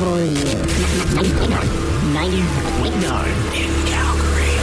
W. 0.00 0.32
90.9 2.14 2.40
in 3.54 3.70
Calgary. 3.86 4.56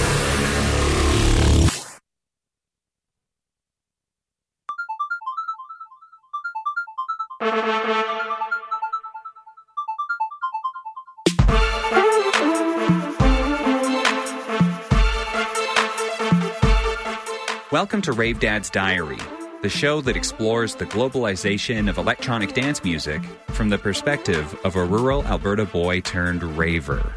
Welcome 17.71 18.01
to 18.01 18.11
Rave 18.13 18.39
Dad's 18.39 18.71
Diary, 18.71 19.19
the 19.61 19.69
show 19.69 20.01
that 20.01 20.15
explores 20.15 20.75
the 20.75 20.85
globalization 20.85 21.89
of 21.89 21.97
electronic 21.97 22.53
dance 22.53 22.83
music 22.83 23.21
from 23.49 23.69
the 23.69 23.77
perspective 23.77 24.55
of 24.63 24.75
a 24.75 24.83
rural 24.83 25.25
Alberta 25.25 25.65
boy 25.65 25.99
turned 26.01 26.43
raver. 26.57 27.13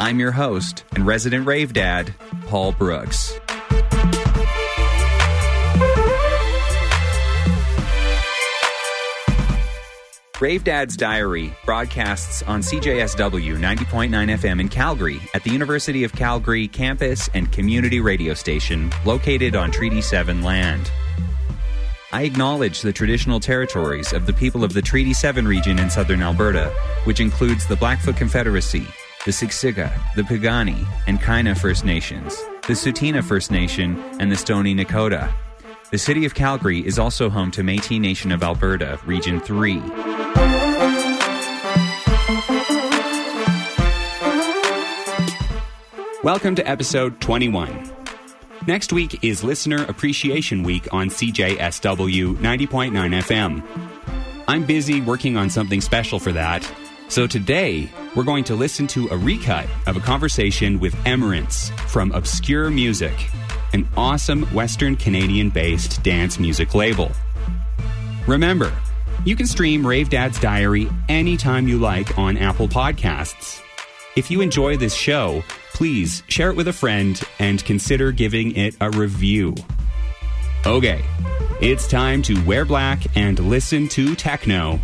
I'm 0.00 0.18
your 0.18 0.32
host 0.32 0.84
and 0.94 1.06
resident 1.06 1.46
rave 1.46 1.72
dad, 1.72 2.14
Paul 2.46 2.72
Brooks. 2.72 3.38
Rave 10.38 10.64
Dad's 10.64 10.98
Diary 10.98 11.56
broadcasts 11.64 12.42
on 12.42 12.60
CJSW 12.60 13.56
90.9 13.56 14.10
FM 14.10 14.60
in 14.60 14.68
Calgary 14.68 15.18
at 15.32 15.42
the 15.44 15.50
University 15.50 16.04
of 16.04 16.12
Calgary 16.12 16.68
campus 16.68 17.30
and 17.32 17.50
community 17.52 18.00
radio 18.00 18.34
station 18.34 18.92
located 19.06 19.56
on 19.56 19.70
Treaty 19.70 20.02
7 20.02 20.42
land. 20.42 20.90
I 22.16 22.22
acknowledge 22.22 22.80
the 22.80 22.94
traditional 22.94 23.40
territories 23.40 24.14
of 24.14 24.24
the 24.24 24.32
people 24.32 24.64
of 24.64 24.72
the 24.72 24.80
Treaty 24.80 25.12
7 25.12 25.46
region 25.46 25.78
in 25.78 25.90
southern 25.90 26.22
Alberta, 26.22 26.70
which 27.04 27.20
includes 27.20 27.66
the 27.66 27.76
Blackfoot 27.76 28.16
Confederacy, 28.16 28.86
the 29.26 29.32
Siksika, 29.32 29.92
the 30.14 30.22
Piikani, 30.22 30.86
and 31.06 31.20
Kainai 31.20 31.58
First 31.58 31.84
Nations, 31.84 32.34
the 32.66 32.72
Tsuut'ina 32.72 33.22
First 33.22 33.50
Nation, 33.50 34.02
and 34.18 34.32
the 34.32 34.36
Stoney 34.36 34.74
Nakoda. 34.74 35.30
The 35.90 35.98
city 35.98 36.24
of 36.24 36.34
Calgary 36.34 36.78
is 36.86 36.98
also 36.98 37.28
home 37.28 37.50
to 37.50 37.60
Métis 37.60 38.00
Nation 38.00 38.32
of 38.32 38.42
Alberta, 38.42 38.98
Region 39.04 39.38
3. 39.38 39.78
Welcome 46.22 46.54
to 46.54 46.66
episode 46.66 47.20
21. 47.20 47.95
Next 48.66 48.92
week 48.92 49.22
is 49.22 49.44
Listener 49.44 49.84
Appreciation 49.84 50.64
Week 50.64 50.92
on 50.92 51.08
CJSW 51.08 52.34
90.9 52.34 52.90
FM. 53.22 53.62
I'm 54.48 54.64
busy 54.64 55.00
working 55.00 55.36
on 55.36 55.48
something 55.48 55.80
special 55.80 56.18
for 56.18 56.32
that, 56.32 56.68
so 57.06 57.28
today 57.28 57.88
we're 58.16 58.24
going 58.24 58.42
to 58.42 58.56
listen 58.56 58.88
to 58.88 59.06
a 59.12 59.16
recut 59.16 59.68
of 59.86 59.96
a 59.96 60.00
conversation 60.00 60.80
with 60.80 60.96
Emerence 61.06 61.70
from 61.86 62.10
Obscure 62.10 62.68
Music, 62.68 63.14
an 63.72 63.88
awesome 63.96 64.42
Western 64.52 64.96
Canadian 64.96 65.48
based 65.48 66.02
dance 66.02 66.40
music 66.40 66.74
label. 66.74 67.12
Remember, 68.26 68.72
you 69.24 69.36
can 69.36 69.46
stream 69.46 69.86
Rave 69.86 70.10
Dad's 70.10 70.40
Diary 70.40 70.88
anytime 71.08 71.68
you 71.68 71.78
like 71.78 72.18
on 72.18 72.36
Apple 72.36 72.66
Podcasts. 72.66 73.62
If 74.16 74.28
you 74.28 74.40
enjoy 74.40 74.76
this 74.76 74.94
show, 74.94 75.44
please 75.76 76.22
share 76.28 76.48
it 76.48 76.56
with 76.56 76.68
a 76.68 76.72
friend 76.72 77.20
and 77.38 77.62
consider 77.66 78.10
giving 78.10 78.56
it 78.56 78.74
a 78.80 78.88
review. 78.92 79.54
Okay, 80.64 81.04
it's 81.60 81.86
time 81.86 82.22
to 82.22 82.42
wear 82.46 82.64
black 82.64 83.14
and 83.14 83.38
listen 83.38 83.86
to 83.88 84.14
techno. 84.14 84.80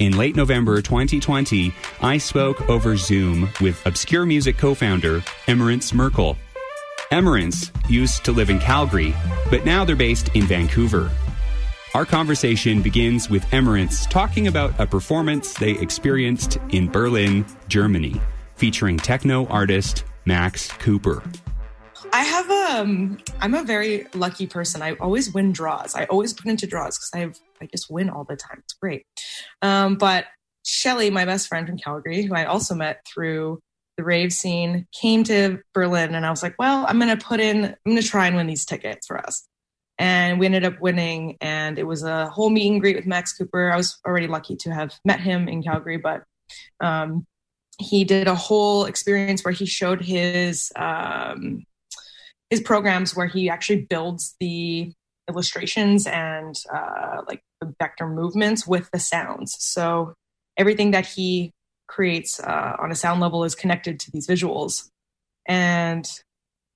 In 0.00 0.16
late 0.16 0.34
November 0.34 0.82
2020, 0.82 1.72
I 2.00 2.18
spoke 2.18 2.68
over 2.68 2.96
Zoom 2.96 3.50
with 3.60 3.80
Obscure 3.86 4.26
Music 4.26 4.58
co 4.58 4.74
founder 4.74 5.22
Emerence 5.46 5.94
Merkel. 5.94 6.36
Emerence 7.12 7.70
used 7.88 8.24
to 8.24 8.32
live 8.32 8.50
in 8.50 8.58
Calgary, 8.58 9.14
but 9.48 9.64
now 9.64 9.84
they're 9.84 9.94
based 9.94 10.34
in 10.34 10.42
Vancouver. 10.42 11.08
Our 11.94 12.04
conversation 12.04 12.82
begins 12.82 13.30
with 13.30 13.46
Emerence 13.54 14.06
talking 14.06 14.48
about 14.48 14.74
a 14.80 14.86
performance 14.86 15.54
they 15.54 15.78
experienced 15.78 16.58
in 16.70 16.88
Berlin, 16.88 17.46
Germany, 17.68 18.20
featuring 18.60 18.98
techno 18.98 19.46
artist 19.46 20.04
Max 20.26 20.68
Cooper. 20.72 21.22
I 22.12 22.22
have 22.22 22.50
um 22.50 23.16
I'm 23.40 23.54
a 23.54 23.64
very 23.64 24.06
lucky 24.12 24.46
person. 24.46 24.82
I 24.82 24.96
always 24.96 25.32
win 25.32 25.50
draws. 25.52 25.94
I 25.94 26.04
always 26.04 26.34
put 26.34 26.44
into 26.44 26.66
draws 26.66 26.98
because 26.98 27.10
I 27.14 27.18
have 27.20 27.38
I 27.62 27.66
just 27.66 27.90
win 27.90 28.10
all 28.10 28.24
the 28.24 28.36
time. 28.36 28.58
It's 28.58 28.74
great. 28.74 29.06
Um, 29.62 29.96
but 29.96 30.26
Shelly, 30.62 31.08
my 31.08 31.24
best 31.24 31.48
friend 31.48 31.66
from 31.66 31.78
Calgary, 31.78 32.22
who 32.22 32.34
I 32.34 32.44
also 32.44 32.74
met 32.74 33.00
through 33.06 33.60
the 33.96 34.04
rave 34.04 34.30
scene, 34.30 34.86
came 34.92 35.24
to 35.24 35.60
Berlin 35.72 36.14
and 36.14 36.26
I 36.26 36.30
was 36.30 36.42
like, 36.42 36.54
well, 36.58 36.84
I'm 36.86 36.98
gonna 36.98 37.16
put 37.16 37.40
in 37.40 37.64
I'm 37.64 37.76
gonna 37.86 38.02
try 38.02 38.26
and 38.26 38.36
win 38.36 38.46
these 38.46 38.66
tickets 38.66 39.06
for 39.06 39.18
us. 39.18 39.48
And 39.96 40.38
we 40.38 40.44
ended 40.44 40.66
up 40.66 40.82
winning 40.82 41.38
and 41.40 41.78
it 41.78 41.86
was 41.86 42.02
a 42.02 42.28
whole 42.28 42.50
meet 42.50 42.70
and 42.70 42.80
greet 42.82 42.96
with 42.96 43.06
Max 43.06 43.32
Cooper. 43.32 43.72
I 43.72 43.76
was 43.78 43.98
already 44.06 44.26
lucky 44.26 44.56
to 44.56 44.74
have 44.74 44.92
met 45.02 45.20
him 45.20 45.48
in 45.48 45.62
Calgary, 45.62 45.96
but 45.96 46.24
um 46.80 47.26
he 47.80 48.04
did 48.04 48.28
a 48.28 48.34
whole 48.34 48.84
experience 48.84 49.44
where 49.44 49.52
he 49.52 49.66
showed 49.66 50.02
his 50.02 50.70
um, 50.76 51.64
his 52.50 52.60
programs 52.60 53.16
where 53.16 53.26
he 53.26 53.48
actually 53.48 53.82
builds 53.82 54.36
the 54.40 54.92
illustrations 55.28 56.06
and 56.06 56.56
uh, 56.72 57.22
like 57.28 57.42
the 57.60 57.72
vector 57.78 58.08
movements 58.08 58.66
with 58.66 58.90
the 58.90 58.98
sounds. 58.98 59.56
So 59.58 60.14
everything 60.56 60.90
that 60.90 61.06
he 61.06 61.52
creates 61.88 62.40
uh, 62.40 62.76
on 62.78 62.90
a 62.90 62.94
sound 62.94 63.20
level 63.20 63.44
is 63.44 63.54
connected 63.54 63.98
to 64.00 64.10
these 64.10 64.26
visuals, 64.26 64.88
and 65.46 66.06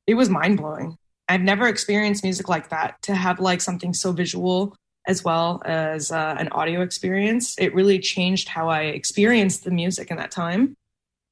it 0.07 0.15
was 0.15 0.29
mind 0.29 0.57
blowing. 0.57 0.97
I've 1.29 1.43
never 1.43 1.69
experienced 1.69 2.23
music 2.23 2.49
like 2.49 2.69
that 2.69 3.01
to 3.03 3.15
have 3.15 3.41
like 3.41 3.61
something 3.61 3.95
so 3.95 4.13
visual 4.13 4.75
as 5.07 5.23
well 5.23 5.61
as 5.67 6.11
uh, 6.11 6.37
an 6.39 6.49
audio 6.49 6.81
experience. 6.81 7.55
It 7.59 7.75
really 7.75 7.99
changed 7.99 8.49
how 8.49 8.71
I 8.71 8.83
experienced 8.83 9.65
the 9.65 9.71
music 9.71 10.11
in 10.11 10.17
that 10.17 10.31
time 10.31 10.77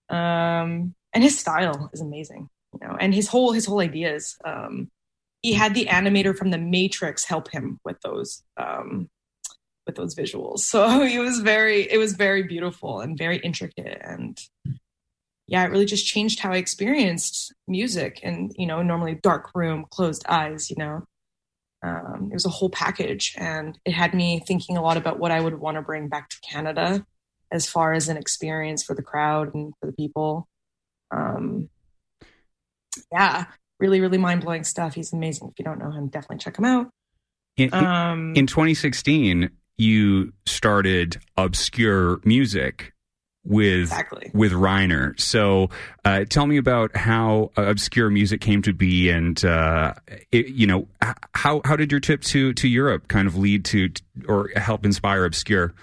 um, 0.08 0.94
and 1.12 1.22
his 1.22 1.38
style 1.38 1.90
is 1.92 2.00
amazing 2.00 2.48
you 2.72 2.86
know 2.86 2.96
and 3.00 3.14
his 3.14 3.28
whole 3.28 3.52
his 3.52 3.66
whole 3.66 3.80
ideas 3.80 4.36
um, 4.44 4.90
he 5.42 5.52
had 5.52 5.74
the 5.74 5.86
animator 5.86 6.36
from 6.36 6.50
the 6.50 6.58
matrix 6.58 7.24
help 7.24 7.50
him 7.50 7.80
with 7.84 8.00
those 8.00 8.42
um, 8.56 9.08
with 9.86 9.96
those 9.96 10.14
visuals. 10.14 10.60
So 10.72 11.02
it 11.02 11.18
was 11.18 11.40
very 11.40 11.90
it 11.90 11.98
was 11.98 12.14
very 12.14 12.42
beautiful 12.44 13.00
and 13.00 13.18
very 13.18 13.38
intricate. 13.38 14.00
And 14.00 14.38
yeah 15.48 15.64
it 15.64 15.70
really 15.70 15.84
just 15.84 16.06
changed 16.06 16.38
how 16.38 16.52
i 16.52 16.56
experienced 16.56 17.52
music 17.66 18.20
and 18.22 18.52
you 18.56 18.64
know 18.64 18.80
normally 18.80 19.18
dark 19.22 19.50
room 19.54 19.84
closed 19.90 20.24
eyes 20.28 20.70
you 20.70 20.76
know. 20.78 21.04
Um, 21.84 22.28
it 22.30 22.34
was 22.34 22.46
a 22.46 22.48
whole 22.48 22.70
package 22.70 23.34
and 23.36 23.76
it 23.84 23.90
had 23.90 24.14
me 24.14 24.40
thinking 24.46 24.76
a 24.76 24.82
lot 24.82 24.96
about 24.96 25.18
what 25.18 25.32
i 25.32 25.40
would 25.40 25.58
want 25.58 25.74
to 25.74 25.82
bring 25.82 26.06
back 26.08 26.28
to 26.28 26.36
canada 26.48 27.04
as 27.52 27.68
far 27.68 27.92
as 27.92 28.08
an 28.08 28.16
experience 28.16 28.82
for 28.82 28.94
the 28.94 29.02
crowd 29.02 29.54
and 29.54 29.74
for 29.78 29.86
the 29.86 29.92
people. 29.92 30.48
Um, 31.10 31.68
yeah, 33.12 33.44
really, 33.78 34.00
really 34.00 34.18
mind 34.18 34.42
blowing 34.42 34.64
stuff. 34.64 34.94
He's 34.94 35.12
amazing. 35.12 35.48
If 35.48 35.58
you 35.58 35.64
don't 35.64 35.78
know 35.78 35.90
him, 35.90 36.08
definitely 36.08 36.38
check 36.38 36.58
him 36.58 36.64
out. 36.64 36.88
In, 37.58 37.72
um, 37.74 38.34
in 38.34 38.46
2016, 38.46 39.50
you 39.76 40.32
started 40.46 41.18
Obscure 41.36 42.20
Music 42.24 42.92
with 43.44 43.80
exactly. 43.80 44.30
with 44.32 44.52
Reiner. 44.52 45.18
So, 45.20 45.68
uh, 46.04 46.24
tell 46.24 46.46
me 46.46 46.56
about 46.56 46.96
how 46.96 47.50
uh, 47.58 47.62
Obscure 47.64 48.08
Music 48.08 48.40
came 48.40 48.62
to 48.62 48.72
be, 48.72 49.10
and 49.10 49.44
uh, 49.44 49.94
it, 50.30 50.48
you 50.48 50.66
know 50.66 50.86
how 51.34 51.60
how 51.64 51.76
did 51.76 51.90
your 51.90 52.00
trip 52.00 52.22
to 52.22 52.54
to 52.54 52.68
Europe 52.68 53.08
kind 53.08 53.26
of 53.26 53.36
lead 53.36 53.64
to 53.66 53.90
or 54.28 54.50
help 54.56 54.86
inspire 54.86 55.24
Obscure? 55.24 55.74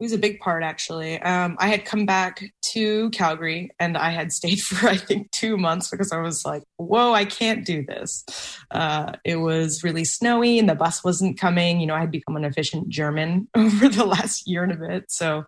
It 0.00 0.04
was 0.04 0.12
a 0.12 0.18
big 0.18 0.38
part 0.38 0.62
actually. 0.62 1.20
Um, 1.20 1.56
I 1.58 1.68
had 1.68 1.84
come 1.84 2.06
back 2.06 2.44
to 2.72 3.10
Calgary 3.10 3.70
and 3.80 3.98
I 3.98 4.10
had 4.10 4.32
stayed 4.32 4.60
for 4.62 4.88
I 4.88 4.96
think 4.96 5.30
two 5.32 5.56
months 5.56 5.90
because 5.90 6.12
I 6.12 6.18
was 6.18 6.44
like, 6.44 6.62
"Whoa, 6.76 7.12
I 7.12 7.24
can't 7.24 7.64
do 7.64 7.84
this." 7.84 8.24
Uh, 8.70 9.12
it 9.24 9.36
was 9.36 9.82
really 9.82 10.04
snowy 10.04 10.58
and 10.58 10.68
the 10.68 10.74
bus 10.74 11.02
wasn't 11.02 11.38
coming. 11.38 11.80
You 11.80 11.88
know, 11.88 11.94
I 11.94 12.00
had 12.00 12.12
become 12.12 12.36
an 12.36 12.44
efficient 12.44 12.88
German 12.88 13.48
over 13.56 13.88
the 13.88 14.04
last 14.04 14.46
year 14.46 14.62
and 14.62 14.72
a 14.72 14.76
bit, 14.76 15.10
so 15.10 15.44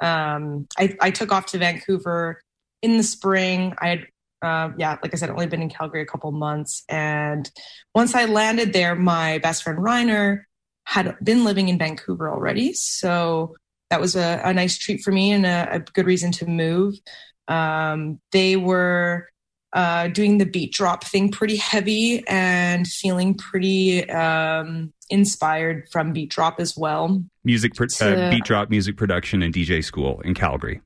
um, 0.00 0.66
I, 0.78 0.94
I, 1.00 1.10
took 1.10 1.32
off 1.32 1.46
to 1.46 1.58
Vancouver 1.58 2.42
in 2.82 2.98
the 2.98 3.02
spring. 3.02 3.72
I 3.78 3.88
had, 3.88 4.06
uh, 4.42 4.70
yeah, 4.76 4.98
like 5.02 5.14
I 5.14 5.16
said, 5.16 5.30
only 5.30 5.46
been 5.46 5.62
in 5.62 5.70
Calgary 5.70 6.02
a 6.02 6.06
couple 6.06 6.30
months, 6.32 6.84
and 6.90 7.50
once 7.94 8.14
I 8.14 8.26
landed 8.26 8.74
there, 8.74 8.94
my 8.94 9.38
best 9.38 9.62
friend 9.62 9.78
Reiner 9.78 10.42
had 10.84 11.16
been 11.24 11.44
living 11.44 11.70
in 11.70 11.78
Vancouver 11.78 12.30
already, 12.30 12.74
so 12.74 13.54
that 13.90 14.00
was 14.00 14.16
a, 14.16 14.40
a 14.44 14.52
nice 14.52 14.78
treat 14.78 15.02
for 15.02 15.12
me 15.12 15.32
and 15.32 15.46
a, 15.46 15.68
a 15.72 15.78
good 15.80 16.06
reason 16.06 16.32
to 16.32 16.46
move. 16.46 16.94
Um, 17.48 18.20
they 18.32 18.56
were 18.56 19.28
uh, 19.72 20.08
doing 20.08 20.38
the 20.38 20.46
beat 20.46 20.72
drop 20.72 21.04
thing 21.04 21.30
pretty 21.30 21.56
heavy 21.56 22.26
and 22.26 22.86
feeling 22.86 23.34
pretty 23.34 24.08
um, 24.10 24.92
inspired 25.10 25.88
from 25.90 26.12
Beat 26.12 26.30
Drop 26.30 26.58
as 26.60 26.76
well. 26.76 27.22
Music, 27.44 27.74
pro- 27.74 27.86
uh, 28.00 28.30
beat 28.30 28.44
drop, 28.44 28.70
music 28.70 28.96
production, 28.96 29.42
and 29.42 29.54
DJ 29.54 29.84
school 29.84 30.20
in 30.24 30.34
Calgary. 30.34 30.80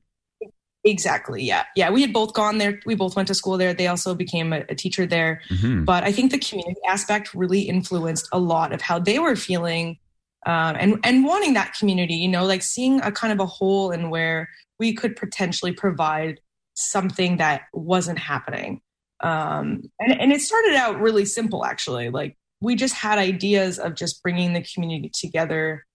Exactly. 0.83 1.43
Yeah. 1.43 1.63
Yeah. 1.75 1.91
We 1.91 2.01
had 2.01 2.11
both 2.11 2.33
gone 2.33 2.57
there. 2.57 2.79
We 2.85 2.95
both 2.95 3.15
went 3.15 3.27
to 3.27 3.35
school 3.35 3.57
there. 3.57 3.73
They 3.73 3.87
also 3.87 4.15
became 4.15 4.51
a, 4.51 4.65
a 4.67 4.75
teacher 4.75 5.05
there. 5.05 5.41
Mhm. 5.49 5.85
But 5.85 6.03
I 6.03 6.11
think 6.11 6.31
the 6.31 6.39
community 6.39 6.81
aspect 6.87 7.33
really 7.35 7.61
influenced 7.61 8.27
a 8.31 8.39
lot 8.39 8.73
of 8.73 8.81
how 8.81 8.97
they 8.97 9.19
were 9.19 9.35
feeling 9.35 9.99
um, 10.45 10.75
and 10.79 10.99
and 11.03 11.25
wanting 11.25 11.53
that 11.53 11.73
community. 11.73 12.15
You 12.15 12.27
know, 12.27 12.45
like 12.45 12.61
seeing 12.61 13.01
a 13.01 13.11
kind 13.11 13.33
of 13.33 13.39
a 13.39 13.45
hole 13.45 13.91
in 13.91 14.09
where 14.09 14.49
we 14.79 14.93
could 14.93 15.15
potentially 15.15 15.71
provide 15.71 16.39
something 16.73 17.37
that 17.37 17.63
wasn't 17.73 18.17
happening. 18.17 18.81
Um, 19.21 19.83
and, 19.99 20.19
and 20.19 20.31
it 20.31 20.41
started 20.41 20.75
out 20.75 20.99
really 20.99 21.25
simple, 21.25 21.63
actually. 21.63 22.09
Like 22.09 22.37
we 22.61 22.75
just 22.75 22.95
had 22.95 23.19
ideas 23.19 23.77
of 23.77 23.95
just 23.95 24.23
bringing 24.23 24.53
the 24.53 24.63
community 24.63 25.11
together 25.13 25.85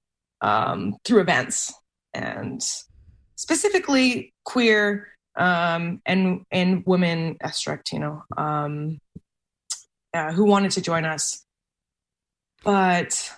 um, 0.41 0.97
through 1.05 1.21
events 1.21 1.73
and 2.15 2.63
specifically 3.37 4.33
queer 4.45 5.09
um, 5.37 6.01
and 6.07 6.45
and 6.51 6.83
women 6.87 7.37
know, 8.01 8.23
um, 8.37 8.99
uh, 10.15 10.33
who 10.33 10.45
wanted 10.45 10.71
to 10.73 10.81
join 10.81 11.05
us. 11.05 11.45
But 12.65 13.31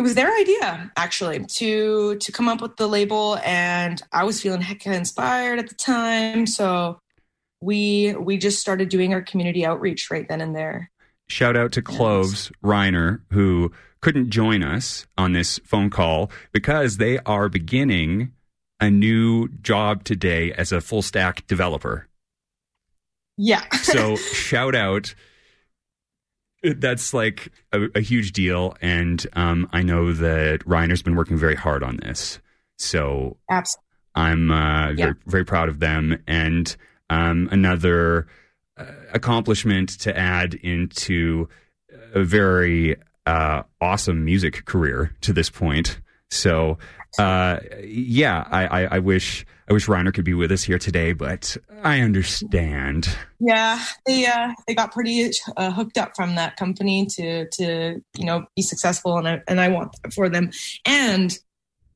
it 0.00 0.02
was 0.02 0.14
their 0.14 0.34
idea 0.34 0.90
actually 0.96 1.44
to 1.44 2.16
to 2.16 2.32
come 2.32 2.48
up 2.48 2.62
with 2.62 2.78
the 2.78 2.86
label, 2.86 3.36
and 3.44 4.02
I 4.12 4.24
was 4.24 4.40
feeling 4.40 4.62
hecka 4.62 4.96
inspired 4.96 5.58
at 5.58 5.68
the 5.68 5.74
time, 5.74 6.46
so 6.46 6.98
we 7.60 8.14
we 8.14 8.38
just 8.38 8.60
started 8.60 8.88
doing 8.88 9.12
our 9.12 9.20
community 9.20 9.66
outreach 9.66 10.10
right 10.10 10.26
then 10.26 10.40
and 10.40 10.56
there. 10.56 10.90
Shout 11.28 11.54
out 11.54 11.72
to 11.72 11.82
Cloves 11.82 12.50
Reiner, 12.64 13.20
who 13.30 13.72
couldn't 14.00 14.30
join 14.30 14.62
us 14.62 15.06
on 15.18 15.34
this 15.34 15.60
phone 15.64 15.90
call 15.90 16.30
because 16.50 16.96
they 16.96 17.18
are 17.18 17.50
beginning 17.50 18.32
a 18.80 18.90
new 18.90 19.48
job 19.60 20.04
today 20.04 20.50
as 20.54 20.72
a 20.72 20.80
full 20.80 21.02
stack 21.02 21.46
developer. 21.46 22.08
Yeah. 23.36 23.68
So 23.82 24.16
shout 24.32 24.74
out. 24.74 25.14
That's 26.62 27.14
like 27.14 27.50
a, 27.72 27.86
a 27.94 28.00
huge 28.00 28.32
deal, 28.32 28.76
and 28.82 29.26
um, 29.32 29.68
I 29.72 29.82
know 29.82 30.12
that 30.12 30.60
Reiner's 30.66 31.02
been 31.02 31.16
working 31.16 31.38
very 31.38 31.54
hard 31.54 31.82
on 31.82 31.96
this. 31.98 32.38
So 32.78 33.36
Absolutely. 33.50 33.86
I'm 34.14 34.50
uh, 34.50 34.88
Yeah. 34.90 34.94
very, 34.96 35.14
very 35.26 35.44
proud 35.44 35.68
of 35.68 35.80
them. 35.80 36.22
And 36.26 36.74
um, 37.08 37.48
another 37.50 38.26
uh, 38.76 38.84
accomplishment 39.12 39.98
to 40.00 40.16
add 40.16 40.54
into 40.54 41.48
a 42.14 42.22
very 42.22 42.96
uh, 43.26 43.62
awesome 43.80 44.24
music 44.24 44.64
career 44.64 45.14
to 45.22 45.32
this 45.32 45.50
point. 45.50 46.00
So, 46.30 46.78
uh, 47.18 47.58
yeah, 47.82 48.46
I, 48.50 48.66
I, 48.66 48.96
I 48.96 48.98
wish 48.98 49.44
I 49.70 49.72
wish 49.72 49.86
Reiner 49.86 50.12
could 50.12 50.24
be 50.24 50.34
with 50.34 50.50
us 50.50 50.64
here 50.64 50.80
today, 50.80 51.12
but 51.12 51.56
I 51.84 52.00
understand. 52.00 53.08
Yeah, 53.38 53.80
they 54.04 54.26
uh, 54.26 54.52
they 54.66 54.74
got 54.74 54.90
pretty 54.90 55.30
uh, 55.56 55.70
hooked 55.70 55.96
up 55.96 56.16
from 56.16 56.34
that 56.34 56.56
company 56.56 57.06
to 57.06 57.48
to 57.48 58.02
you 58.18 58.24
know 58.24 58.46
be 58.56 58.62
successful, 58.62 59.16
and 59.16 59.28
I 59.28 59.42
and 59.46 59.60
I 59.60 59.68
want 59.68 59.94
that 60.02 60.12
for 60.12 60.28
them. 60.28 60.50
And 60.84 61.38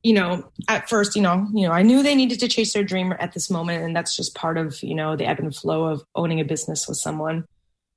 you 0.05 0.12
know, 0.12 0.49
at 0.69 0.88
first, 0.88 1.17
you 1.17 1.23
know, 1.23 1.49
you 1.53 1.67
know, 1.67 1.73
I 1.73 1.82
knew 1.82 2.05
they 2.05 2.15
needed 2.15 2.38
to 2.41 2.49
chase 2.49 2.75
their 2.75 2.85
dream 2.85 3.12
at 3.19 3.32
this 3.32 3.50
moment, 3.50 3.82
and 3.82 3.97
that's 3.97 4.17
just 4.17 4.37
part 4.37 4.56
of 4.56 4.81
you 4.81 4.94
know 4.94 5.17
the 5.17 5.27
ebb 5.27 5.41
and 5.41 5.55
flow 5.55 5.87
of 5.87 6.05
owning 6.15 6.38
a 6.38 6.44
business 6.44 6.87
with 6.87 6.99
someone. 6.99 7.44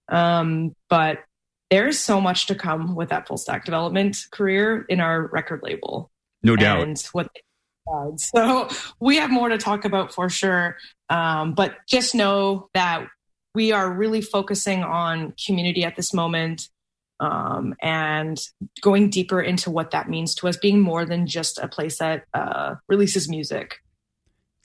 Um, 0.10 0.74
but 0.90 1.20
there's 1.70 2.00
so 2.00 2.20
much 2.20 2.48
to 2.48 2.56
come 2.56 2.96
with 2.96 3.10
that 3.10 3.28
full 3.28 3.38
stack 3.38 3.64
development 3.64 4.18
career 4.32 4.88
in 4.90 5.02
our 5.02 5.28
record 5.28 5.60
label 5.62 6.10
No 6.42 6.56
doubt. 6.56 6.82
and 6.82 7.00
what 7.12 7.28
they 7.36 7.42
provide. 7.88 8.20
So 8.20 8.70
we 9.00 9.18
have 9.18 9.30
more 9.30 9.50
to 9.50 9.58
talk 9.58 9.86
about 9.86 10.14
for 10.14 10.30
sure. 10.30 10.78
Um, 11.10 11.54
but 11.54 11.76
just 11.88 12.16
know 12.16 12.70
that 12.74 13.08
we 13.56 13.72
are 13.72 13.92
really 13.92 14.22
focusing 14.22 14.84
on 14.84 15.34
community 15.46 15.84
at 15.84 15.96
this 15.96 16.14
moment 16.14 16.70
um, 17.20 17.74
and 17.82 18.40
going 18.82 19.10
deeper 19.10 19.42
into 19.42 19.72
what 19.72 19.92
that 19.92 20.10
means 20.10 20.36
to 20.36 20.48
us, 20.48 20.58
being 20.58 20.80
more 20.80 21.06
than 21.06 21.26
just 21.26 21.58
a 21.58 21.68
place 21.68 21.98
that 21.98 22.26
uh, 22.34 22.76
releases 22.88 23.28
music. 23.28 23.78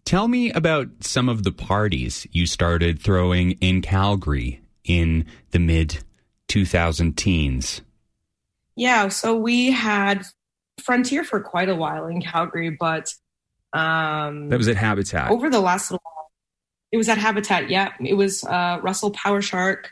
Tell 0.05 0.29
me 0.29 0.51
about 0.51 0.89
some 1.01 1.29
of 1.29 1.45
the 1.45 1.53
parties 1.53 2.27
you 2.33 2.47
started 2.47 3.01
throwing 3.01 3.53
in 3.53 3.81
Calgary 3.83 4.61
in 4.85 5.25
the 5.53 5.59
mid 5.59 6.03
2000 6.49 7.17
teens. 7.17 7.81
Yeah, 8.75 9.09
so 9.09 9.37
we 9.37 9.71
had 9.71 10.25
Frontier 10.83 11.25
for 11.25 11.41
quite 11.41 11.69
a 11.69 11.75
while 11.75 12.07
in 12.07 12.21
Calgary, 12.23 12.71
but 12.71 13.13
um, 13.73 14.49
That 14.49 14.59
was 14.59 14.69
at 14.69 14.77
Habitat. 14.77 15.31
over 15.31 15.49
the 15.51 15.61
last 15.61 15.91
little 15.91 16.03
while. 16.05 16.31
It 16.91 16.97
was 16.99 17.09
at 17.09 17.19
Habitat. 17.19 17.71
Yeah, 17.71 17.93
it 18.05 18.15
was 18.15 18.45
uh, 18.45 18.79
Russell 18.83 19.11
Power 19.13 19.41
Shark. 19.41 19.91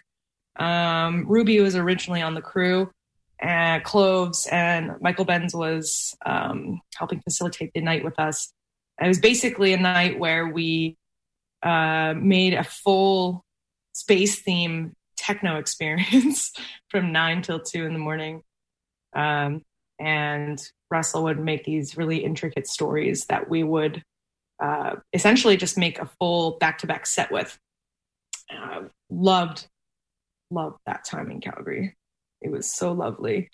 Um, 0.56 1.25
Ruby 1.26 1.60
was 1.60 1.75
originally 1.76 2.20
on 2.20 2.34
the 2.34 2.42
crew, 2.42 2.90
and 3.38 3.82
Cloves 3.84 4.46
and 4.52 4.92
Michael 5.00 5.25
Benz 5.25 5.54
was 5.54 6.14
um, 6.26 6.81
helping 6.96 7.20
facilitate 7.22 7.72
the 7.72 7.81
night 7.81 8.04
with 8.04 8.19
us. 8.19 8.52
It 9.00 9.08
was 9.08 9.19
basically 9.19 9.72
a 9.72 9.78
night 9.78 10.19
where 10.19 10.46
we 10.46 10.98
uh, 11.62 12.12
made 12.16 12.52
a 12.52 12.64
full 12.64 13.46
space 13.94 14.40
theme 14.40 14.94
techno 15.16 15.56
experience 15.56 16.52
from 16.88 17.12
nine 17.12 17.40
till 17.40 17.60
two 17.60 17.87
in 17.87 17.94
the 17.94 17.98
morning. 17.98 18.42
Um, 19.14 19.62
and 19.98 20.58
Russell 20.90 21.25
would 21.25 21.38
make 21.38 21.64
these 21.64 21.96
really 21.96 22.19
intricate 22.19 22.66
stories 22.66 23.26
that 23.26 23.48
we 23.48 23.62
would 23.62 24.02
uh, 24.60 24.96
essentially 25.12 25.56
just 25.56 25.78
make 25.78 25.98
a 25.98 26.10
full 26.19 26.52
back 26.58 26.78
to 26.78 26.87
back 26.87 27.06
set 27.06 27.31
with. 27.31 27.58
Uh, 28.54 28.82
loved, 29.08 29.66
loved 30.50 30.78
that 30.87 31.04
time 31.04 31.31
in 31.31 31.40
Calgary. 31.40 31.96
It 32.42 32.50
was 32.50 32.70
so 32.70 32.92
lovely. 32.92 33.50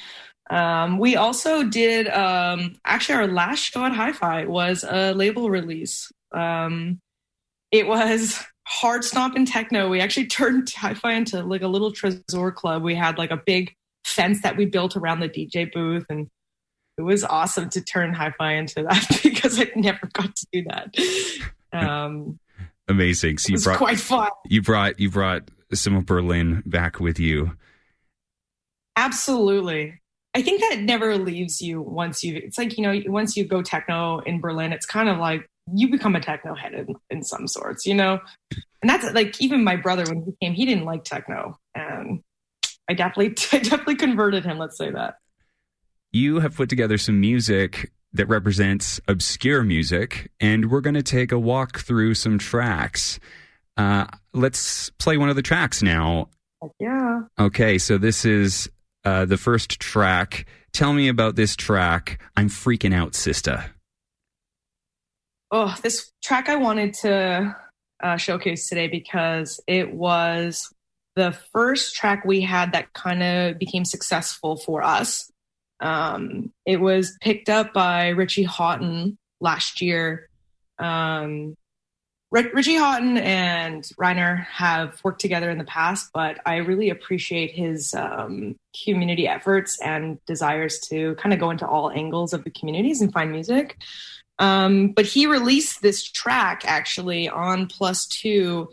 Um, 0.49 0.99
we 0.99 1.17
also 1.17 1.65
did, 1.65 2.09
um, 2.09 2.77
actually, 2.85 3.17
our 3.17 3.27
last 3.27 3.61
show 3.61 3.85
at 3.85 3.93
Hi 3.93 4.13
Fi 4.13 4.47
was 4.47 4.85
a 4.89 5.13
label 5.13 5.51
release. 5.51 6.11
Um, 6.33 7.01
it 7.73 7.87
was 7.87 8.45
hard 8.67 9.05
stomp 9.05 9.37
and 9.37 9.47
techno. 9.47 9.89
We 9.89 10.01
actually 10.01 10.27
turned 10.29 10.71
Hi 10.77 10.95
Fi 10.95 11.13
into 11.13 11.43
like 11.43 11.63
a 11.63 11.69
little 11.69 11.93
Trésor 11.93 12.55
club. 12.55 12.83
We 12.83 12.95
had 12.95 13.19
like 13.19 13.31
a 13.31 13.43
big 13.45 13.75
fence 14.05 14.43
that 14.43 14.57
we 14.57 14.67
built 14.67 14.97
around 14.97 15.21
the 15.21 15.29
DJ 15.29 15.71
booth 15.73 16.07
and 16.09 16.29
it 16.99 17.03
was 17.03 17.25
awesome 17.25 17.69
to 17.71 17.81
turn 17.83 18.15
hi-fi 18.15 18.55
into 18.55 18.83
that 18.83 19.21
because 19.23 19.61
I 19.61 19.71
never 19.77 20.09
got 20.13 20.35
to 20.35 20.47
do 20.53 20.65
that. 20.65 20.95
Um, 21.73 22.39
Amazing. 22.89 23.39
So 23.39 23.47
it 23.47 23.51
you 23.51 23.55
was 23.55 23.65
brought 23.65 23.79
quite 23.79 24.01
fun. 24.01 24.31
you 24.47 24.63
brought 24.63 24.99
you 25.01 25.11
brought 25.11 25.51
some 25.73 25.97
of 25.97 26.07
Berlin 26.07 26.63
back 26.65 27.01
with 27.01 27.19
you. 27.19 27.57
Absolutely. 28.97 30.01
I 30.35 30.43
think 30.43 30.61
that 30.61 30.81
never 30.81 31.17
leaves 31.17 31.61
you 31.61 31.81
once 31.81 32.23
you. 32.23 32.37
It's 32.37 32.59
like 32.59 32.77
you 32.79 32.85
know, 32.85 33.01
once 33.11 33.37
you 33.37 33.45
go 33.45 33.63
techno 33.63 34.21
in 34.21 34.41
Berlin, 34.41 34.73
it's 34.73 34.87
kind 34.87 35.09
of 35.09 35.19
like 35.19 35.49
you 35.73 35.91
become 35.91 36.15
a 36.15 36.21
techno 36.21 36.55
head 36.55 36.75
in, 36.75 36.95
in 37.11 37.23
some 37.23 37.49
sorts, 37.49 37.87
you 37.87 37.95
know. 37.95 38.21
And 38.83 38.89
that's 38.89 39.13
like 39.13 39.41
even 39.41 39.65
my 39.65 39.77
brother 39.77 40.05
when 40.05 40.23
he 40.25 40.33
came, 40.41 40.55
he 40.55 40.65
didn't 40.67 40.85
like 40.85 41.05
techno, 41.05 41.59
and 41.75 42.23
I 42.89 42.95
definitely, 42.95 43.35
I 43.59 43.63
definitely 43.63 43.97
converted 43.97 44.45
him. 44.45 44.59
Let's 44.59 44.79
say 44.79 44.91
that. 44.91 45.17
You 46.17 46.41
have 46.41 46.57
put 46.57 46.71
together 46.71 46.97
some 46.97 47.21
music 47.21 47.93
that 48.15 48.25
represents 48.25 48.99
obscure 49.07 49.63
music, 49.63 50.31
and 50.41 50.71
we're 50.71 50.81
going 50.81 50.95
to 50.95 51.03
take 51.03 51.31
a 51.31 51.39
walk 51.39 51.81
through 51.81 52.15
some 52.15 52.39
tracks. 52.39 53.21
Uh, 53.77 54.07
let's 54.33 54.89
play 54.99 55.19
one 55.19 55.29
of 55.29 55.37
the 55.37 55.43
tracks 55.43 55.83
now. 55.83 56.31
Yeah. 56.81 57.25
Okay, 57.39 57.77
so 57.77 57.99
this 57.99 58.25
is 58.25 58.67
uh, 59.05 59.27
the 59.27 59.37
first 59.37 59.79
track. 59.79 60.47
Tell 60.73 60.95
me 60.95 61.09
about 61.09 61.37
this 61.37 61.55
track. 61.55 62.19
I'm 62.35 62.49
freaking 62.49 62.95
out, 62.95 63.13
Sista. 63.13 63.69
oh, 65.51 65.77
this 65.83 66.13
track 66.25 66.49
I 66.49 66.57
wanted 66.57 66.95
to 67.03 67.55
uh, 68.03 68.17
showcase 68.17 68.71
today 68.71 68.89
because 68.89 69.61
it 69.67 69.93
was 69.93 70.73
the 71.15 71.37
first 71.53 71.95
track 71.95 72.25
we 72.25 72.41
had 72.41 72.73
that 72.73 72.95
kind 72.95 73.23
of 73.23 73.59
became 73.59 73.85
successful 73.85 74.57
for 74.57 74.83
us. 74.83 75.31
Um, 75.81 76.53
it 76.65 76.81
was 76.81 77.17
picked 77.21 77.49
up 77.49 77.73
by 77.73 78.09
Richie 78.09 78.47
Hawtin 78.47 79.17
last 79.41 79.81
year. 79.81 80.29
Um, 80.79 81.57
Ri- 82.31 82.51
Richie 82.53 82.75
Hawtin 82.75 83.21
and 83.21 83.85
Reiner 84.01 84.45
have 84.47 85.03
worked 85.05 85.21
together 85.21 85.49
in 85.49 85.59
the 85.59 85.65
past, 85.65 86.11
but 86.13 86.39
I 86.45 86.57
really 86.57 86.91
appreciate 86.91 87.53
his 87.53 87.95
um, 87.95 88.57
community 88.85 89.29
efforts 89.29 89.81
and 89.81 90.19
desires 90.27 90.81
to 90.89 91.15
kind 91.17 91.33
of 91.33 91.39
go 91.39 91.51
into 91.51 91.67
all 91.67 91.91
angles 91.91 92.33
of 92.33 92.43
the 92.45 92.51
communities 92.51 93.01
and 93.01 93.13
find 93.13 93.31
music. 93.31 93.77
Um, 94.39 94.89
but 94.89 95.07
he 95.07 95.27
released 95.27 95.83
this 95.83 96.03
track 96.03 96.63
actually 96.67 97.29
on 97.29 97.69
Plus 97.69 98.07
Two. 98.07 98.71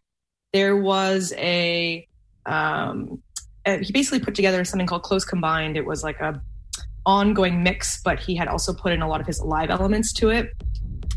There 0.52 0.76
was 0.76 1.32
a 1.38 2.08
um, 2.46 3.22
he 3.66 3.94
basically 3.94 4.20
put 4.20 4.36
together 4.36 4.66
something 4.66 4.88
called 4.88 5.04
Close 5.04 5.24
Combined. 5.24 5.78
It 5.78 5.86
was 5.86 6.04
like 6.04 6.20
a 6.20 6.42
ongoing 7.06 7.64
mix, 7.64 8.02
but 8.02 8.20
he 8.20 8.36
had 8.36 8.48
also 8.48 8.74
put 8.74 8.92
in 8.94 9.02
a 9.02 9.08
lot 9.08 9.22
of 9.22 9.28
his 9.28 9.42
live 9.42 9.70
elements 9.70 10.14
to 10.14 10.30
it. 10.30 10.52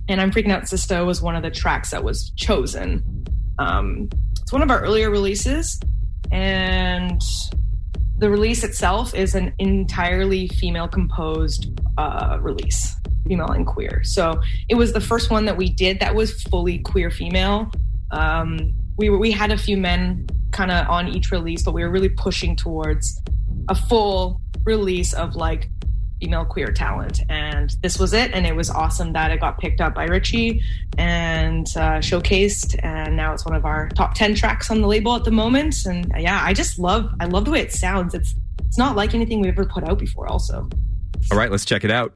And 0.08 0.20
I'm 0.20 0.30
Freaking 0.30 0.52
Out 0.52 0.68
Sister 0.68 1.04
was 1.04 1.20
one 1.20 1.36
of 1.36 1.42
the 1.42 1.50
tracks 1.50 1.90
that 1.90 2.04
was 2.04 2.30
chosen. 2.36 3.26
Um, 3.58 4.08
it's 4.40 4.52
one 4.52 4.62
of 4.62 4.70
our 4.70 4.80
earlier 4.80 5.10
releases, 5.10 5.80
and 6.30 7.20
the 8.18 8.30
release 8.30 8.64
itself 8.64 9.14
is 9.14 9.34
an 9.34 9.52
entirely 9.58 10.48
female 10.48 10.88
composed 10.88 11.78
uh, 11.98 12.38
release, 12.40 12.94
female 13.26 13.50
and 13.50 13.66
queer. 13.66 14.02
So 14.04 14.40
it 14.68 14.76
was 14.76 14.92
the 14.92 15.00
first 15.00 15.30
one 15.30 15.44
that 15.46 15.56
we 15.56 15.68
did 15.68 16.00
that 16.00 16.14
was 16.14 16.42
fully 16.44 16.78
queer 16.78 17.10
female. 17.10 17.70
Um, 18.12 18.72
we 18.96 19.10
were, 19.10 19.18
we 19.18 19.32
had 19.32 19.50
a 19.50 19.58
few 19.58 19.76
men 19.76 20.26
kind 20.52 20.70
of 20.70 20.88
on 20.88 21.08
each 21.08 21.30
release, 21.30 21.62
but 21.62 21.74
we 21.74 21.82
were 21.82 21.90
really 21.90 22.08
pushing 22.08 22.56
towards 22.56 23.20
a 23.68 23.74
full 23.74 24.40
release 24.64 25.12
of 25.12 25.36
like 25.36 25.68
female 26.20 26.44
queer 26.44 26.72
talent. 26.72 27.20
And 27.28 27.74
this 27.82 27.98
was 27.98 28.12
it. 28.12 28.32
And 28.32 28.46
it 28.46 28.56
was 28.56 28.70
awesome 28.70 29.12
that 29.12 29.30
it 29.30 29.40
got 29.40 29.58
picked 29.58 29.80
up 29.80 29.94
by 29.94 30.04
Richie 30.04 30.62
and 30.98 31.66
uh, 31.76 31.98
showcased. 32.00 32.78
And 32.82 33.16
now 33.16 33.32
it's 33.32 33.44
one 33.44 33.54
of 33.54 33.64
our 33.64 33.88
top 33.90 34.14
10 34.14 34.34
tracks 34.34 34.70
on 34.70 34.80
the 34.80 34.88
label 34.88 35.14
at 35.14 35.24
the 35.24 35.30
moment. 35.30 35.84
And 35.84 36.12
uh, 36.14 36.18
yeah, 36.18 36.40
I 36.42 36.54
just 36.54 36.78
love, 36.78 37.10
I 37.20 37.26
love 37.26 37.44
the 37.44 37.50
way 37.50 37.60
it 37.60 37.72
sounds. 37.72 38.14
It's, 38.14 38.34
it's 38.66 38.78
not 38.78 38.96
like 38.96 39.14
anything 39.14 39.40
we've 39.40 39.52
ever 39.52 39.66
put 39.66 39.84
out 39.84 39.98
before 39.98 40.26
also. 40.28 40.68
All 41.30 41.38
right, 41.38 41.50
let's 41.50 41.64
check 41.64 41.84
it 41.84 41.90
out. 41.90 42.14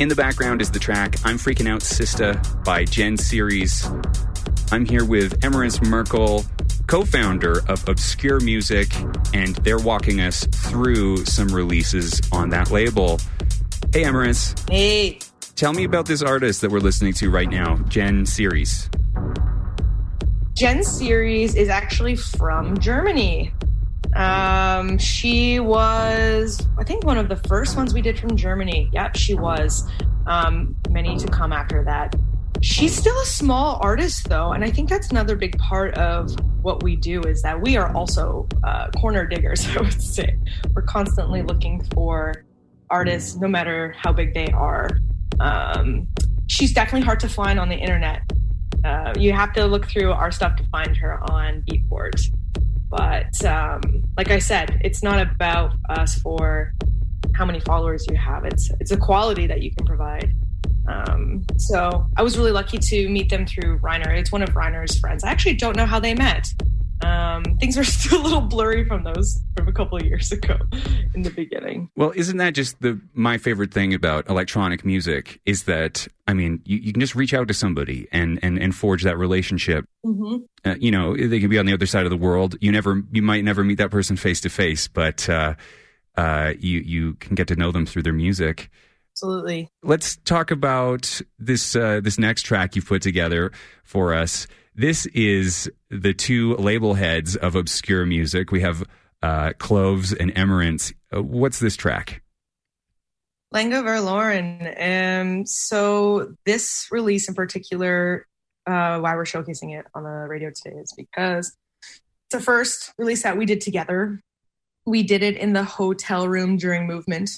In 0.00 0.08
the 0.08 0.14
background 0.14 0.62
is 0.62 0.70
the 0.70 0.78
track 0.78 1.16
I'm 1.26 1.36
Freaking 1.36 1.68
Out 1.68 1.82
Sista 1.82 2.64
by 2.64 2.86
Gen 2.86 3.18
Series. 3.18 3.86
I'm 4.72 4.86
here 4.86 5.04
with 5.04 5.44
Emerence 5.44 5.82
Merkel, 5.82 6.46
co 6.86 7.04
founder 7.04 7.60
of 7.68 7.86
Obscure 7.86 8.40
Music, 8.40 8.88
and 9.34 9.56
they're 9.56 9.78
walking 9.78 10.22
us 10.22 10.46
through 10.46 11.26
some 11.26 11.48
releases 11.48 12.18
on 12.32 12.48
that 12.48 12.70
label. 12.70 13.20
Hey, 13.92 14.04
Emrys. 14.04 14.58
Hey. 14.70 15.18
Tell 15.54 15.74
me 15.74 15.84
about 15.84 16.06
this 16.06 16.22
artist 16.22 16.62
that 16.62 16.70
we're 16.70 16.78
listening 16.78 17.12
to 17.12 17.28
right 17.28 17.50
now, 17.50 17.76
Gen 17.90 18.24
Series. 18.24 18.88
Gen 20.54 20.82
Series 20.82 21.54
is 21.54 21.68
actually 21.68 22.16
from 22.16 22.78
Germany. 22.78 23.52
Um, 24.16 24.96
she 24.96 25.60
was, 25.60 26.66
think, 26.90 27.04
one 27.04 27.18
of 27.18 27.28
the 27.28 27.36
first 27.48 27.76
ones 27.76 27.94
we 27.94 28.02
did 28.02 28.18
from 28.18 28.36
Germany. 28.36 28.90
Yep, 28.92 29.14
she 29.16 29.34
was. 29.34 29.88
Um, 30.26 30.74
many 30.90 31.16
to 31.18 31.28
come 31.28 31.52
after 31.52 31.84
that. 31.84 32.16
She's 32.62 32.94
still 32.96 33.18
a 33.20 33.24
small 33.24 33.78
artist, 33.80 34.28
though, 34.28 34.52
and 34.52 34.64
I 34.64 34.70
think 34.72 34.88
that's 34.88 35.08
another 35.10 35.36
big 35.36 35.56
part 35.58 35.94
of 35.94 36.34
what 36.62 36.82
we 36.82 36.96
do 36.96 37.22
is 37.22 37.42
that 37.42 37.60
we 37.60 37.76
are 37.76 37.94
also 37.94 38.48
uh, 38.64 38.90
corner 39.00 39.24
diggers. 39.24 39.64
I 39.76 39.82
would 39.82 40.02
say 40.02 40.36
we're 40.74 40.82
constantly 40.82 41.42
looking 41.42 41.82
for 41.94 42.44
artists, 42.90 43.36
no 43.36 43.46
matter 43.46 43.94
how 43.96 44.12
big 44.12 44.34
they 44.34 44.48
are. 44.48 44.90
Um, 45.38 46.08
she's 46.48 46.72
definitely 46.72 47.06
hard 47.06 47.20
to 47.20 47.28
find 47.28 47.60
on 47.60 47.68
the 47.68 47.76
internet 47.76 48.22
Uh, 48.84 49.14
you 49.16 49.32
have 49.32 49.52
to 49.52 49.64
look 49.64 49.86
through 49.86 50.10
our 50.10 50.32
stuff 50.32 50.56
to 50.56 50.64
find 50.72 50.96
her 50.96 51.20
on 51.30 51.62
Beatport. 51.62 52.20
But 52.90 53.44
um, 53.44 54.02
like 54.16 54.30
I 54.32 54.40
said, 54.40 54.80
it's 54.82 55.02
not 55.02 55.20
about 55.20 55.74
us 55.88 56.18
for 56.18 56.74
how 57.40 57.46
many 57.46 57.60
followers 57.60 58.06
you 58.10 58.16
have. 58.18 58.44
It's 58.44 58.70
it's 58.80 58.90
a 58.90 58.98
quality 58.98 59.46
that 59.46 59.62
you 59.62 59.74
can 59.74 59.86
provide. 59.86 60.34
Um, 60.86 61.42
so 61.56 62.06
I 62.18 62.22
was 62.22 62.36
really 62.36 62.52
lucky 62.52 62.76
to 62.76 63.08
meet 63.08 63.30
them 63.30 63.46
through 63.46 63.78
Reiner. 63.78 64.14
It's 64.14 64.30
one 64.30 64.42
of 64.42 64.50
Reiner's 64.50 64.98
friends. 64.98 65.24
I 65.24 65.30
actually 65.30 65.54
don't 65.54 65.74
know 65.74 65.86
how 65.86 65.98
they 65.98 66.12
met. 66.12 66.52
Um, 67.02 67.44
things 67.58 67.78
are 67.78 67.84
still 67.98 68.20
a 68.20 68.22
little 68.22 68.42
blurry 68.42 68.84
from 68.84 69.04
those 69.04 69.40
from 69.56 69.68
a 69.68 69.72
couple 69.72 69.96
of 69.96 70.04
years 70.04 70.30
ago 70.38 70.58
in 71.14 71.22
the 71.22 71.30
beginning. 71.30 71.88
Well, 71.96 72.12
isn't 72.14 72.36
that 72.36 72.50
just 72.50 72.78
the 72.82 73.00
my 73.14 73.38
favorite 73.38 73.72
thing 73.72 73.94
about 73.94 74.28
electronic 74.28 74.84
music 74.84 75.40
is 75.46 75.62
that 75.62 76.06
I 76.26 76.34
mean 76.34 76.60
you, 76.66 76.76
you 76.76 76.92
can 76.92 77.00
just 77.00 77.14
reach 77.14 77.32
out 77.32 77.48
to 77.48 77.54
somebody 77.54 78.06
and 78.12 78.38
and, 78.42 78.58
and 78.58 78.74
forge 78.74 79.02
that 79.04 79.16
relationship. 79.16 79.86
Mm-hmm. 80.04 80.36
Uh, 80.62 80.74
you 80.78 80.90
know 80.90 81.16
they 81.16 81.40
can 81.40 81.48
be 81.48 81.58
on 81.58 81.64
the 81.64 81.72
other 81.72 81.86
side 81.86 82.04
of 82.04 82.10
the 82.10 82.18
world. 82.18 82.56
You 82.60 82.70
never 82.70 83.02
you 83.10 83.22
might 83.22 83.44
never 83.44 83.64
meet 83.64 83.78
that 83.78 83.90
person 83.90 84.16
face 84.18 84.42
to 84.42 84.50
face, 84.50 84.88
but 84.88 85.26
uh, 85.26 85.54
uh, 86.20 86.52
you 86.58 86.80
you 86.80 87.14
can 87.14 87.34
get 87.34 87.48
to 87.48 87.56
know 87.56 87.72
them 87.72 87.86
through 87.86 88.02
their 88.02 88.12
music. 88.12 88.70
Absolutely. 89.14 89.70
Let's 89.82 90.16
talk 90.16 90.50
about 90.50 91.22
this 91.38 91.74
uh, 91.74 92.00
this 92.02 92.18
next 92.18 92.42
track 92.42 92.76
you've 92.76 92.86
put 92.86 93.00
together 93.00 93.52
for 93.84 94.12
us. 94.12 94.46
This 94.74 95.06
is 95.06 95.70
the 95.88 96.12
two 96.12 96.56
label 96.56 96.94
heads 96.94 97.36
of 97.36 97.56
obscure 97.56 98.04
music. 98.04 98.52
We 98.52 98.60
have 98.60 98.84
uh, 99.22 99.54
Cloves 99.58 100.12
and 100.12 100.30
Emerence. 100.36 100.92
Uh, 101.14 101.22
what's 101.22 101.58
this 101.58 101.76
track? 101.76 102.22
Lange 103.50 103.72
Verloren. 103.82 104.60
Um, 104.78 105.46
so 105.46 106.34
this 106.44 106.86
release 106.90 107.28
in 107.28 107.34
particular, 107.34 108.26
uh, 108.66 109.00
why 109.00 109.16
we're 109.16 109.24
showcasing 109.24 109.76
it 109.76 109.86
on 109.94 110.04
the 110.04 110.26
radio 110.28 110.50
today 110.50 110.76
is 110.76 110.94
because 110.96 111.48
it's 111.88 111.98
the 112.30 112.40
first 112.40 112.92
release 112.98 113.22
that 113.22 113.38
we 113.38 113.46
did 113.46 113.60
together. 113.62 114.22
We 114.90 115.04
did 115.04 115.22
it 115.22 115.36
in 115.36 115.52
the 115.52 115.62
hotel 115.62 116.26
room 116.26 116.56
during 116.56 116.86
movement. 116.86 117.30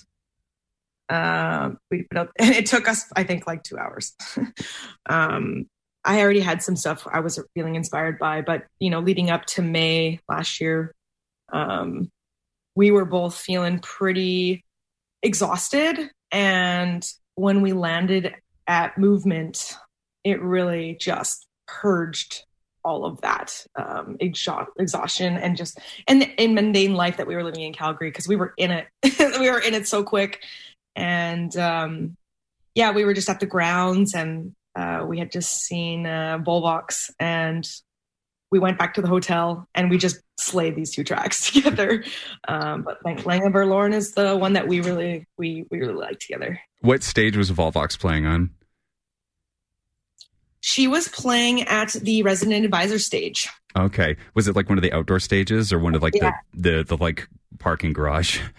Um, 1.10 1.78
we 1.90 2.04
put 2.04 2.30
and 2.38 2.50
it 2.54 2.66
took 2.66 2.88
us, 2.88 3.04
I 3.14 3.24
think, 3.24 3.46
like 3.46 3.62
two 3.62 3.78
hours. 3.78 4.14
um, 5.08 5.66
I 6.04 6.22
already 6.22 6.40
had 6.40 6.62
some 6.62 6.76
stuff 6.76 7.06
I 7.10 7.20
was 7.20 7.38
feeling 7.54 7.74
inspired 7.74 8.18
by, 8.18 8.40
but 8.40 8.64
you 8.80 8.88
know, 8.88 9.00
leading 9.00 9.30
up 9.30 9.44
to 9.46 9.62
May 9.62 10.20
last 10.28 10.60
year, 10.60 10.94
um, 11.52 12.10
we 12.74 12.90
were 12.90 13.04
both 13.04 13.36
feeling 13.36 13.78
pretty 13.78 14.64
exhausted. 15.22 16.10
And 16.30 17.06
when 17.34 17.60
we 17.60 17.74
landed 17.74 18.34
at 18.66 18.96
movement, 18.96 19.74
it 20.24 20.40
really 20.40 20.96
just 20.98 21.46
purged 21.66 22.44
all 22.84 23.04
of 23.04 23.20
that 23.20 23.64
um, 23.76 24.16
exhaustion 24.20 25.36
and 25.36 25.56
just 25.56 25.78
and 26.08 26.22
in 26.36 26.54
mundane 26.54 26.94
life 26.94 27.16
that 27.16 27.26
we 27.26 27.34
were 27.34 27.44
living 27.44 27.62
in 27.62 27.72
Calgary 27.72 28.10
because 28.10 28.28
we 28.28 28.36
were 28.36 28.54
in 28.56 28.70
it. 28.70 28.86
we 29.38 29.50
were 29.50 29.60
in 29.60 29.74
it 29.74 29.86
so 29.86 30.02
quick, 30.02 30.42
and 30.96 31.56
um, 31.56 32.16
yeah, 32.74 32.92
we 32.92 33.04
were 33.04 33.14
just 33.14 33.28
at 33.28 33.40
the 33.40 33.46
grounds 33.46 34.14
and 34.14 34.54
uh, 34.74 35.04
we 35.06 35.18
had 35.18 35.30
just 35.30 35.62
seen 35.62 36.06
uh, 36.06 36.38
Volvox 36.38 37.10
and 37.20 37.68
we 38.50 38.58
went 38.58 38.78
back 38.78 38.94
to 38.94 39.02
the 39.02 39.08
hotel 39.08 39.66
and 39.74 39.90
we 39.90 39.98
just 39.98 40.20
slayed 40.38 40.76
these 40.76 40.90
two 40.94 41.04
tracks 41.04 41.50
together. 41.52 42.04
Um, 42.48 42.82
but 42.82 42.98
like 43.04 43.24
Lange 43.26 43.52
Verloren 43.52 43.92
is 43.92 44.12
the 44.12 44.36
one 44.36 44.54
that 44.54 44.68
we 44.68 44.80
really 44.80 45.26
we 45.38 45.66
we 45.70 45.80
really 45.80 45.94
like 45.94 46.20
together. 46.20 46.60
What 46.80 47.02
stage 47.02 47.36
was 47.36 47.50
Volvox 47.50 47.98
playing 47.98 48.26
on? 48.26 48.50
She 50.62 50.88
was 50.88 51.08
playing 51.08 51.62
at 51.62 51.92
the 51.92 52.22
resident 52.22 52.64
advisor 52.64 52.98
stage. 52.98 53.48
Okay, 53.76 54.16
was 54.34 54.48
it 54.48 54.56
like 54.56 54.68
one 54.68 54.78
of 54.78 54.82
the 54.82 54.92
outdoor 54.92 55.20
stages 55.20 55.72
or 55.72 55.78
one 55.78 55.94
of 55.94 56.02
like 56.02 56.14
yeah. 56.14 56.32
the, 56.54 56.70
the 56.70 56.84
the 56.84 56.96
like 56.96 57.28
parking 57.58 57.92
garage? 57.92 58.40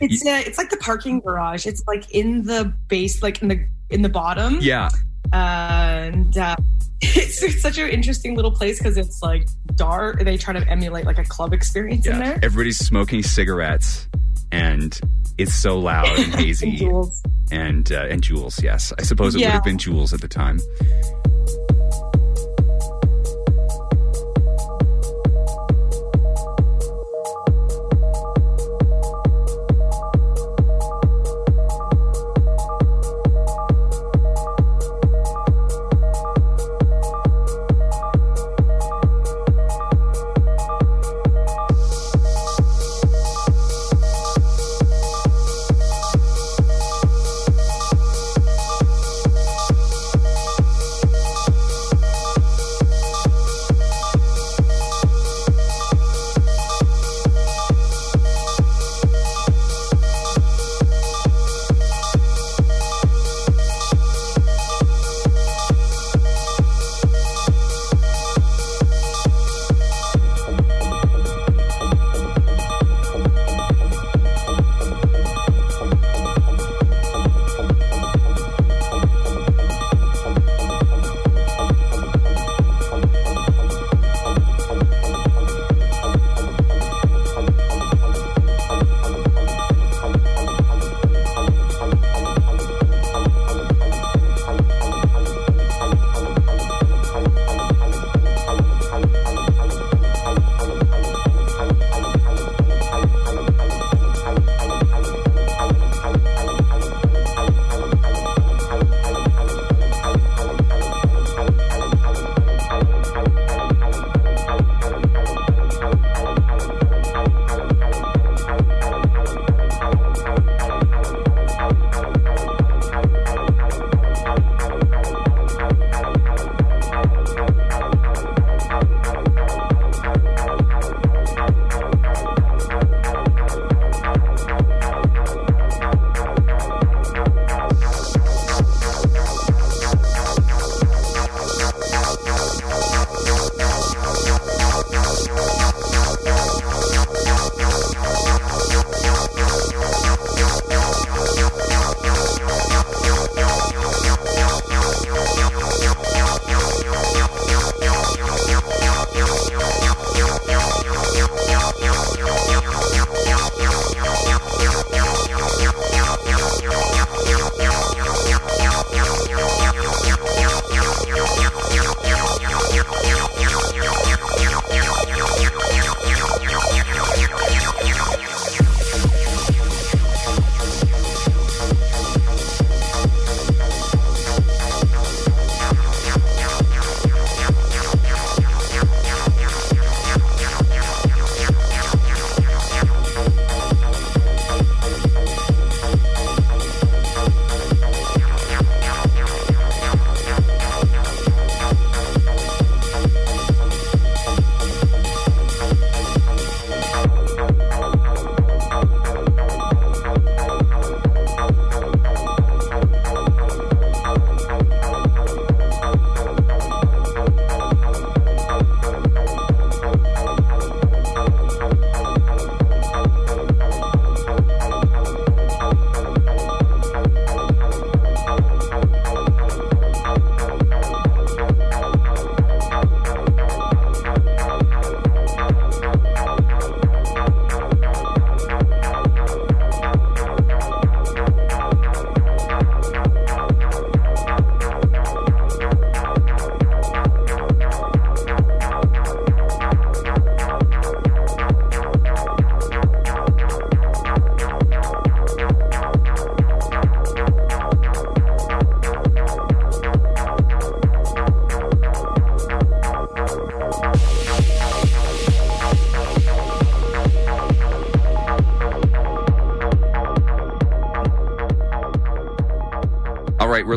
It's 0.00 0.24
uh, 0.24 0.42
it's 0.46 0.58
like 0.58 0.70
the 0.70 0.76
parking 0.76 1.20
garage. 1.20 1.66
It's 1.66 1.82
like 1.86 2.08
in 2.12 2.44
the 2.44 2.72
base, 2.88 3.22
like 3.22 3.42
in 3.42 3.48
the 3.48 3.66
in 3.90 4.02
the 4.02 4.08
bottom. 4.08 4.58
Yeah. 4.60 4.90
and 5.32 6.36
uh, 6.38 6.56
it's, 7.00 7.42
it's, 7.42 7.60
such 7.60 7.78
an 7.78 7.88
interesting 7.90 8.36
little 8.36 8.52
place 8.52 8.78
because 8.78 8.96
it's 8.96 9.20
like 9.22 9.48
dark. 9.74 10.24
They 10.24 10.36
try 10.36 10.54
to 10.54 10.68
emulate 10.68 11.04
like 11.04 11.18
a 11.18 11.24
club 11.24 11.52
experience 11.52 12.06
yeah. 12.06 12.12
in 12.12 12.18
there. 12.20 12.38
Everybody's 12.42 12.78
smoking 12.78 13.22
cigarettes, 13.22 14.08
and 14.50 14.98
it's 15.38 15.54
so 15.54 15.78
loud 15.78 16.08
and 16.18 16.34
hazy. 16.40 16.70
and 16.70 16.78
Juuls. 16.78 17.20
And 17.50 17.92
uh, 17.92 18.06
and 18.10 18.28
yes, 18.62 18.92
I 18.98 19.02
suppose 19.02 19.34
it 19.34 19.40
yeah. 19.40 19.48
would 19.48 19.52
have 19.54 19.64
been 19.64 19.78
Juuls 19.78 20.12
at 20.12 20.20
the 20.20 20.28
time. 20.28 20.60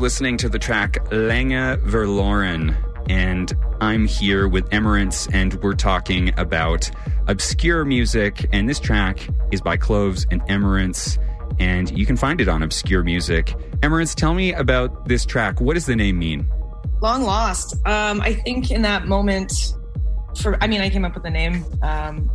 Listening 0.01 0.35
to 0.35 0.49
the 0.49 0.57
track 0.57 0.97
Lange 1.11 1.77
Verloren, 1.85 2.75
and 3.07 3.55
I'm 3.81 4.07
here 4.07 4.47
with 4.47 4.67
Emerence, 4.73 5.27
and 5.31 5.53
we're 5.61 5.75
talking 5.75 6.33
about 6.39 6.89
obscure 7.27 7.85
music. 7.85 8.49
And 8.51 8.67
this 8.67 8.79
track 8.79 9.27
is 9.51 9.61
by 9.61 9.77
Cloves 9.77 10.25
and 10.31 10.41
Emerence, 10.49 11.19
and 11.59 11.95
you 11.95 12.07
can 12.07 12.17
find 12.17 12.41
it 12.41 12.49
on 12.49 12.63
Obscure 12.63 13.03
Music. 13.03 13.53
Emerence, 13.83 14.15
tell 14.15 14.33
me 14.33 14.53
about 14.53 15.07
this 15.07 15.23
track. 15.23 15.61
What 15.61 15.75
does 15.75 15.85
the 15.85 15.95
name 15.95 16.17
mean? 16.17 16.49
Long 16.99 17.21
lost. 17.21 17.75
Um, 17.85 18.21
I 18.21 18.33
think 18.33 18.71
in 18.71 18.81
that 18.81 19.05
moment, 19.05 19.53
for 20.41 20.57
I 20.63 20.67
mean, 20.67 20.81
I 20.81 20.89
came 20.89 21.05
up 21.05 21.13
with 21.13 21.23
the 21.23 21.29
name. 21.29 21.63
Um, 21.83 22.27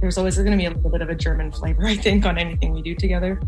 there's 0.00 0.16
always 0.16 0.38
going 0.38 0.52
to 0.52 0.56
be 0.56 0.64
a 0.64 0.70
little 0.70 0.90
bit 0.90 1.02
of 1.02 1.10
a 1.10 1.14
German 1.14 1.52
flavor, 1.52 1.84
I 1.84 1.96
think, 1.96 2.24
on 2.24 2.38
anything 2.38 2.72
we 2.72 2.80
do 2.80 2.94
together 2.94 3.38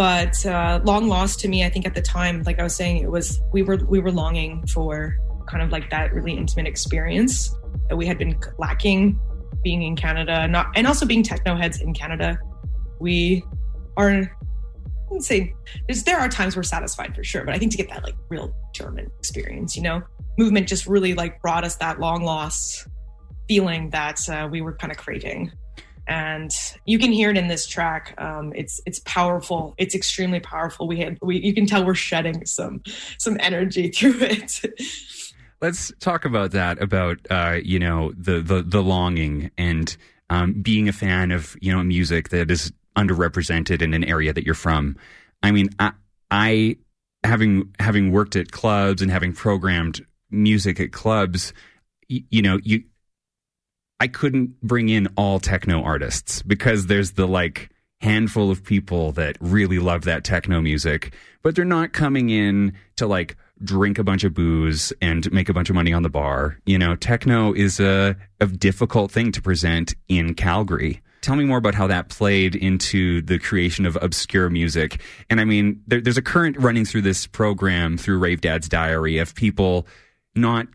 but 0.00 0.46
uh, 0.46 0.80
long 0.84 1.08
lost 1.08 1.40
to 1.40 1.46
me 1.46 1.62
i 1.62 1.68
think 1.68 1.86
at 1.86 1.94
the 1.94 2.00
time 2.00 2.42
like 2.44 2.58
i 2.58 2.62
was 2.62 2.74
saying 2.74 3.02
it 3.02 3.10
was 3.10 3.42
we 3.52 3.62
were 3.62 3.76
we 3.86 3.98
were 3.98 4.10
longing 4.10 4.66
for 4.66 5.14
kind 5.46 5.62
of 5.62 5.70
like 5.70 5.90
that 5.90 6.14
really 6.14 6.32
intimate 6.32 6.66
experience 6.66 7.54
that 7.90 7.96
we 7.96 8.06
had 8.06 8.16
been 8.16 8.34
lacking 8.56 9.20
being 9.62 9.82
in 9.82 9.94
canada 9.94 10.48
not 10.48 10.68
and 10.74 10.86
also 10.86 11.04
being 11.04 11.22
techno 11.22 11.54
heads 11.54 11.82
in 11.82 11.92
canada. 11.92 12.38
We 12.98 13.44
are 13.98 14.34
let's 15.10 15.26
say 15.26 15.54
there 16.06 16.18
are 16.18 16.30
times 16.30 16.56
we're 16.56 16.62
satisfied 16.62 17.14
for 17.14 17.22
sure 17.22 17.44
but 17.44 17.54
i 17.54 17.58
think 17.58 17.70
to 17.72 17.76
get 17.76 17.90
that 17.90 18.02
like 18.02 18.14
real 18.30 18.56
german 18.74 19.10
experience 19.18 19.76
you 19.76 19.82
know 19.82 20.00
movement 20.38 20.66
just 20.66 20.86
really 20.86 21.12
like 21.12 21.42
brought 21.42 21.62
us 21.62 21.76
that 21.76 22.00
long 22.00 22.22
lost 22.22 22.88
feeling 23.48 23.90
that 23.90 24.18
uh, 24.30 24.48
we 24.50 24.62
were 24.62 24.74
kind 24.76 24.90
of 24.90 24.96
craving 24.96 25.52
and 26.06 26.50
you 26.84 26.98
can 26.98 27.12
hear 27.12 27.30
it 27.30 27.36
in 27.36 27.48
this 27.48 27.66
track. 27.66 28.14
Um, 28.18 28.52
it's 28.54 28.80
it's 28.86 29.00
powerful. 29.00 29.74
It's 29.78 29.94
extremely 29.94 30.40
powerful. 30.40 30.86
We 30.88 31.00
had 31.00 31.18
we 31.22 31.38
you 31.38 31.54
can 31.54 31.66
tell 31.66 31.84
we're 31.84 31.94
shedding 31.94 32.44
some 32.46 32.82
some 33.18 33.36
energy 33.40 33.88
through 33.94 34.18
it. 34.20 34.60
Let's 35.60 35.92
talk 36.00 36.24
about 36.24 36.52
that. 36.52 36.80
About 36.82 37.18
uh, 37.30 37.58
you 37.62 37.78
know 37.78 38.12
the 38.16 38.40
the 38.40 38.62
the 38.62 38.82
longing 38.82 39.50
and 39.58 39.96
um, 40.30 40.54
being 40.62 40.88
a 40.88 40.92
fan 40.92 41.30
of 41.30 41.56
you 41.60 41.72
know 41.72 41.82
music 41.82 42.30
that 42.30 42.50
is 42.50 42.72
underrepresented 42.96 43.82
in 43.82 43.94
an 43.94 44.04
area 44.04 44.32
that 44.32 44.44
you're 44.44 44.54
from. 44.54 44.96
I 45.42 45.52
mean, 45.52 45.70
I, 45.78 45.92
I 46.30 46.76
having 47.24 47.74
having 47.78 48.12
worked 48.12 48.36
at 48.36 48.52
clubs 48.52 49.02
and 49.02 49.10
having 49.10 49.32
programmed 49.32 50.04
music 50.30 50.80
at 50.80 50.92
clubs, 50.92 51.52
you, 52.08 52.22
you 52.30 52.42
know, 52.42 52.58
you 52.62 52.84
I 54.00 54.08
couldn't 54.08 54.60
bring 54.62 54.88
in 54.88 55.08
all 55.16 55.38
techno 55.38 55.82
artists 55.82 56.42
because 56.42 56.86
there's 56.86 57.12
the 57.12 57.28
like 57.28 57.70
handful 58.00 58.50
of 58.50 58.64
people 58.64 59.12
that 59.12 59.36
really 59.40 59.78
love 59.78 60.04
that 60.04 60.24
techno 60.24 60.62
music, 60.62 61.14
but 61.42 61.54
they're 61.54 61.66
not 61.66 61.92
coming 61.92 62.30
in 62.30 62.72
to 62.96 63.06
like 63.06 63.36
drink 63.62 63.98
a 63.98 64.04
bunch 64.04 64.24
of 64.24 64.32
booze 64.32 64.90
and 65.02 65.30
make 65.32 65.50
a 65.50 65.52
bunch 65.52 65.68
of 65.68 65.76
money 65.76 65.92
on 65.92 66.02
the 66.02 66.08
bar. 66.08 66.58
You 66.64 66.78
know, 66.78 66.96
techno 66.96 67.52
is 67.52 67.78
a, 67.78 68.16
a 68.40 68.46
difficult 68.46 69.10
thing 69.10 69.32
to 69.32 69.42
present 69.42 69.94
in 70.08 70.32
Calgary. 70.32 71.02
Tell 71.20 71.36
me 71.36 71.44
more 71.44 71.58
about 71.58 71.74
how 71.74 71.86
that 71.88 72.08
played 72.08 72.54
into 72.54 73.20
the 73.20 73.38
creation 73.38 73.84
of 73.84 73.98
obscure 74.00 74.48
music. 74.48 75.02
And 75.28 75.38
I 75.38 75.44
mean, 75.44 75.82
there, 75.86 76.00
there's 76.00 76.16
a 76.16 76.22
current 76.22 76.56
running 76.58 76.86
through 76.86 77.02
this 77.02 77.26
program 77.26 77.98
through 77.98 78.18
Rave 78.18 78.40
Dad's 78.40 78.70
Diary 78.70 79.18
of 79.18 79.34
people 79.34 79.86
not 80.34 80.68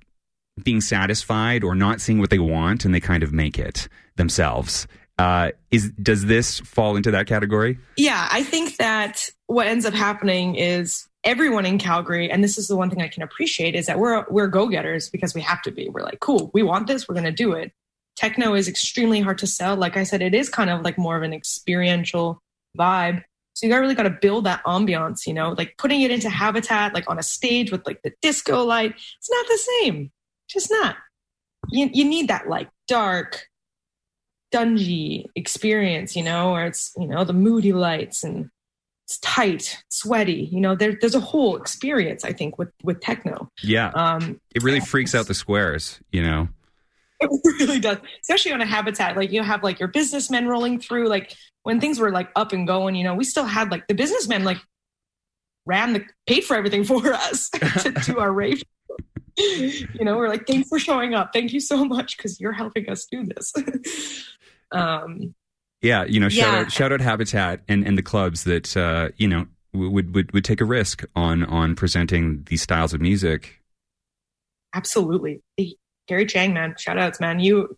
being 0.63 0.81
satisfied 0.81 1.63
or 1.63 1.75
not 1.75 2.01
seeing 2.01 2.19
what 2.19 2.29
they 2.29 2.39
want 2.39 2.85
and 2.85 2.93
they 2.93 2.99
kind 2.99 3.23
of 3.23 3.33
make 3.33 3.59
it 3.59 3.87
themselves. 4.15 4.87
Uh, 5.17 5.51
is 5.71 5.91
does 5.91 6.25
this 6.25 6.59
fall 6.61 6.95
into 6.95 7.11
that 7.11 7.27
category? 7.27 7.77
Yeah, 7.95 8.27
I 8.31 8.43
think 8.43 8.77
that 8.77 9.29
what 9.47 9.67
ends 9.67 9.85
up 9.85 9.93
happening 9.93 10.55
is 10.55 11.07
everyone 11.23 11.65
in 11.65 11.77
Calgary, 11.77 12.29
and 12.29 12.43
this 12.43 12.57
is 12.57 12.67
the 12.67 12.75
one 12.75 12.89
thing 12.89 13.01
I 13.01 13.07
can 13.07 13.23
appreciate, 13.23 13.75
is 13.75 13.85
that 13.85 13.97
we're 13.97 14.25
we're 14.29 14.47
go 14.47 14.67
getters 14.67 15.09
because 15.09 15.33
we 15.33 15.41
have 15.41 15.61
to 15.63 15.71
be. 15.71 15.87
We're 15.87 16.03
like, 16.03 16.19
cool, 16.19 16.51
we 16.53 16.63
want 16.63 16.87
this, 16.87 17.07
we're 17.07 17.15
going 17.15 17.25
to 17.25 17.31
do 17.31 17.53
it. 17.53 17.71
Techno 18.17 18.55
is 18.55 18.67
extremely 18.67 19.21
hard 19.21 19.37
to 19.39 19.47
sell. 19.47 19.75
Like 19.75 19.97
I 19.97 20.03
said, 20.03 20.21
it 20.21 20.35
is 20.35 20.49
kind 20.49 20.69
of 20.69 20.81
like 20.81 20.97
more 20.97 21.15
of 21.15 21.23
an 21.23 21.33
experiential 21.33 22.41
vibe. 22.77 23.23
So 23.53 23.65
you 23.65 23.71
got 23.71 23.79
really 23.79 23.95
got 23.95 24.03
to 24.03 24.09
build 24.09 24.45
that 24.45 24.63
ambiance, 24.65 25.25
you 25.25 25.33
know, 25.33 25.55
like 25.57 25.77
putting 25.77 26.01
it 26.01 26.11
into 26.11 26.29
habitat, 26.29 26.93
like 26.93 27.09
on 27.09 27.17
a 27.17 27.23
stage 27.23 27.71
with 27.71 27.85
like 27.85 28.01
the 28.01 28.11
disco 28.21 28.63
light. 28.63 28.93
It's 29.17 29.29
not 29.29 29.47
the 29.47 29.59
same 29.81 30.11
just 30.55 30.71
not. 30.71 30.95
You, 31.69 31.89
you 31.93 32.05
need 32.05 32.29
that 32.29 32.49
like 32.49 32.69
dark, 32.87 33.47
dungy 34.53 35.25
experience, 35.35 36.15
you 36.15 36.23
know, 36.23 36.53
where 36.53 36.65
it's, 36.65 36.91
you 36.97 37.07
know, 37.07 37.23
the 37.23 37.33
moody 37.33 37.73
lights 37.73 38.23
and 38.23 38.49
it's 39.05 39.19
tight, 39.19 39.83
sweaty. 39.89 40.49
You 40.51 40.61
know, 40.61 40.75
there, 40.75 40.97
there's 40.99 41.13
a 41.13 41.19
whole 41.19 41.57
experience, 41.57 42.23
I 42.23 42.33
think, 42.33 42.57
with, 42.57 42.69
with 42.83 43.01
techno. 43.01 43.51
Yeah. 43.61 43.89
Um, 43.89 44.39
it 44.55 44.63
really 44.63 44.79
freaks 44.79 45.13
out 45.13 45.27
the 45.27 45.33
squares, 45.33 45.99
you 46.11 46.23
know? 46.23 46.47
It 47.19 47.29
really 47.59 47.79
does, 47.79 47.97
especially 48.21 48.51
on 48.53 48.61
a 48.61 48.65
habitat. 48.65 49.15
Like 49.15 49.31
you 49.31 49.43
have 49.43 49.63
like 49.63 49.79
your 49.79 49.89
businessmen 49.89 50.47
rolling 50.47 50.79
through, 50.79 51.07
like 51.07 51.35
when 51.63 51.79
things 51.79 51.99
were 51.99 52.11
like 52.11 52.29
up 52.35 52.53
and 52.53 52.67
going, 52.67 52.95
you 52.95 53.03
know, 53.03 53.15
we 53.15 53.23
still 53.23 53.45
had 53.45 53.71
like 53.71 53.87
the 53.87 53.93
businessmen 53.93 54.43
like 54.43 54.57
ran 55.65 55.93
the 55.93 56.03
paid 56.27 56.43
for 56.43 56.55
everything 56.55 56.83
for 56.83 57.13
us 57.13 57.49
to, 57.81 57.91
do 58.05 58.19
our 58.19 58.31
rave 58.31 58.61
you 59.37 60.03
know, 60.05 60.17
we're 60.17 60.29
like, 60.29 60.47
thanks 60.47 60.69
for 60.69 60.79
showing 60.79 61.13
up. 61.13 61.31
Thank 61.33 61.53
you 61.53 61.59
so 61.59 61.85
much 61.85 62.17
because 62.17 62.39
you're 62.39 62.53
helping 62.53 62.89
us 62.89 63.05
do 63.05 63.25
this. 63.25 63.53
um, 64.71 65.33
yeah, 65.81 66.05
you 66.05 66.19
know, 66.19 66.29
shout 66.29 66.53
yeah. 66.53 66.59
out, 66.61 66.71
shout 66.71 66.91
out 66.91 67.01
Habitat 67.01 67.61
and, 67.67 67.85
and 67.85 67.97
the 67.97 68.03
clubs 68.03 68.43
that 68.45 68.75
uh, 68.75 69.09
you 69.17 69.27
know 69.27 69.45
would, 69.73 70.15
would 70.15 70.31
would 70.31 70.45
take 70.45 70.61
a 70.61 70.65
risk 70.65 71.03
on 71.15 71.43
on 71.45 71.75
presenting 71.75 72.43
these 72.47 72.61
styles 72.61 72.93
of 72.93 73.01
music. 73.01 73.61
Absolutely, 74.73 75.41
Gary 76.07 76.25
Chang, 76.25 76.53
man, 76.53 76.75
shout 76.77 76.97
outs, 76.97 77.19
man. 77.19 77.39
You 77.39 77.77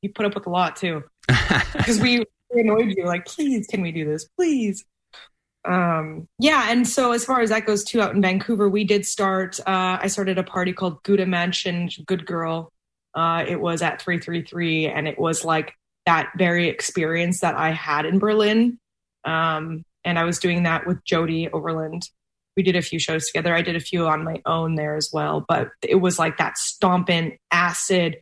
you 0.00 0.10
put 0.10 0.24
up 0.26 0.34
with 0.34 0.46
a 0.46 0.50
lot 0.50 0.76
too 0.76 1.02
because 1.76 2.00
we 2.00 2.24
annoyed 2.50 2.94
you. 2.96 3.04
Like, 3.04 3.26
please, 3.26 3.66
can 3.66 3.82
we 3.82 3.92
do 3.92 4.04
this, 4.04 4.24
please? 4.36 4.84
Um 5.64 6.26
yeah 6.40 6.70
and 6.70 6.88
so 6.88 7.12
as 7.12 7.24
far 7.24 7.40
as 7.40 7.50
that 7.50 7.66
goes 7.66 7.84
too 7.84 8.00
out 8.00 8.14
in 8.14 8.20
vancouver 8.20 8.68
we 8.68 8.82
did 8.82 9.06
start 9.06 9.60
uh 9.60 9.96
i 10.00 10.08
started 10.08 10.36
a 10.36 10.42
party 10.42 10.72
called 10.72 11.02
gouda 11.04 11.26
mansion 11.26 11.88
good 12.06 12.26
girl. 12.26 12.72
Uh 13.14 13.44
it 13.46 13.60
was 13.60 13.82
at 13.82 14.02
333 14.02 14.86
and 14.86 15.06
it 15.06 15.18
was 15.18 15.44
like 15.44 15.74
that 16.06 16.30
very 16.36 16.68
experience 16.68 17.40
that 17.40 17.54
i 17.54 17.70
had 17.70 18.06
in 18.06 18.18
berlin. 18.18 18.78
Um 19.24 19.84
and 20.04 20.18
i 20.18 20.24
was 20.24 20.40
doing 20.40 20.64
that 20.64 20.86
with 20.86 21.04
jody 21.04 21.48
overland. 21.50 22.08
We 22.56 22.62
did 22.62 22.76
a 22.76 22.82
few 22.82 22.98
shows 22.98 23.28
together. 23.28 23.54
I 23.54 23.62
did 23.62 23.76
a 23.76 23.80
few 23.80 24.06
on 24.06 24.24
my 24.24 24.42
own 24.44 24.74
there 24.74 24.96
as 24.96 25.10
well 25.12 25.44
but 25.48 25.68
it 25.80 25.96
was 25.96 26.18
like 26.18 26.38
that 26.38 26.58
stomping 26.58 27.38
acid 27.52 28.16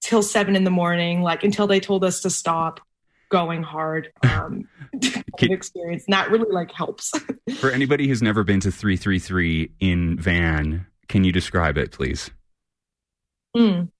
till 0.00 0.22
seven 0.22 0.56
in 0.56 0.64
the 0.64 0.70
morning 0.70 1.22
like 1.22 1.44
until 1.44 1.66
they 1.66 1.80
told 1.80 2.04
us 2.04 2.22
to 2.22 2.30
stop 2.30 2.80
going 3.28 3.62
hard 3.62 4.12
um, 4.22 4.68
Can, 5.38 5.52
experience. 5.52 6.04
And 6.06 6.14
that 6.14 6.30
really 6.30 6.50
like 6.50 6.72
helps. 6.72 7.12
for 7.58 7.70
anybody 7.70 8.08
who's 8.08 8.22
never 8.22 8.44
been 8.44 8.60
to 8.60 8.70
333 8.70 9.72
in 9.80 10.18
Van, 10.18 10.86
can 11.08 11.24
you 11.24 11.32
describe 11.32 11.78
it, 11.78 11.92
please? 11.92 12.30
Mm. 13.56 13.90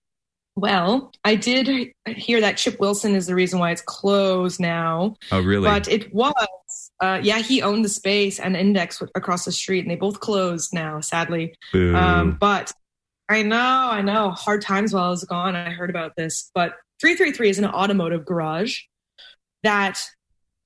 Well, 0.56 1.12
I 1.24 1.36
did 1.36 1.92
hear 2.06 2.40
that 2.40 2.56
Chip 2.56 2.80
Wilson 2.80 3.14
is 3.14 3.26
the 3.26 3.34
reason 3.34 3.60
why 3.60 3.70
it's 3.70 3.82
closed 3.82 4.58
now. 4.58 5.14
Oh, 5.30 5.40
really? 5.40 5.68
But 5.68 5.86
it 5.86 6.12
was. 6.12 6.90
Uh, 7.00 7.20
yeah, 7.22 7.38
he 7.38 7.62
owned 7.62 7.84
the 7.84 7.88
space 7.88 8.40
and 8.40 8.56
Index 8.56 9.00
across 9.14 9.44
the 9.44 9.52
street, 9.52 9.84
and 9.84 9.90
they 9.90 9.94
both 9.94 10.18
closed 10.18 10.74
now, 10.74 10.98
sadly. 10.98 11.54
Um, 11.72 12.36
but 12.40 12.72
I 13.28 13.44
know, 13.44 13.56
I 13.56 14.02
know. 14.02 14.30
Hard 14.30 14.62
times 14.62 14.92
while 14.92 15.04
I 15.04 15.10
was 15.10 15.22
gone. 15.22 15.54
I 15.54 15.70
heard 15.70 15.90
about 15.90 16.16
this, 16.16 16.50
but 16.54 16.74
333 17.00 17.50
is 17.50 17.58
an 17.60 17.66
automotive 17.66 18.24
garage 18.24 18.80
that 19.68 20.02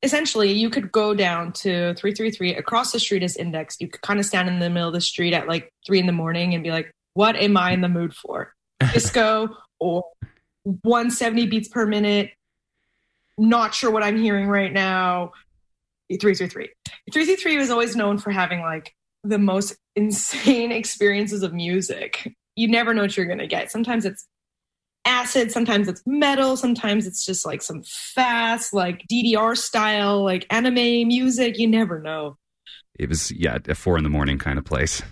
essentially 0.05 0.53
you 0.53 0.71
could 0.71 0.93
go 0.93 1.13
down 1.13 1.53
to 1.53 1.93
333 1.95 2.55
across 2.55 2.93
the 2.93 3.01
street 3.01 3.25
is 3.25 3.37
indexed. 3.37 3.81
You 3.81 3.89
could 3.89 4.01
kind 4.03 4.21
of 4.21 4.27
stand 4.27 4.49
in 4.49 4.61
the 4.61 4.71
middle 4.71 4.89
of 4.89 4.95
the 4.95 5.01
street 5.01 5.35
at 5.35 5.49
like 5.49 5.73
three 5.85 5.99
in 5.99 6.07
the 6.07 6.13
morning 6.13 6.55
and 6.55 6.63
be 6.63 6.71
like, 6.71 6.93
what 7.15 7.35
am 7.35 7.57
I 7.57 7.73
in 7.73 7.81
the 7.81 7.89
mood 7.89 8.15
for? 8.15 8.55
Disco 8.93 9.57
or 9.81 10.05
170 10.63 11.47
beats 11.47 11.69
per 11.69 11.85
minute. 11.85 12.31
Not 13.37 13.75
sure 13.75 13.91
what 13.91 14.05
I'm 14.05 14.17
hearing 14.17 14.47
right 14.47 14.73
now. 14.73 15.33
333. 16.09 16.69
333 17.13 17.57
was 17.57 17.71
always 17.71 17.97
known 17.97 18.19
for 18.19 18.31
having 18.31 18.61
like 18.61 18.95
the 19.25 19.39
most 19.39 19.75
insane 19.97 20.71
experiences 20.71 21.43
of 21.43 21.53
music. 21.53 22.33
You 22.55 22.69
never 22.69 22.95
know 22.95 23.03
what 23.03 23.17
you're 23.17 23.27
going 23.27 23.39
to 23.39 23.49
get. 23.49 23.73
Sometimes 23.73 24.05
it's 24.05 24.29
acid. 25.05 25.51
Sometimes 25.51 25.89
it's 25.89 26.03
metal. 26.07 26.57
Sometimes 26.57 27.07
it's 27.07 27.25
just 27.25 27.45
like 27.45 27.63
some 27.63 27.83
fast 27.85 28.73
like 28.73 29.05
ddr 29.11 29.57
style 29.57 30.23
like 30.23 30.47
anime 30.51 31.09
music. 31.09 31.59
You 31.59 31.67
never 31.69 32.01
know. 32.01 32.37
It 32.99 33.09
was 33.09 33.31
yeah 33.33 33.59
a 33.69 33.75
four 33.75 33.99
in 33.99 34.05
the 34.05 34.11
morning 34.11 34.39
kind 34.39 34.59
of 34.59 34.65
place. 34.65 35.03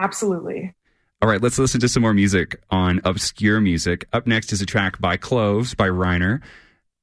Absolutely. 0.00 0.74
All 1.22 1.28
right 1.28 1.40
let's 1.40 1.58
listen 1.58 1.80
to 1.80 1.88
some 1.88 2.02
more 2.02 2.14
music 2.14 2.60
on 2.70 3.00
obscure 3.04 3.60
music. 3.60 4.06
Up 4.12 4.26
next 4.26 4.52
is 4.52 4.62
a 4.62 4.66
track 4.66 5.00
by 5.00 5.16
cloves 5.16 5.74
by 5.74 5.88
reiner. 5.88 6.40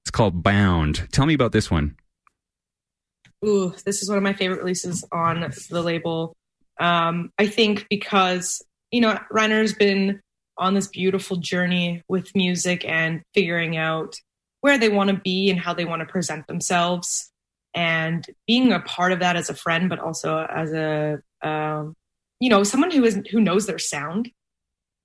It's 0.04 0.12
called 0.12 0.44
bound. 0.44 1.08
Tell 1.12 1.26
me 1.26 1.34
about 1.34 1.52
this 1.52 1.70
one. 1.70 1.96
Ooh, 3.46 3.74
this 3.86 4.02
is 4.02 4.10
one 4.10 4.18
of 4.18 4.24
my 4.24 4.34
favorite 4.34 4.60
releases 4.60 5.06
on 5.12 5.52
the 5.70 5.82
label. 5.82 6.34
Um, 6.80 7.32
I 7.38 7.48
think 7.48 7.86
because 7.90 8.62
you 8.92 9.02
know 9.02 9.20
Reiner's 9.32 9.74
been 9.74 10.22
on 10.58 10.74
this 10.74 10.88
beautiful 10.88 11.38
journey 11.38 12.04
with 12.08 12.36
music 12.36 12.86
and 12.86 13.22
figuring 13.34 13.78
out 13.78 14.16
where 14.62 14.78
they 14.78 14.90
want 14.90 15.10
to 15.10 15.16
be 15.16 15.50
and 15.50 15.60
how 15.60 15.74
they 15.74 15.86
want 15.86 16.02
to 16.02 16.06
present 16.06 16.48
themselves, 16.48 17.32
and 17.74 18.26
being 18.48 18.72
a 18.72 18.80
part 18.80 19.12
of 19.12 19.20
that 19.20 19.36
as 19.36 19.50
a 19.50 19.56
friend, 19.56 19.90
but 19.90 20.00
also 20.00 20.46
as 20.46 20.74
a 20.74 21.20
um, 21.42 21.96
you 22.40 22.50
know 22.50 22.64
someone 22.64 22.92
who 22.92 23.04
is 23.04 23.22
who 23.32 23.40
knows 23.40 23.68
their 23.68 23.80
sound 23.80 24.30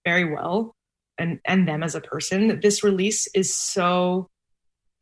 very 0.04 0.24
well 0.24 0.74
and 1.18 1.40
and 1.44 1.68
them 1.68 1.82
as 1.82 1.94
a 1.94 2.00
person. 2.00 2.60
This 2.60 2.82
release 2.82 3.28
is 3.34 3.54
so 3.54 4.28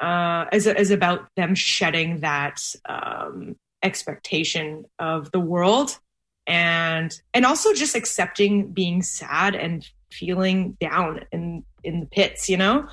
uh, 0.01 0.47
is 0.53 0.67
is 0.67 0.91
about 0.91 1.29
them 1.37 1.55
shedding 1.55 2.21
that 2.21 2.61
um, 2.89 3.57
expectation 3.83 4.85
of 4.99 5.31
the 5.33 5.41
world 5.41 5.99
and 6.47 7.21
and 7.35 7.47
also 7.47 7.73
just 7.73 7.95
accepting 7.95 8.73
being 8.73 9.03
sad 9.03 9.55
and 9.55 9.89
feeling 10.12 10.77
down 10.81 11.20
in 11.33 11.64
in 11.85 12.01
the 12.01 12.07
pits 12.07 12.49
you 12.49 12.57
know? 12.57 12.88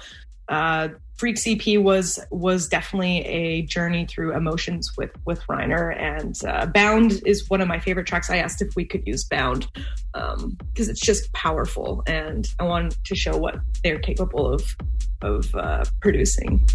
Uh 0.47 0.89
freaks 1.17 1.47
ep 1.47 1.65
was 1.79 2.19
was 2.29 2.67
definitely 2.67 3.25
a 3.25 3.63
journey 3.63 4.05
through 4.05 4.33
emotions 4.33 4.95
with 4.97 5.11
with 5.25 5.41
reiner 5.47 5.99
and 5.99 6.39
uh, 6.47 6.65
bound 6.67 7.21
is 7.25 7.49
one 7.49 7.59
of 7.59 7.67
my 7.67 7.79
favorite 7.79 8.05
tracks. 8.05 8.29
I 8.29 8.37
asked 8.37 8.61
if 8.61 8.75
we 8.75 8.85
could 8.85 9.05
use 9.05 9.23
bound 9.23 9.67
because 10.13 10.43
um, 10.43 10.57
it's 10.75 11.01
just 11.01 11.31
powerful 11.33 12.03
and 12.07 12.47
i 12.59 12.63
wanted 12.63 12.95
to 13.03 13.15
show 13.15 13.37
what 13.37 13.59
they're 13.83 13.99
capable 13.99 14.51
of 14.51 14.75
of 15.21 15.53
uh, 15.55 15.83
producing 16.01 16.67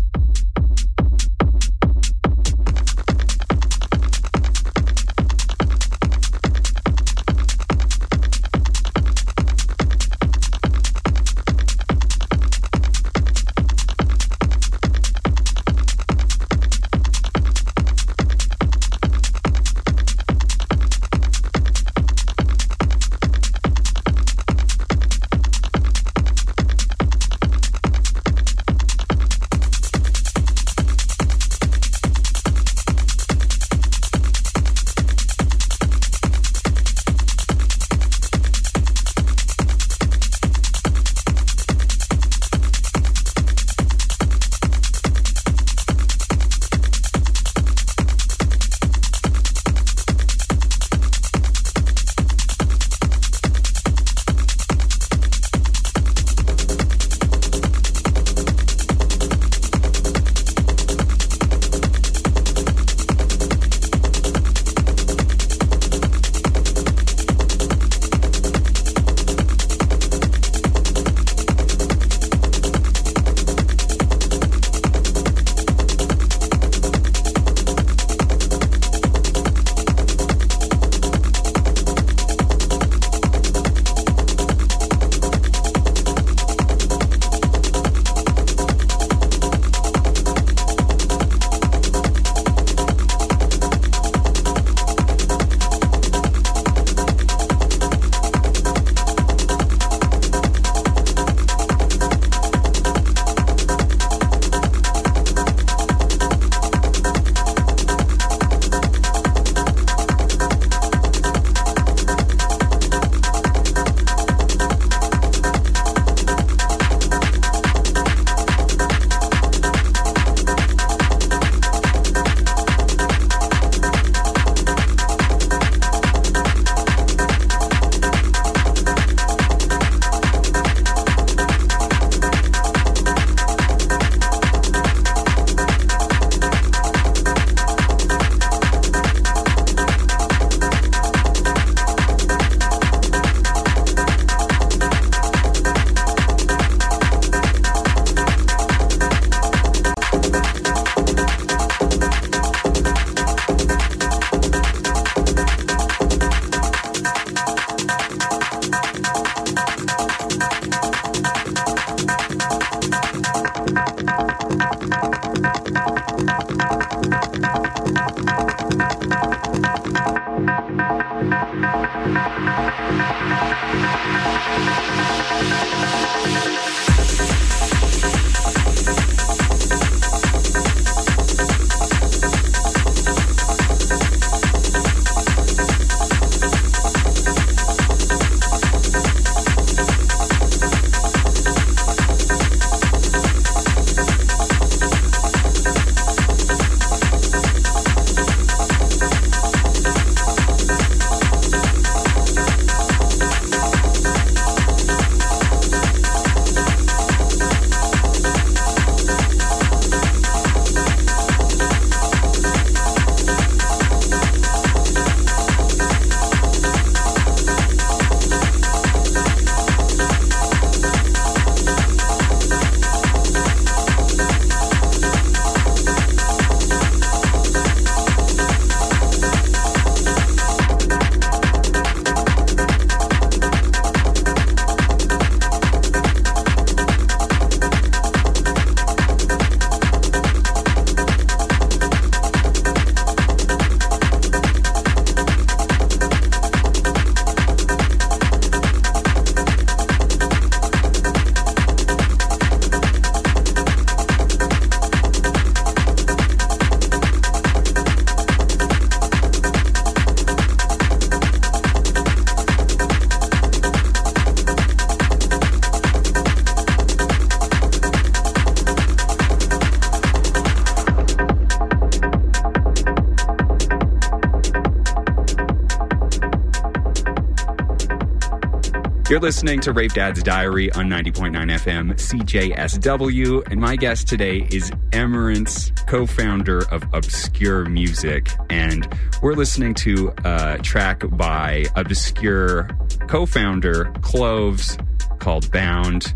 You're 279.12 279.20
listening 279.20 279.60
to 279.60 279.74
Rave 279.74 279.92
Dad's 279.92 280.22
Diary 280.22 280.72
on 280.72 280.88
90.9 280.88 281.34
FM 281.34 281.92
CJSW, 281.92 283.46
and 283.52 283.60
my 283.60 283.76
guest 283.76 284.08
today 284.08 284.48
is 284.50 284.72
Emerence, 284.94 285.70
co 285.86 286.06
founder 286.06 286.60
of 286.70 286.80
Obskur 286.92 287.70
Music. 287.70 288.30
And 288.48 288.88
we're 289.20 289.34
listening 289.34 289.74
to 289.74 290.14
a 290.24 290.56
track 290.62 291.02
by 291.10 291.64
Obskur 291.76 293.06
co 293.06 293.26
founder 293.26 293.92
Cloves 294.00 294.78
called 295.18 295.52
Bound. 295.52 296.14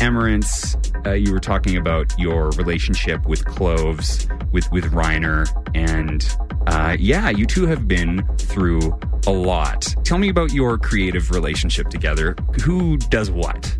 Emerence, 0.00 0.76
uh, 1.06 1.12
you 1.12 1.32
were 1.32 1.38
talking 1.38 1.76
about 1.76 2.12
your 2.18 2.50
relationship 2.56 3.24
with 3.26 3.44
Cloves, 3.44 4.26
with, 4.50 4.68
with 4.72 4.86
Reiner, 4.86 5.46
and 5.72 6.36
uh, 6.66 6.96
yeah, 6.98 7.30
you 7.30 7.46
two 7.46 7.66
have 7.66 7.86
been 7.86 8.26
through 8.38 8.98
a 9.28 9.30
lot. 9.30 9.91
Tell 10.12 10.18
me 10.18 10.28
about 10.28 10.52
your 10.52 10.76
creative 10.76 11.30
relationship 11.30 11.88
together. 11.88 12.36
Who 12.64 12.98
does 12.98 13.30
what? 13.30 13.78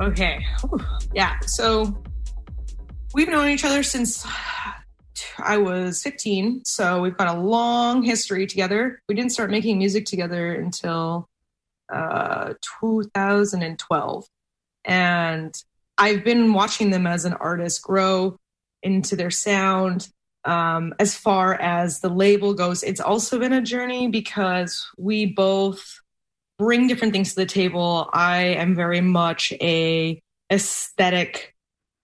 Okay. 0.00 0.44
Yeah. 1.14 1.38
So 1.46 2.02
we've 3.14 3.28
known 3.28 3.48
each 3.48 3.64
other 3.64 3.84
since 3.84 4.26
I 5.38 5.58
was 5.58 6.02
15. 6.02 6.64
So 6.64 7.00
we've 7.00 7.16
got 7.16 7.28
a 7.28 7.40
long 7.40 8.02
history 8.02 8.48
together. 8.48 9.00
We 9.08 9.14
didn't 9.14 9.30
start 9.30 9.52
making 9.52 9.78
music 9.78 10.04
together 10.04 10.52
until 10.52 11.28
uh, 11.92 12.54
2012. 12.80 14.26
And 14.84 15.54
I've 15.96 16.24
been 16.24 16.52
watching 16.54 16.90
them 16.90 17.06
as 17.06 17.24
an 17.24 17.34
artist 17.34 17.82
grow 17.82 18.36
into 18.82 19.14
their 19.14 19.30
sound 19.30 20.08
um, 20.44 20.94
as 20.98 21.16
far 21.16 21.54
as 21.54 22.00
the 22.00 22.08
label 22.08 22.54
goes, 22.54 22.82
it's 22.82 23.00
also 23.00 23.38
been 23.38 23.52
a 23.52 23.62
journey 23.62 24.08
because 24.08 24.86
we 24.98 25.26
both 25.26 26.00
bring 26.58 26.86
different 26.86 27.12
things 27.12 27.30
to 27.30 27.36
the 27.36 27.46
table. 27.46 28.08
I 28.12 28.38
am 28.38 28.74
very 28.74 29.00
much 29.00 29.52
a 29.60 30.20
aesthetic 30.52 31.54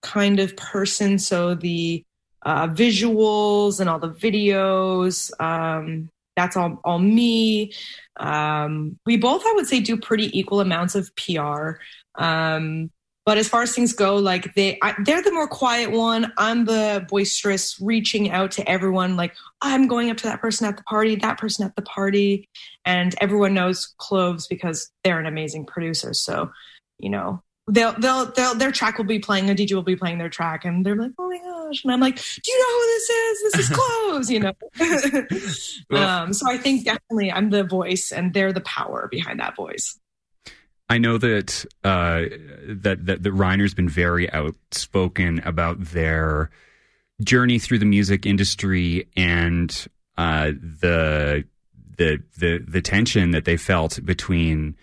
kind 0.02 0.40
of 0.40 0.56
person, 0.56 1.18
so 1.18 1.54
the 1.54 2.04
uh, 2.42 2.68
visuals 2.68 3.80
and 3.80 3.90
all 3.90 3.98
the 3.98 4.10
videos, 4.10 5.30
um, 5.40 6.08
that's 6.36 6.56
all 6.56 6.80
all 6.84 6.98
me. 6.98 7.72
Um, 8.16 8.98
we 9.04 9.16
both, 9.16 9.42
I 9.44 9.52
would 9.56 9.66
say, 9.66 9.80
do 9.80 9.96
pretty 9.96 10.36
equal 10.38 10.60
amounts 10.60 10.94
of 10.94 11.10
PR. 11.16 11.72
Um, 12.14 12.90
but 13.30 13.38
as 13.38 13.48
far 13.48 13.62
as 13.62 13.72
things 13.72 13.92
go, 13.92 14.16
like 14.16 14.56
they, 14.56 14.76
I, 14.82 14.92
they're 15.04 15.22
the 15.22 15.30
more 15.30 15.46
quiet 15.46 15.92
one. 15.92 16.32
I'm 16.36 16.64
the 16.64 17.06
boisterous, 17.08 17.80
reaching 17.80 18.32
out 18.32 18.50
to 18.50 18.68
everyone. 18.68 19.14
Like 19.14 19.36
I'm 19.62 19.86
going 19.86 20.10
up 20.10 20.16
to 20.16 20.24
that 20.24 20.40
person 20.40 20.66
at 20.66 20.76
the 20.76 20.82
party, 20.82 21.14
that 21.14 21.38
person 21.38 21.64
at 21.64 21.76
the 21.76 21.82
party, 21.82 22.48
and 22.84 23.14
everyone 23.20 23.54
knows 23.54 23.94
Cloves 23.98 24.48
because 24.48 24.90
they're 25.04 25.20
an 25.20 25.26
amazing 25.26 25.64
producer. 25.64 26.12
So, 26.12 26.50
you 26.98 27.08
know, 27.08 27.40
they'll, 27.68 27.92
they'll, 28.00 28.32
they'll, 28.32 28.56
their 28.56 28.72
track 28.72 28.98
will 28.98 29.04
be 29.04 29.20
playing. 29.20 29.48
A 29.48 29.54
DJ 29.54 29.74
will 29.74 29.84
be 29.84 29.94
playing 29.94 30.18
their 30.18 30.28
track, 30.28 30.64
and 30.64 30.84
they're 30.84 30.96
like, 30.96 31.12
"Oh 31.16 31.28
my 31.28 31.38
gosh!" 31.38 31.84
And 31.84 31.92
I'm 31.92 32.00
like, 32.00 32.16
"Do 32.16 32.50
you 32.50 32.58
know 32.58 32.80
who 32.80 32.86
this 32.86 33.10
is? 33.10 33.52
This 33.52 33.70
is 33.70 33.76
Cloves." 33.78 34.28
you 34.28 34.40
know. 34.40 35.96
um, 36.04 36.32
so 36.32 36.50
I 36.50 36.58
think 36.58 36.84
definitely 36.84 37.30
I'm 37.30 37.50
the 37.50 37.62
voice, 37.62 38.10
and 38.10 38.34
they're 38.34 38.52
the 38.52 38.62
power 38.62 39.06
behind 39.08 39.38
that 39.38 39.54
voice. 39.54 39.99
I 40.90 40.98
know 40.98 41.18
that 41.18 41.64
uh, 41.84 42.24
that 42.66 43.06
that 43.06 43.22
that 43.22 43.32
Reiner's 43.32 43.74
been 43.74 43.88
very 43.88 44.30
outspoken 44.32 45.38
about 45.44 45.80
their 45.80 46.50
journey 47.22 47.60
through 47.60 47.78
the 47.78 47.86
music 47.86 48.26
industry 48.26 49.08
and 49.16 49.70
uh, 50.18 50.46
the 50.80 51.44
the 51.96 52.20
the 52.38 52.58
the 52.66 52.82
tension 52.82 53.30
that 53.30 53.44
they 53.44 53.56
felt 53.56 54.04
between 54.04 54.74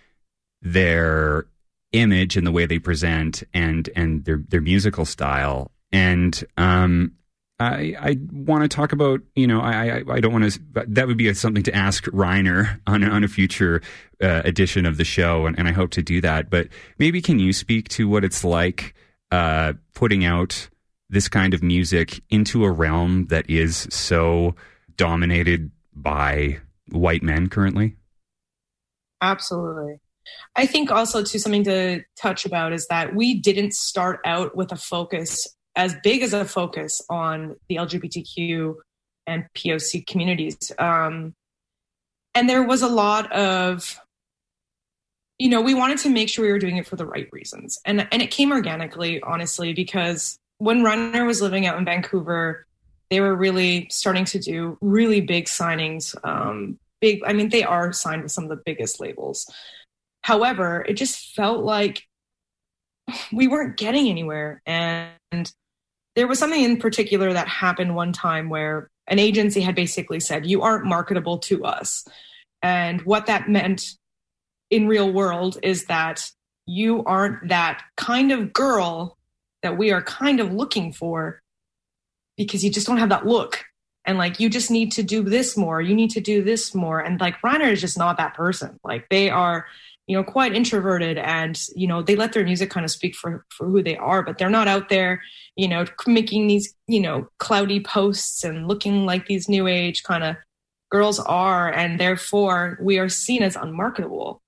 their 0.61 1.45
image 1.91 2.37
and 2.37 2.47
the 2.47 2.51
way 2.53 2.65
they 2.65 2.79
present 2.79 3.43
and 3.53 3.89
and 3.93 4.23
their 4.23 4.41
their 4.47 4.61
musical 4.61 5.03
style. 5.03 5.71
And 5.91 6.41
um 6.55 7.11
I, 7.59 7.95
I 7.99 8.17
want 8.31 8.63
to 8.63 8.67
talk 8.67 8.91
about, 8.91 9.21
you 9.35 9.47
know, 9.47 9.61
I, 9.61 9.97
I, 9.97 10.03
I 10.09 10.19
don't 10.19 10.31
want 10.31 10.51
to, 10.51 10.59
that 10.87 11.07
would 11.07 11.17
be 11.17 11.33
something 11.33 11.63
to 11.63 11.75
ask 11.75 12.03
Reiner 12.05 12.79
on, 12.85 13.03
on 13.03 13.23
a 13.23 13.27
future 13.27 13.81
uh, 14.21 14.43
edition 14.45 14.85
of 14.85 14.97
the 14.97 15.03
show. 15.03 15.47
And, 15.47 15.57
and, 15.57 15.67
I 15.67 15.71
hope 15.71 15.89
to 15.91 16.03
do 16.03 16.21
that. 16.21 16.51
But 16.51 16.67
maybe 16.99 17.19
can 17.19 17.39
you 17.39 17.53
speak 17.53 17.89
to 17.89 18.07
what 18.07 18.23
it's 18.23 18.43
like 18.43 18.93
uh, 19.31 19.73
putting 19.95 20.23
out 20.23 20.69
this 21.09 21.27
kind 21.27 21.53
of 21.53 21.63
music 21.63 22.21
into 22.29 22.63
a 22.63 22.71
realm 22.71 23.27
that 23.27 23.49
is 23.49 23.87
so 23.89 24.55
dominated 24.95 25.71
by 25.95 26.59
white 26.91 27.23
men 27.23 27.49
currently? 27.49 27.95
Absolutely. 29.21 29.99
I 30.55 30.65
think 30.65 30.91
also 30.91 31.23
to 31.23 31.39
something 31.39 31.63
to 31.63 32.03
touch 32.19 32.45
about 32.45 32.73
is 32.73 32.87
that 32.87 33.15
we 33.15 33.39
didn't 33.39 33.73
start 33.73 34.19
out 34.25 34.55
with 34.55 34.71
a 34.71 34.75
focus 34.75 35.47
as 35.78 35.95
big 36.03 36.23
as 36.23 36.34
a 36.34 36.43
focus 36.43 37.01
on 37.09 37.55
the 37.69 37.75
LGBTQ 37.75 38.75
and 39.28 39.45
POC 39.53 40.05
communities. 40.07 40.71
Um, 40.80 41.36
and 42.34 42.49
there 42.49 42.63
was 42.63 42.82
a 42.82 42.88
lot 42.88 43.32
of, 43.32 43.99
you 45.38 45.49
know, 45.49 45.61
we 45.61 45.75
wanted 45.75 45.99
to 45.99 46.09
make 46.09 46.30
sure 46.30 46.43
we 46.43 46.51
were 46.51 46.59
doing 46.59 46.78
it 46.78 46.88
for 46.88 46.95
the 46.95 47.05
right 47.05 47.30
reasons. 47.32 47.80
And, 47.86 48.07
and 48.11 48.21
it 48.23 48.32
came 48.32 48.51
organically, 48.51 49.21
honestly, 49.21 49.73
because 49.73 50.39
when 50.57 50.82
Reiner 50.82 51.28
was 51.28 51.41
living 51.43 51.67
out 51.67 51.78
in 51.78 51.86
Vancouver, 51.86 52.65
they 53.11 53.21
were 53.21 53.36
really 53.36 53.88
starting 53.91 54.25
to 54.25 54.39
do 54.39 54.80
really 54.82 55.21
big 55.21 55.45
signings. 55.45 56.15
Um, 56.23 56.80
big, 57.01 57.21
I 57.23 57.34
mean, 57.34 57.49
they 57.49 57.63
are 57.63 57.93
signed 57.93 58.23
with 58.23 58.32
some 58.32 58.45
of 58.45 58.49
the 58.49 58.61
biggest 58.65 58.99
labels. 58.99 59.49
However, 60.23 60.84
it 60.88 60.93
just 60.93 61.36
felt 61.36 61.63
like 61.63 62.03
we 63.32 63.47
weren't 63.47 63.78
getting 63.78 64.09
anywhere. 64.09 64.61
And 64.65 65.51
there 66.18 66.28
was 66.28 66.39
something 66.39 66.63
in 66.63 66.78
particular 66.78 67.32
that 67.32 67.47
happened 67.47 67.95
one 67.95 68.11
time 68.11 68.49
where 68.49 68.89
an 69.05 69.20
agency 69.20 69.61
had 69.61 69.76
basically 69.76 70.20
said, 70.20 70.47
You 70.47 70.63
aren't 70.63 70.84
marketable 70.84 71.38
to 71.39 71.63
us. 71.63 72.05
And 72.63 73.01
what 73.03 73.28
that 73.28 73.47
meant 73.47 73.86
in 74.72 74.88
real 74.88 75.13
world 75.13 75.59
is 75.61 75.86
that 75.86 76.32
you 76.65 77.03
aren't 77.03 77.49
that 77.49 77.84
kind 77.97 78.32
of 78.32 78.51
girl 78.51 79.15
that 79.61 79.78
we 79.78 79.91
are 79.91 80.01
kind 80.01 80.39
of 80.39 80.51
looking 80.51 80.91
for 80.91 81.39
because 82.36 82.63
you 82.63 82.72
just 82.72 82.88
don't 82.88 82.97
have 82.97 83.09
that 83.09 83.28
look. 83.28 83.63
And 84.03 84.18
like, 84.18 84.39
you 84.39 84.49
just 84.49 84.72
need 84.72 84.93
to 84.93 85.03
do 85.03 85.22
this 85.22 85.55
more. 85.55 85.82
You 85.82 85.93
need 85.93 86.09
to 86.11 86.22
do 86.22 86.41
this 86.41 86.74
more. 86.74 86.99
And 86.99 87.22
like, 87.22 87.39
Reiner 87.43 87.72
is 87.72 87.80
just 87.80 87.97
not 87.97 88.18
that 88.18 88.34
person. 88.34 88.80
Like, 88.84 89.07
they 89.09 89.30
are 89.30 89.68
you 90.07 90.15
know 90.15 90.23
quite 90.23 90.55
introverted 90.55 91.17
and 91.17 91.61
you 91.75 91.85
know 91.85 92.01
they 92.01 92.15
let 92.15 92.33
their 92.33 92.43
music 92.43 92.69
kind 92.69 92.85
of 92.85 92.91
speak 92.91 93.15
for 93.15 93.45
for 93.49 93.67
who 93.67 93.83
they 93.83 93.97
are 93.97 94.23
but 94.23 94.37
they're 94.37 94.49
not 94.49 94.67
out 94.67 94.89
there 94.89 95.21
you 95.55 95.67
know 95.67 95.85
making 96.07 96.47
these 96.47 96.73
you 96.87 96.99
know 96.99 97.27
cloudy 97.39 97.79
posts 97.79 98.43
and 98.43 98.67
looking 98.67 99.05
like 99.05 99.27
these 99.27 99.49
new 99.49 99.67
age 99.67 100.03
kind 100.03 100.23
of 100.23 100.35
girls 100.89 101.19
are. 101.19 101.71
And 101.71 101.99
therefore 101.99 102.77
we 102.81 102.99
are 102.99 103.09
seen 103.09 103.43
as 103.43 103.55
unmarketable. 103.55 104.41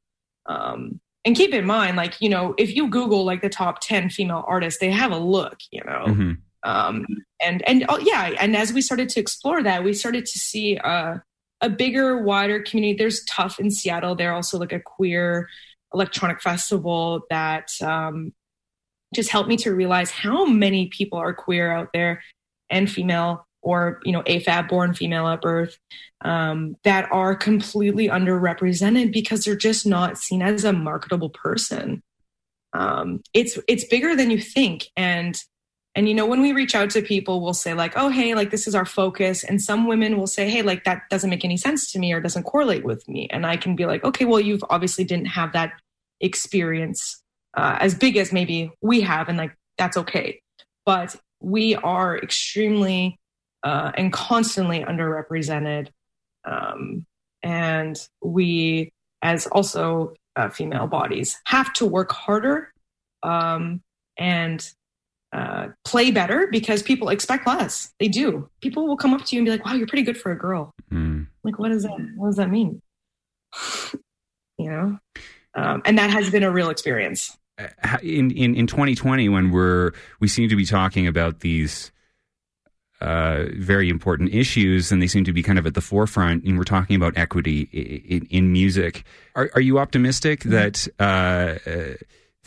Um 0.45 0.99
and 1.25 1.35
keep 1.35 1.53
in 1.53 1.65
mind 1.65 1.97
like 1.97 2.15
you 2.21 2.29
know 2.29 2.55
if 2.57 2.73
you 2.73 2.89
google 2.89 3.25
like 3.25 3.41
the 3.41 3.49
top 3.49 3.81
10 3.81 4.09
female 4.09 4.45
artists 4.47 4.79
they 4.79 4.89
have 4.89 5.11
a 5.11 5.17
look 5.17 5.57
you 5.69 5.81
know? 5.85 6.05
Mm-hmm. 6.07 6.31
um 6.63 7.05
and 7.41 7.61
and 7.67 7.85
oh, 7.89 7.99
yeah. 7.99 8.31
And 8.39 8.55
as 8.55 8.71
we 8.71 8.81
started 8.81 9.09
to 9.09 9.19
explore 9.19 9.61
that 9.61 9.83
we 9.83 9.93
started 9.93 10.25
to 10.25 10.39
see 10.39 10.77
uh 10.77 11.17
a 11.61 11.69
bigger, 11.69 12.21
wider 12.21 12.61
community. 12.61 12.97
There's 12.97 13.23
Tough 13.25 13.59
in 13.59 13.71
Seattle. 13.71 14.15
They're 14.15 14.33
also 14.33 14.57
like 14.57 14.71
a 14.71 14.79
queer 14.79 15.49
electronic 15.93 16.41
festival 16.41 17.21
that 17.29 17.69
um, 17.81 18.33
just 19.13 19.29
helped 19.29 19.49
me 19.49 19.57
to 19.57 19.73
realize 19.73 20.11
how 20.11 20.45
many 20.45 20.87
people 20.87 21.17
are 21.17 21.33
queer 21.33 21.71
out 21.71 21.89
there 21.93 22.21
and 22.69 22.89
female 22.89 23.45
or 23.61 23.99
you 24.03 24.11
know 24.11 24.21
afab 24.23 24.69
born 24.69 24.93
female 24.93 25.27
at 25.27 25.41
birth 25.41 25.77
um, 26.21 26.75
that 26.83 27.11
are 27.11 27.35
completely 27.35 28.07
underrepresented 28.07 29.11
because 29.11 29.43
they're 29.43 29.55
just 29.55 29.85
not 29.85 30.17
seen 30.17 30.41
as 30.41 30.63
a 30.63 30.71
marketable 30.71 31.29
person 31.29 32.01
um, 32.73 33.21
it's 33.33 33.57
it's 33.67 33.85
bigger 33.85 34.15
than 34.15 34.31
you 34.31 34.39
think 34.39 34.87
and 34.95 35.41
and 35.95 36.07
you 36.07 36.13
know, 36.13 36.25
when 36.25 36.41
we 36.41 36.53
reach 36.53 36.75
out 36.75 36.91
to 36.91 37.01
people, 37.01 37.41
we'll 37.41 37.53
say 37.53 37.73
like, 37.73 37.93
"Oh, 37.95 38.09
hey, 38.09 38.35
like 38.35 38.51
this 38.51 38.67
is 38.67 38.75
our 38.75 38.85
focus," 38.85 39.43
and 39.43 39.61
some 39.61 39.87
women 39.87 40.17
will 40.17 40.27
say, 40.27 40.49
"Hey, 40.49 40.61
like 40.61 40.83
that 40.83 41.09
doesn't 41.09 41.29
make 41.29 41.43
any 41.43 41.57
sense 41.57 41.91
to 41.91 41.99
me 41.99 42.13
or 42.13 42.21
doesn't 42.21 42.43
correlate 42.43 42.83
with 42.83 43.07
me," 43.07 43.27
and 43.31 43.45
I 43.45 43.57
can 43.57 43.75
be 43.75 43.85
like, 43.85 44.03
"Okay, 44.03 44.25
well, 44.25 44.39
you've 44.39 44.63
obviously 44.69 45.03
didn't 45.03 45.27
have 45.27 45.53
that 45.53 45.73
experience 46.21 47.21
uh, 47.55 47.77
as 47.79 47.95
big 47.95 48.17
as 48.17 48.31
maybe 48.31 48.71
we 48.81 49.01
have, 49.01 49.29
and 49.29 49.37
like 49.37 49.55
that's 49.77 49.97
okay." 49.97 50.41
But 50.85 51.15
we 51.41 51.75
are 51.75 52.17
extremely 52.17 53.17
uh, 53.63 53.91
and 53.95 54.13
constantly 54.13 54.81
underrepresented, 54.81 55.89
um, 56.45 57.05
and 57.41 57.99
we, 58.21 58.91
as 59.23 59.47
also 59.47 60.13
uh, 60.35 60.49
female 60.49 60.87
bodies, 60.87 61.37
have 61.45 61.73
to 61.73 61.85
work 61.85 62.11
harder 62.11 62.71
um, 63.23 63.81
and 64.17 64.71
uh, 65.31 65.67
play 65.85 66.11
better 66.11 66.47
because 66.51 66.81
people 66.81 67.09
expect 67.09 67.47
less. 67.47 67.91
They 67.99 68.07
do. 68.07 68.49
People 68.61 68.87
will 68.87 68.97
come 68.97 69.13
up 69.13 69.25
to 69.25 69.35
you 69.35 69.41
and 69.41 69.45
be 69.45 69.51
like, 69.51 69.65
"Wow, 69.65 69.73
you're 69.73 69.87
pretty 69.87 70.03
good 70.03 70.17
for 70.17 70.31
a 70.31 70.37
girl." 70.37 70.73
Mm. 70.91 71.27
Like, 71.43 71.59
what 71.59 71.69
does 71.69 71.83
that? 71.83 71.97
What 72.15 72.27
does 72.27 72.37
that 72.37 72.49
mean? 72.49 72.81
you 74.57 74.69
know, 74.69 74.97
um, 75.55 75.81
and 75.85 75.97
that 75.97 76.09
has 76.09 76.29
been 76.29 76.43
a 76.43 76.51
real 76.51 76.69
experience. 76.69 77.37
In, 78.01 78.31
in 78.31 78.55
in 78.55 78.67
2020, 78.67 79.29
when 79.29 79.51
we're 79.51 79.91
we 80.19 80.27
seem 80.27 80.49
to 80.49 80.55
be 80.55 80.65
talking 80.65 81.07
about 81.07 81.41
these 81.41 81.91
uh, 83.01 83.45
very 83.53 83.89
important 83.89 84.33
issues, 84.33 84.91
and 84.91 85.01
they 85.01 85.07
seem 85.07 85.23
to 85.23 85.33
be 85.33 85.43
kind 85.43 85.57
of 85.59 85.65
at 85.65 85.73
the 85.73 85.81
forefront. 85.81 86.43
And 86.43 86.57
we're 86.57 86.63
talking 86.63 86.95
about 86.95 87.17
equity 87.17 87.61
in, 87.61 88.25
in 88.25 88.51
music. 88.51 89.03
Are, 89.35 89.49
are, 89.55 89.61
you 89.61 89.79
optimistic 89.79 90.41
mm-hmm. 90.41 90.51
that 90.51 90.87
uh, 90.99 91.69
uh, 91.69 91.95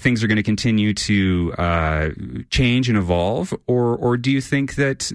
things 0.02 0.22
are 0.22 0.26
going 0.26 0.36
to 0.36 0.42
continue 0.42 0.92
to 0.94 1.54
uh, 1.58 2.08
change 2.50 2.88
and 2.88 2.98
evolve, 2.98 3.54
or 3.66 3.96
or 3.96 4.16
do 4.16 4.30
you 4.30 4.40
think 4.40 4.74
that 4.74 5.10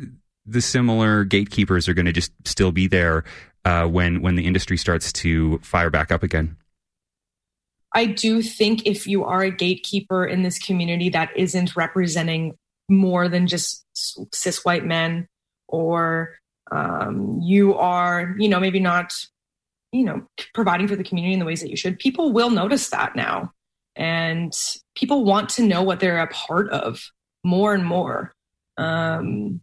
the 0.46 0.62
similar 0.62 1.24
gatekeepers 1.26 1.88
are 1.88 1.94
going 1.94 2.06
to 2.06 2.14
just 2.14 2.32
still 2.46 2.72
be 2.72 2.88
there 2.88 3.24
uh, 3.66 3.86
when 3.86 4.22
when 4.22 4.36
the 4.36 4.46
industry 4.46 4.78
starts 4.78 5.12
to 5.14 5.60
fire 5.60 5.90
back 5.90 6.12
up 6.12 6.24
again? 6.24 6.56
I 7.94 8.06
do 8.06 8.42
think 8.42 8.86
if 8.86 9.08
you 9.08 9.24
are 9.24 9.42
a 9.44 9.52
gatekeeper 9.52 10.26
in 10.26 10.44
this 10.44 10.60
community 10.60 11.10
that 11.10 11.30
isn't 11.36 11.76
representing 11.76 12.58
more 12.90 13.28
than 13.28 13.48
just 13.48 13.86
cis 14.34 14.64
white 14.64 14.86
men, 14.86 15.28
or 15.68 16.36
um, 16.72 17.40
you 17.42 17.76
are, 17.76 18.36
you 18.38 18.50
know, 18.50 18.60
maybe 18.60 18.80
not, 18.80 19.14
you 19.92 20.04
know, 20.04 20.28
providing 20.54 20.88
for 20.88 20.96
the 20.96 21.04
community 21.04 21.34
in 21.34 21.40
the 21.40 21.46
ways 21.46 21.62
that 21.62 21.70
you 21.70 21.78
should, 21.78 21.98
people 21.98 22.32
will 22.32 22.50
notice 22.50 22.90
that 22.90 23.16
now. 23.16 23.52
And 23.98 24.54
people 24.96 25.26
want 25.26 25.50
to 25.50 25.64
know 25.64 25.82
what 25.82 26.00
they're 26.00 26.20
a 26.20 26.28
part 26.28 26.70
of 26.70 27.12
more 27.44 27.74
and 27.74 27.86
more. 27.86 28.34
Um, 28.78 29.62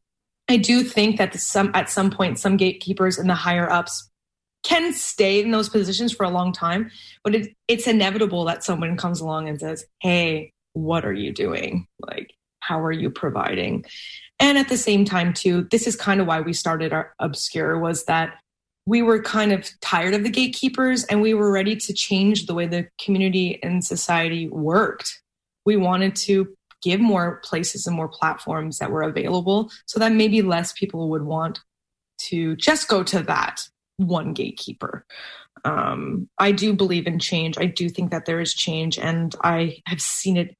I 0.48 0.56
do 0.56 0.82
think 0.82 1.16
that 1.18 1.34
some 1.34 1.70
at 1.74 1.88
some 1.88 2.10
point 2.10 2.38
some 2.38 2.56
gatekeepers 2.56 3.18
and 3.18 3.30
the 3.30 3.34
higher 3.34 3.70
ups 3.70 4.10
can 4.62 4.92
stay 4.92 5.40
in 5.40 5.50
those 5.50 5.68
positions 5.68 6.12
for 6.12 6.24
a 6.24 6.30
long 6.30 6.52
time, 6.52 6.90
but 7.22 7.34
it, 7.34 7.54
it's 7.68 7.86
inevitable 7.86 8.44
that 8.44 8.64
someone 8.64 8.96
comes 8.96 9.20
along 9.20 9.48
and 9.48 9.60
says, 9.60 9.84
"Hey, 10.00 10.52
what 10.72 11.04
are 11.04 11.12
you 11.12 11.32
doing? 11.32 11.86
Like, 12.00 12.34
how 12.60 12.80
are 12.80 12.92
you 12.92 13.10
providing?" 13.10 13.84
And 14.40 14.58
at 14.58 14.68
the 14.68 14.76
same 14.76 15.04
time, 15.04 15.32
too, 15.32 15.68
this 15.70 15.86
is 15.86 15.96
kind 15.96 16.20
of 16.20 16.26
why 16.26 16.40
we 16.40 16.52
started 16.52 16.92
our 16.92 17.14
Obskur 17.20 17.80
was 17.80 18.04
that 18.06 18.34
we 18.86 19.02
were 19.02 19.22
kind 19.22 19.52
of 19.52 19.68
tired 19.80 20.14
of 20.14 20.24
the 20.24 20.30
gatekeepers 20.30 21.04
and 21.04 21.22
we 21.22 21.34
were 21.34 21.50
ready 21.50 21.74
to 21.74 21.92
change 21.92 22.46
the 22.46 22.54
way 22.54 22.66
the 22.66 22.86
community 23.02 23.62
and 23.62 23.84
society 23.84 24.48
worked. 24.48 25.22
We 25.64 25.76
wanted 25.76 26.16
to 26.16 26.54
give 26.82 27.00
more 27.00 27.40
places 27.44 27.86
and 27.86 27.96
more 27.96 28.08
platforms 28.08 28.78
that 28.78 28.90
were 28.90 29.02
available 29.02 29.70
so 29.86 29.98
that 29.98 30.12
maybe 30.12 30.42
less 30.42 30.72
people 30.72 31.08
would 31.10 31.22
want 31.22 31.60
to 32.18 32.56
just 32.56 32.88
go 32.88 33.02
to 33.02 33.22
that 33.22 33.66
one 33.96 34.34
gatekeeper. 34.34 35.06
Um, 35.64 36.28
I 36.38 36.52
do 36.52 36.74
believe 36.74 37.06
in 37.06 37.18
change. 37.18 37.56
I 37.58 37.64
do 37.66 37.88
think 37.88 38.10
that 38.10 38.26
there 38.26 38.40
is 38.40 38.52
change, 38.52 38.98
and 38.98 39.34
I 39.42 39.78
have 39.86 40.00
seen 40.00 40.36
it 40.36 40.56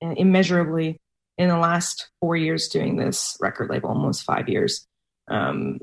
immeasurably 0.00 1.00
in 1.36 1.48
the 1.48 1.58
last 1.58 2.08
four 2.20 2.36
years 2.36 2.68
doing 2.68 2.96
this 2.96 3.36
record 3.40 3.68
label, 3.70 3.88
almost 3.88 4.22
five 4.22 4.48
years. 4.48 4.86
Um, 5.28 5.80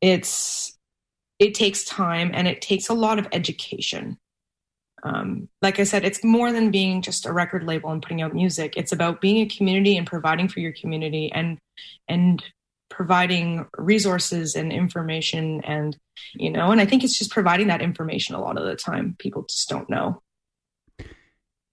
it's 0.00 0.75
it 1.38 1.54
takes 1.54 1.84
time 1.84 2.30
and 2.32 2.48
it 2.48 2.62
takes 2.62 2.88
a 2.88 2.94
lot 2.94 3.18
of 3.18 3.26
education. 3.32 4.18
Um, 5.02 5.48
like 5.62 5.78
I 5.78 5.84
said, 5.84 6.04
it's 6.04 6.24
more 6.24 6.52
than 6.52 6.70
being 6.70 7.02
just 7.02 7.26
a 7.26 7.32
record 7.32 7.64
label 7.64 7.90
and 7.90 8.02
putting 8.02 8.22
out 8.22 8.34
music. 8.34 8.74
It's 8.76 8.92
about 8.92 9.20
being 9.20 9.38
a 9.38 9.46
community 9.46 9.96
and 9.96 10.06
providing 10.06 10.48
for 10.48 10.60
your 10.60 10.72
community 10.72 11.30
and 11.32 11.58
and 12.08 12.42
providing 12.88 13.66
resources 13.76 14.54
and 14.54 14.72
information 14.72 15.60
and 15.64 15.98
you 16.34 16.48
know 16.48 16.70
and 16.70 16.80
i 16.80 16.86
think 16.86 17.02
it's 17.02 17.18
just 17.18 17.32
providing 17.32 17.66
that 17.66 17.82
information 17.82 18.34
a 18.34 18.40
lot 18.40 18.56
of 18.56 18.64
the 18.64 18.76
time. 18.76 19.16
People 19.18 19.44
just 19.48 19.68
don't 19.68 19.90
know. 19.90 20.22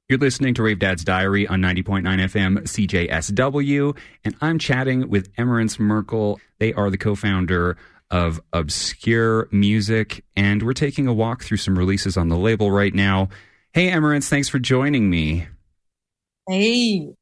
You're 0.09 0.20
listening 0.20 0.53
to 0.55 0.64
rave 0.64 0.80
dad's 0.80 1.03
diary 1.03 1.47
on 1.47 1.61
90.9 1.61 2.03
fm 2.03 2.59
cjsw 2.59 3.97
and 4.26 4.36
i'm 4.41 4.59
chatting 4.59 5.09
with 5.09 5.32
emerence 5.38 5.80
merkel. 5.80 6.39
They 6.59 6.74
are 6.74 6.89
the 6.89 6.97
co-founder 6.97 7.78
of 8.11 8.41
obskur 8.51 9.51
music, 9.51 10.23
and 10.35 10.63
we're 10.63 10.73
taking 10.73 11.07
a 11.07 11.13
walk 11.13 11.43
through 11.43 11.57
some 11.57 11.77
releases 11.77 12.17
on 12.17 12.29
the 12.29 12.37
label 12.37 12.71
right 12.71 12.93
now. 12.93 13.29
Hey, 13.73 13.89
Emerence, 13.89 14.29
thanks 14.29 14.49
for 14.49 14.59
joining 14.59 15.09
me. 15.09 15.47
Hey. 16.47 17.13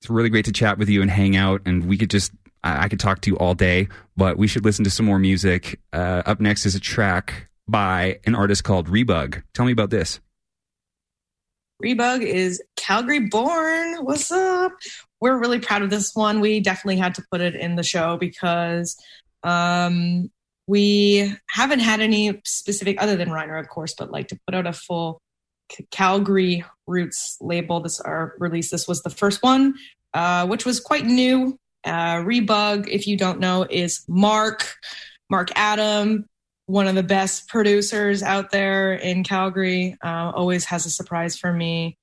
It's 0.00 0.08
really 0.08 0.30
great 0.30 0.44
to 0.44 0.52
chat 0.52 0.78
with 0.78 0.88
you 0.88 1.02
and 1.02 1.10
hang 1.10 1.36
out, 1.36 1.62
and 1.66 1.86
we 1.86 1.98
could 1.98 2.10
just, 2.10 2.32
I 2.62 2.88
could 2.88 3.00
talk 3.00 3.20
to 3.22 3.30
you 3.30 3.36
all 3.38 3.54
day, 3.54 3.88
but 4.16 4.38
we 4.38 4.46
should 4.46 4.64
listen 4.64 4.84
to 4.84 4.90
some 4.90 5.06
more 5.06 5.18
music. 5.18 5.80
Uh, 5.92 6.22
up 6.24 6.40
next 6.40 6.66
is 6.66 6.74
a 6.74 6.80
track 6.80 7.48
by 7.66 8.20
an 8.24 8.34
artist 8.34 8.64
called 8.64 8.88
Rebug. 8.88 9.42
Tell 9.54 9.66
me 9.66 9.72
about 9.72 9.90
this. 9.90 10.20
Rebug 11.80 12.22
is 12.22 12.62
Calgary 12.76 13.20
born. 13.20 14.04
What's 14.04 14.32
up? 14.32 14.72
We're 15.20 15.38
really 15.38 15.60
proud 15.60 15.82
of 15.82 15.90
this 15.90 16.10
one. 16.14 16.40
We 16.40 16.60
definitely 16.60 16.96
had 16.96 17.14
to 17.16 17.24
put 17.30 17.40
it 17.40 17.54
in 17.54 17.76
the 17.76 17.82
show 17.82 18.16
because 18.16 18.96
um, 19.42 20.30
we 20.66 21.32
haven't 21.48 21.80
had 21.80 22.00
any 22.00 22.40
specific, 22.44 23.02
other 23.02 23.16
than 23.16 23.30
Reiner, 23.30 23.58
of 23.58 23.68
course, 23.68 23.94
but 23.98 24.10
like 24.10 24.28
to 24.28 24.38
put 24.46 24.54
out 24.54 24.66
a 24.66 24.72
full 24.72 25.20
Calgary 25.90 26.64
Roots 26.86 27.36
label. 27.40 27.80
This 27.80 28.00
our 28.00 28.34
release. 28.38 28.70
This 28.70 28.88
was 28.88 29.02
the 29.02 29.10
first 29.10 29.42
one, 29.42 29.74
uh, 30.14 30.46
which 30.46 30.64
was 30.64 30.80
quite 30.80 31.06
new. 31.06 31.58
Uh, 31.84 32.22
Rebug, 32.24 32.88
if 32.88 33.06
you 33.06 33.16
don't 33.16 33.40
know, 33.40 33.66
is 33.68 34.04
Mark 34.08 34.74
Mark 35.30 35.50
Adam, 35.54 36.26
one 36.66 36.86
of 36.86 36.94
the 36.94 37.02
best 37.02 37.48
producers 37.48 38.22
out 38.22 38.50
there 38.50 38.94
in 38.94 39.24
Calgary. 39.24 39.96
Uh, 40.02 40.32
always 40.34 40.64
has 40.66 40.86
a 40.86 40.90
surprise 40.90 41.36
for 41.36 41.52
me 41.52 41.96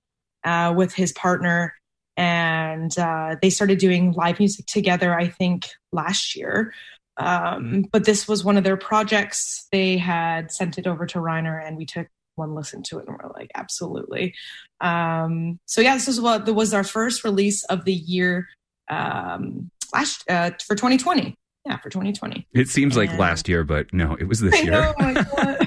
uh, 0.43 0.73
with 0.75 0.93
his 0.93 1.11
partner, 1.11 1.73
and 2.17 2.97
uh, 2.97 3.36
they 3.41 3.49
started 3.49 3.79
doing 3.79 4.11
live 4.13 4.39
music 4.39 4.65
together. 4.65 5.13
I 5.13 5.27
think 5.27 5.67
last 5.91 6.36
year. 6.36 6.73
Um, 7.18 7.86
but 7.91 8.05
this 8.05 8.28
was 8.28 8.43
one 8.43 8.57
of 8.57 8.63
their 8.63 8.78
projects. 8.78 9.68
They 9.72 9.97
had 9.97 10.51
sent 10.51 10.78
it 10.78 10.88
over 10.88 11.05
to 11.07 11.20
Reiner, 11.20 11.66
and 11.66 11.78
we 11.78 11.86
took 11.86 12.07
one 12.36 12.53
listen 12.53 12.84
to 12.84 12.99
it, 12.99 13.07
and 13.07 13.18
we're 13.18 13.30
like, 13.34 13.51
absolutely. 13.55 14.34
Um, 14.82 15.59
so 15.66 15.82
yeah, 15.82 15.95
this 15.95 16.07
is 16.07 16.20
what 16.20 16.45
was 16.53 16.74
our 16.74 16.84
first 16.84 17.24
release 17.24 17.63
of 17.66 17.86
the 17.86 17.93
year 17.93 18.49
um, 18.89 19.70
last 19.93 20.30
uh, 20.30 20.51
for 20.66 20.76
2020. 20.76 21.36
Yeah, 21.66 21.78
for 21.78 21.89
2020. 21.89 22.47
It 22.53 22.70
seems 22.70 22.95
and, 22.95 23.09
like 23.09 23.18
last 23.18 23.49
year, 23.49 23.63
but 23.63 23.91
no, 23.91 24.16
it 24.16 24.26
was 24.26 24.39
this 24.39 24.53
I 24.53 24.61
year. 24.61 24.93
Know, 24.99 25.57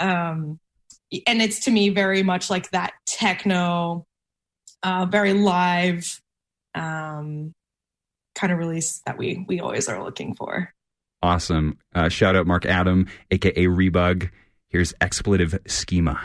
um, 0.00 0.60
and 1.26 1.42
it's 1.42 1.60
to 1.60 1.70
me 1.70 1.88
very 1.88 2.22
much 2.22 2.48
like 2.48 2.70
that 2.70 2.92
techno, 3.06 4.06
uh, 4.82 5.06
very 5.06 5.32
live. 5.32 6.20
Um, 6.74 7.52
kind 8.36 8.52
of 8.52 8.58
release 8.60 9.02
that 9.06 9.18
we 9.18 9.44
we 9.48 9.58
always 9.58 9.88
are 9.88 10.02
looking 10.02 10.34
for. 10.34 10.72
Awesome. 11.22 11.78
Uh, 11.94 12.08
shout 12.08 12.36
out 12.36 12.46
Mark 12.46 12.64
Adam, 12.66 13.08
aka 13.32 13.66
Rebug. 13.66 14.28
Here's 14.68 14.94
expletive 15.00 15.58
schema. 15.66 16.20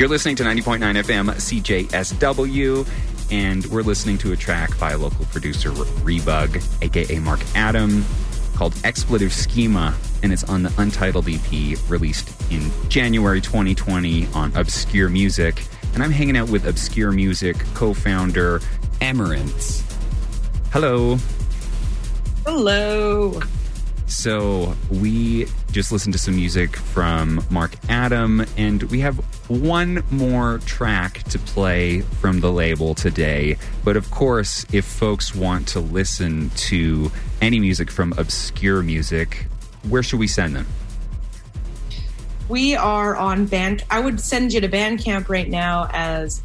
You're 0.00 0.08
listening 0.08 0.36
to 0.36 0.44
90.9 0.44 0.80
FM 0.80 1.28
CJSW, 1.90 2.88
and 3.30 3.66
we're 3.66 3.82
listening 3.82 4.16
to 4.16 4.32
a 4.32 4.36
track 4.36 4.78
by 4.78 4.92
a 4.92 4.96
local 4.96 5.26
producer, 5.26 5.72
Rebug, 6.02 6.58
aka 6.80 7.18
Mark 7.18 7.40
Adam, 7.54 8.06
called 8.54 8.74
Expletive 8.82 9.30
Schema, 9.30 9.94
and 10.22 10.32
it's 10.32 10.42
on 10.44 10.62
the 10.62 10.72
Untitled 10.78 11.28
EP 11.28 11.76
released 11.90 12.32
in 12.50 12.70
January 12.88 13.42
2020 13.42 14.26
on 14.28 14.52
Obskur 14.52 15.12
Music. 15.12 15.62
And 15.92 16.02
I'm 16.02 16.12
hanging 16.12 16.38
out 16.38 16.48
with 16.48 16.64
Obskur 16.64 17.14
Music 17.14 17.58
co 17.74 17.92
founder 17.92 18.62
Emerence. 19.02 19.84
Hello. 20.72 21.18
Hello. 22.46 23.38
So 24.06 24.74
we 24.90 25.46
just 25.70 25.92
listened 25.92 26.12
to 26.12 26.18
some 26.18 26.36
music 26.36 26.76
from 26.76 27.44
Mark 27.50 27.76
Adam, 27.88 28.44
and 28.56 28.82
we 28.84 29.00
have 29.00 29.16
one 29.48 30.02
more 30.10 30.58
track 30.66 31.22
to 31.24 31.38
play 31.38 32.00
from 32.00 32.40
the 32.40 32.50
label 32.50 32.94
today. 32.94 33.56
But 33.84 33.96
of 33.96 34.10
course, 34.10 34.66
if 34.72 34.84
folks 34.84 35.34
want 35.34 35.68
to 35.68 35.80
listen 35.80 36.50
to 36.50 37.10
any 37.40 37.60
music 37.60 37.90
from 37.90 38.12
Obskur 38.14 38.84
Music, 38.84 39.46
where 39.88 40.02
should 40.02 40.18
we 40.18 40.26
send 40.26 40.56
them? 40.56 40.66
We 42.48 42.74
are 42.74 43.16
on 43.16 43.46
Band. 43.46 43.84
I 43.90 44.00
would 44.00 44.20
send 44.20 44.52
you 44.52 44.60
to 44.60 44.68
Bandcamp 44.68 45.28
right 45.28 45.48
now 45.48 45.88
as 45.92 46.42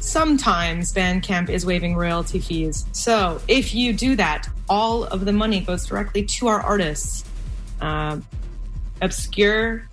sometimes 0.00 0.92
Bandcamp 0.92 1.48
is 1.48 1.64
waiving 1.64 1.96
royalty 1.96 2.38
fees. 2.38 2.86
So 2.92 3.40
if 3.48 3.74
you 3.74 3.94
do 3.94 4.16
that, 4.16 4.48
all 4.68 5.04
of 5.04 5.24
the 5.24 5.32
money 5.32 5.60
goes 5.60 5.86
directly 5.86 6.24
to 6.24 6.48
our 6.48 6.60
artists. 6.60 7.24
Uh, 7.80 8.18
Obskur 9.00 9.84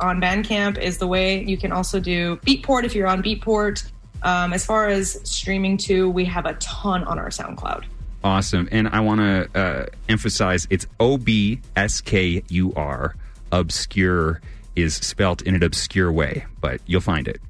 on 0.00 0.20
Bandcamp 0.20 0.78
is 0.78 0.98
the 0.98 1.06
way. 1.06 1.42
You 1.42 1.56
can 1.56 1.72
also 1.72 2.00
do 2.00 2.36
Beatport 2.38 2.84
if 2.84 2.94
you're 2.94 3.06
on 3.06 3.22
Beatport. 3.22 3.88
Um, 4.22 4.52
as 4.52 4.64
far 4.64 4.88
as 4.88 5.18
streaming 5.28 5.76
too, 5.76 6.10
we 6.10 6.24
have 6.26 6.46
a 6.46 6.54
ton 6.54 7.04
on 7.04 7.18
our 7.18 7.28
SoundCloud. 7.28 7.84
Awesome. 8.24 8.68
And 8.70 8.88
I 8.88 9.00
want 9.00 9.20
to 9.20 9.60
uh, 9.60 9.86
emphasize 10.08 10.66
it's 10.70 10.86
O 11.00 11.18
B 11.18 11.60
S 11.74 12.00
K 12.00 12.42
U 12.48 12.72
R. 12.76 13.16
Obskur 13.50 14.40
is 14.76 14.94
spelt 14.94 15.42
in 15.42 15.54
an 15.54 15.62
obscure 15.62 16.10
way, 16.10 16.46
but 16.60 16.80
you'll 16.86 17.00
find 17.00 17.28
it. 17.28 17.40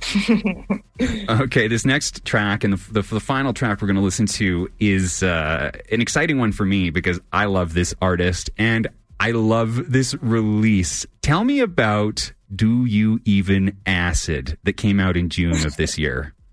okay, 1.28 1.68
this 1.68 1.84
next 1.84 2.24
track 2.24 2.64
and 2.64 2.72
the, 2.72 2.92
the, 2.92 3.02
the 3.02 3.20
final 3.20 3.52
track 3.52 3.80
we're 3.80 3.86
going 3.86 3.96
to 3.96 4.02
listen 4.02 4.24
to 4.24 4.68
is 4.80 5.22
uh, 5.22 5.70
an 5.92 6.00
exciting 6.00 6.38
one 6.38 6.52
for 6.52 6.64
me 6.64 6.88
because 6.88 7.20
I 7.32 7.44
love 7.44 7.74
this 7.74 7.94
artist 8.00 8.50
and 8.56 8.88
I 9.20 9.32
love 9.32 9.92
this 9.92 10.14
release. 10.22 11.04
Tell 11.20 11.44
me 11.44 11.60
about 11.60 12.32
Do 12.56 12.86
You 12.86 13.20
Even 13.26 13.76
Acid 13.84 14.56
that 14.64 14.78
came 14.78 14.98
out 14.98 15.14
in 15.14 15.28
June 15.28 15.66
of 15.66 15.76
this 15.76 15.98
year. 15.98 16.34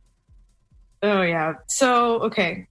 Oh 1.04 1.22
yeah. 1.22 1.54
So 1.68 2.22
okay. 2.24 2.66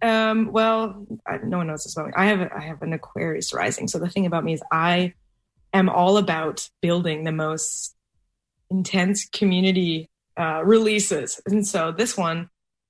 Um, 0.00 0.52
well, 0.52 1.06
I, 1.26 1.36
no 1.44 1.58
one 1.58 1.66
knows 1.66 1.84
this 1.84 1.94
about 1.94 2.06
me. 2.06 2.12
I 2.16 2.24
have 2.24 2.50
I 2.50 2.60
have 2.60 2.80
an 2.80 2.94
Aquarius 2.94 3.52
rising. 3.52 3.88
So 3.88 3.98
the 3.98 4.08
thing 4.08 4.24
about 4.24 4.42
me 4.42 4.54
is 4.54 4.62
I 4.72 5.12
am 5.74 5.90
all 5.90 6.16
about 6.16 6.66
building 6.80 7.24
the 7.24 7.30
most 7.30 7.94
intense 8.70 9.28
community 9.28 10.08
uh, 10.38 10.62
releases, 10.64 11.42
and 11.44 11.66
so 11.66 11.92
this 11.92 12.16
one 12.16 12.48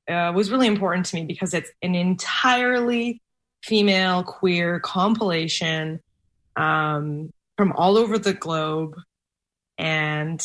uh, 0.08 0.30
was 0.32 0.48
really 0.52 0.68
important 0.68 1.06
to 1.06 1.16
me 1.16 1.24
because 1.24 1.54
it's 1.54 1.72
an 1.82 1.96
entirely 1.96 3.20
female 3.64 4.22
queer 4.22 4.78
compilation 4.78 6.00
um, 6.58 7.30
from 7.56 7.72
all 7.72 7.96
over 7.96 8.18
the 8.18 8.34
globe, 8.34 8.96
and 9.78 10.44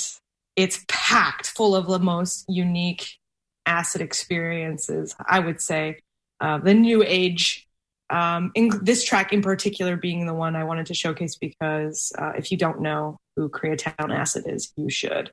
it's 0.56 0.86
packed 0.88 1.48
full 1.48 1.76
of 1.76 1.88
the 1.88 2.00
most 2.00 2.46
unique 2.48 3.18
acid 3.66 4.02
experiences. 4.02 5.16
I 5.28 5.40
would 5.40 5.60
say 5.60 6.00
uh, 6.40 6.60
the 6.60 6.74
new 6.74 7.04
age. 7.06 7.68
Um, 8.10 8.52
in 8.54 8.70
this 8.84 9.04
track 9.04 9.34
in 9.34 9.42
particular 9.42 9.96
being 9.96 10.28
the 10.28 10.36
one 10.36 10.56
I 10.56 10.66
wanted 10.66 10.86
to 10.88 10.94
showcase 10.94 11.36
because 11.36 12.12
uh, 12.20 12.34
if 12.38 12.52
you 12.52 12.58
don't 12.58 12.82
know 12.82 13.18
who 13.36 13.50
Koreatown 13.50 14.14
Acid 14.14 14.44
is, 14.46 14.72
you 14.76 14.88
should. 14.90 15.32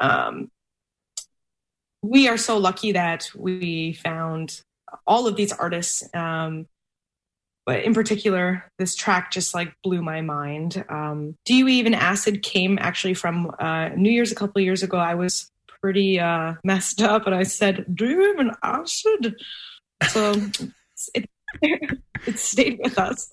Um, 0.00 0.50
we 2.00 2.28
are 2.28 2.38
so 2.38 2.56
lucky 2.56 2.92
that 2.92 3.30
we 3.34 3.92
found 3.94 4.62
all 5.06 5.26
of 5.26 5.36
these 5.36 5.52
artists. 5.52 6.02
Um, 6.14 6.68
but 7.64 7.82
in 7.84 7.94
particular, 7.94 8.64
this 8.78 8.94
track 8.94 9.30
just 9.30 9.54
like 9.54 9.72
blew 9.82 10.02
my 10.02 10.20
mind. 10.20 10.84
Um, 10.88 11.36
Do 11.44 11.54
You 11.54 11.68
Even 11.68 11.94
Acid 11.94 12.42
came 12.42 12.78
actually 12.80 13.14
from 13.14 13.52
uh, 13.58 13.90
New 13.90 14.10
Year's 14.10 14.32
a 14.32 14.34
couple 14.34 14.60
years 14.60 14.82
ago. 14.82 14.96
I 14.96 15.14
was 15.14 15.50
pretty 15.82 16.18
uh, 16.18 16.54
messed 16.64 17.02
up 17.02 17.26
and 17.26 17.34
I 17.34 17.42
said, 17.42 17.84
Do 17.94 18.08
you 18.08 18.32
even 18.32 18.52
acid? 18.62 19.36
So 20.08 20.34
it, 21.14 21.28
it 21.62 22.38
stayed 22.38 22.80
with 22.82 22.98
us 22.98 23.30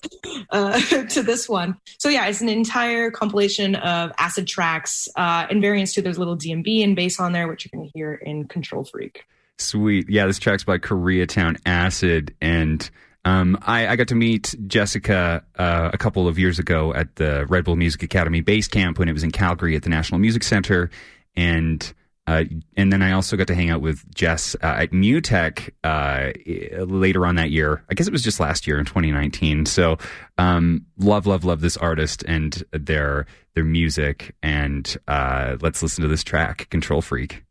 uh, 0.50 0.80
to 1.08 1.22
this 1.22 1.48
one. 1.48 1.76
So 1.98 2.08
yeah, 2.08 2.26
it's 2.26 2.40
an 2.40 2.48
entire 2.48 3.10
compilation 3.10 3.76
of 3.76 4.12
acid 4.18 4.46
tracks 4.46 5.08
uh, 5.16 5.46
and 5.48 5.60
variants 5.60 5.94
to 5.94 6.02
There's 6.02 6.18
little 6.18 6.36
DnB 6.36 6.84
and 6.84 6.94
bass 6.94 7.18
on 7.18 7.32
there, 7.32 7.48
which 7.48 7.64
you're 7.64 7.78
going 7.78 7.88
to 7.88 7.98
hear 7.98 8.14
in 8.14 8.46
Control 8.46 8.84
Freak. 8.84 9.24
Sweet. 9.58 10.08
Yeah, 10.08 10.26
this 10.26 10.38
track's 10.38 10.64
by 10.64 10.78
Koreatown 10.78 11.60
Acid. 11.66 12.34
And 12.40 12.88
um, 13.24 13.58
I, 13.62 13.88
I, 13.88 13.96
got 13.96 14.08
to 14.08 14.14
meet 14.14 14.54
Jessica 14.66 15.44
uh, 15.58 15.90
a 15.92 15.98
couple 15.98 16.26
of 16.26 16.38
years 16.38 16.58
ago 16.58 16.94
at 16.94 17.16
the 17.16 17.46
Red 17.46 17.64
Bull 17.64 17.76
Music 17.76 18.02
Academy 18.02 18.40
base 18.40 18.66
camp 18.66 18.98
when 18.98 19.08
it 19.08 19.12
was 19.12 19.22
in 19.22 19.30
Calgary 19.30 19.76
at 19.76 19.82
the 19.82 19.90
National 19.90 20.18
Music 20.18 20.42
Center. 20.42 20.90
And 21.36 21.92
uh, 22.26 22.44
and 22.76 22.92
then 22.92 23.02
I 23.02 23.12
also 23.12 23.36
got 23.36 23.48
to 23.48 23.54
hang 23.54 23.70
out 23.70 23.80
with 23.80 24.08
Jess 24.14 24.54
uh, 24.62 24.66
at 24.66 24.92
MUTEK 24.92 25.70
uh, 25.82 26.84
later 26.86 27.26
on 27.26 27.34
that 27.34 27.50
year. 27.50 27.82
I 27.90 27.94
guess 27.94 28.06
it 28.06 28.12
was 28.12 28.22
just 28.22 28.38
last 28.38 28.68
year 28.68 28.78
in 28.78 28.84
2019. 28.84 29.66
So 29.66 29.98
um, 30.38 30.86
love, 30.96 31.26
love, 31.26 31.44
love 31.44 31.60
this 31.60 31.76
artist 31.76 32.22
and 32.28 32.62
their 32.72 33.26
their 33.54 33.64
music. 33.64 34.34
And 34.42 34.96
uh, 35.08 35.56
let's 35.60 35.82
listen 35.82 36.02
to 36.02 36.08
this 36.08 36.22
track, 36.22 36.70
Control 36.70 37.02
Freak. 37.02 37.42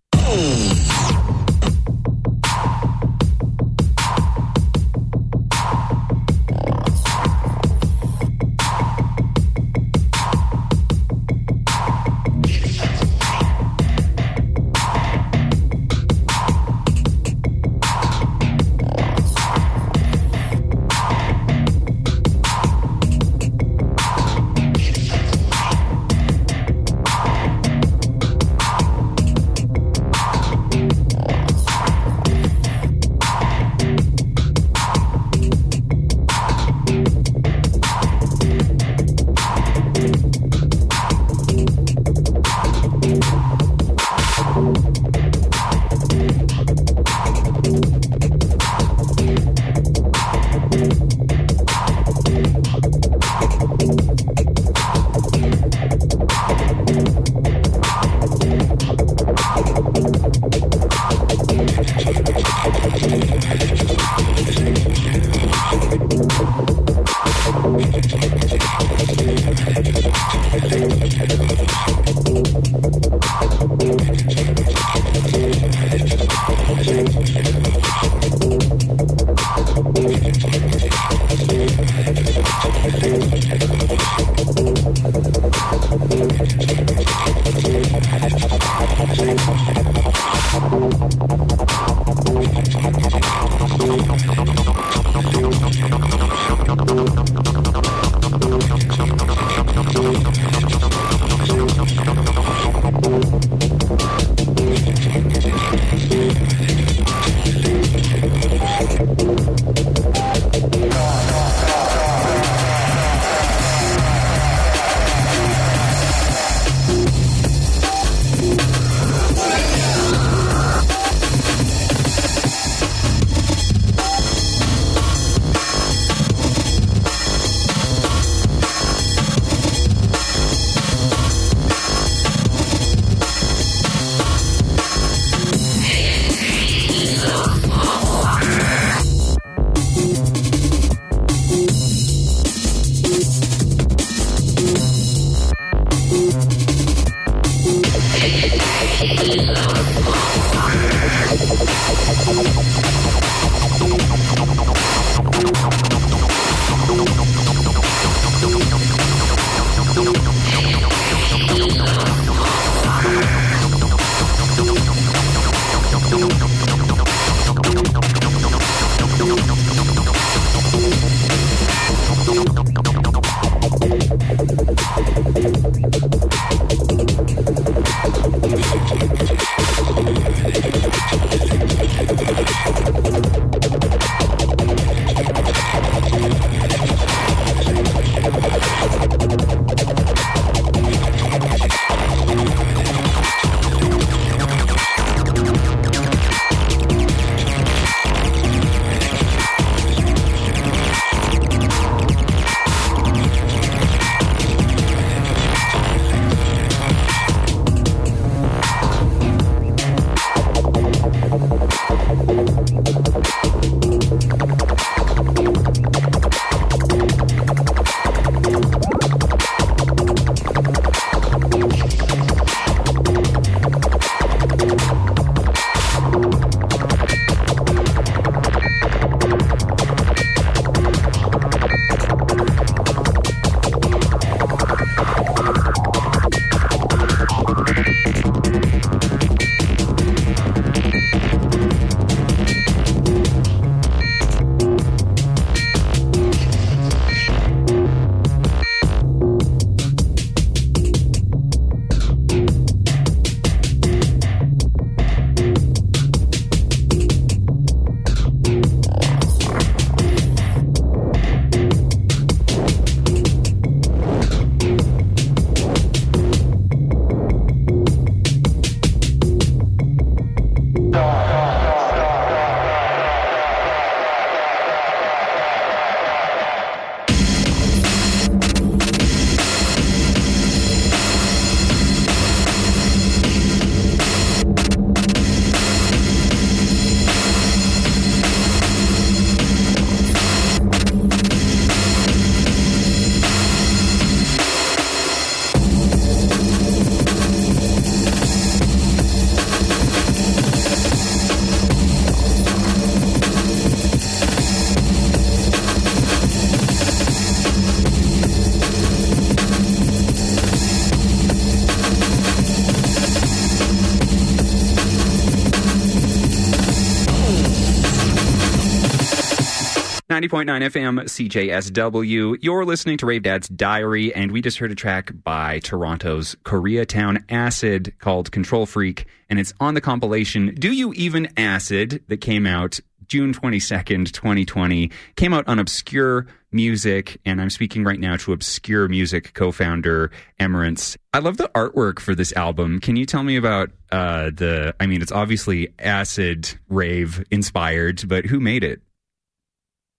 90.9 320.19 320.47
FM 320.47 320.99
CJSW. 321.05 322.39
You're 322.41 322.65
listening 322.65 322.97
to 322.97 323.05
Rave 323.05 323.23
Dad's 323.23 323.47
Diary, 323.47 324.13
and 324.13 324.33
we 324.33 324.41
just 324.41 324.57
heard 324.57 324.69
a 324.69 324.75
track 324.75 325.13
by 325.23 325.59
Toronto's 325.59 326.35
Koreatown 326.43 327.23
Acid 327.29 327.93
called 327.99 328.29
Control 328.29 328.65
Freak, 328.65 329.05
and 329.29 329.39
it's 329.39 329.53
on 329.61 329.75
the 329.75 329.81
compilation 329.81 330.53
Do 330.55 330.73
You 330.73 330.91
Even 330.91 331.29
Acid 331.37 332.03
that 332.09 332.17
came 332.17 332.45
out 332.45 332.81
June 333.07 333.33
22nd, 333.33 334.11
2020. 334.11 334.91
Came 335.15 335.33
out 335.33 335.47
on 335.47 335.57
Obskur 335.57 336.27
Music, 336.51 337.17
and 337.23 337.41
I'm 337.41 337.49
speaking 337.49 337.85
right 337.85 337.99
now 337.99 338.17
to 338.17 338.35
Obskur 338.35 338.89
Music 338.89 339.33
co 339.33 339.53
founder 339.53 340.11
Emerence. 340.37 340.97
I 341.13 341.19
love 341.19 341.37
the 341.37 341.49
artwork 341.55 341.99
for 341.99 342.13
this 342.13 342.33
album. 342.33 342.81
Can 342.81 342.97
you 342.97 343.05
tell 343.05 343.23
me 343.23 343.37
about 343.37 343.69
uh, 343.89 344.31
the, 344.35 344.75
I 344.81 344.85
mean, 344.85 345.01
it's 345.01 345.13
obviously 345.13 345.73
acid 345.79 346.59
rave 346.67 347.23
inspired, 347.31 348.05
but 348.05 348.25
who 348.25 348.41
made 348.41 348.65
it? 348.65 348.81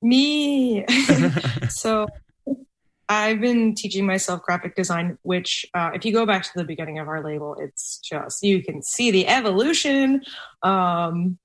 Me. 0.03 0.85
so 1.69 2.07
I've 3.11 3.41
been 3.41 3.75
teaching 3.75 4.07
myself 4.07 4.41
graphic 4.43 4.77
design, 4.77 5.19
which, 5.23 5.67
uh, 5.75 5.91
if 5.95 6.05
you 6.05 6.13
go 6.13 6.25
back 6.25 6.45
to 6.45 6.51
the 6.55 6.63
beginning 6.63 7.01
of 7.01 7.09
our 7.09 7.25
label, 7.25 7.57
it's 7.59 7.99
just, 7.99 8.41
you 8.45 8.63
can 8.63 8.85
see 8.85 9.11
the 9.11 9.27
evolution, 9.27 10.23
um, 10.63 11.37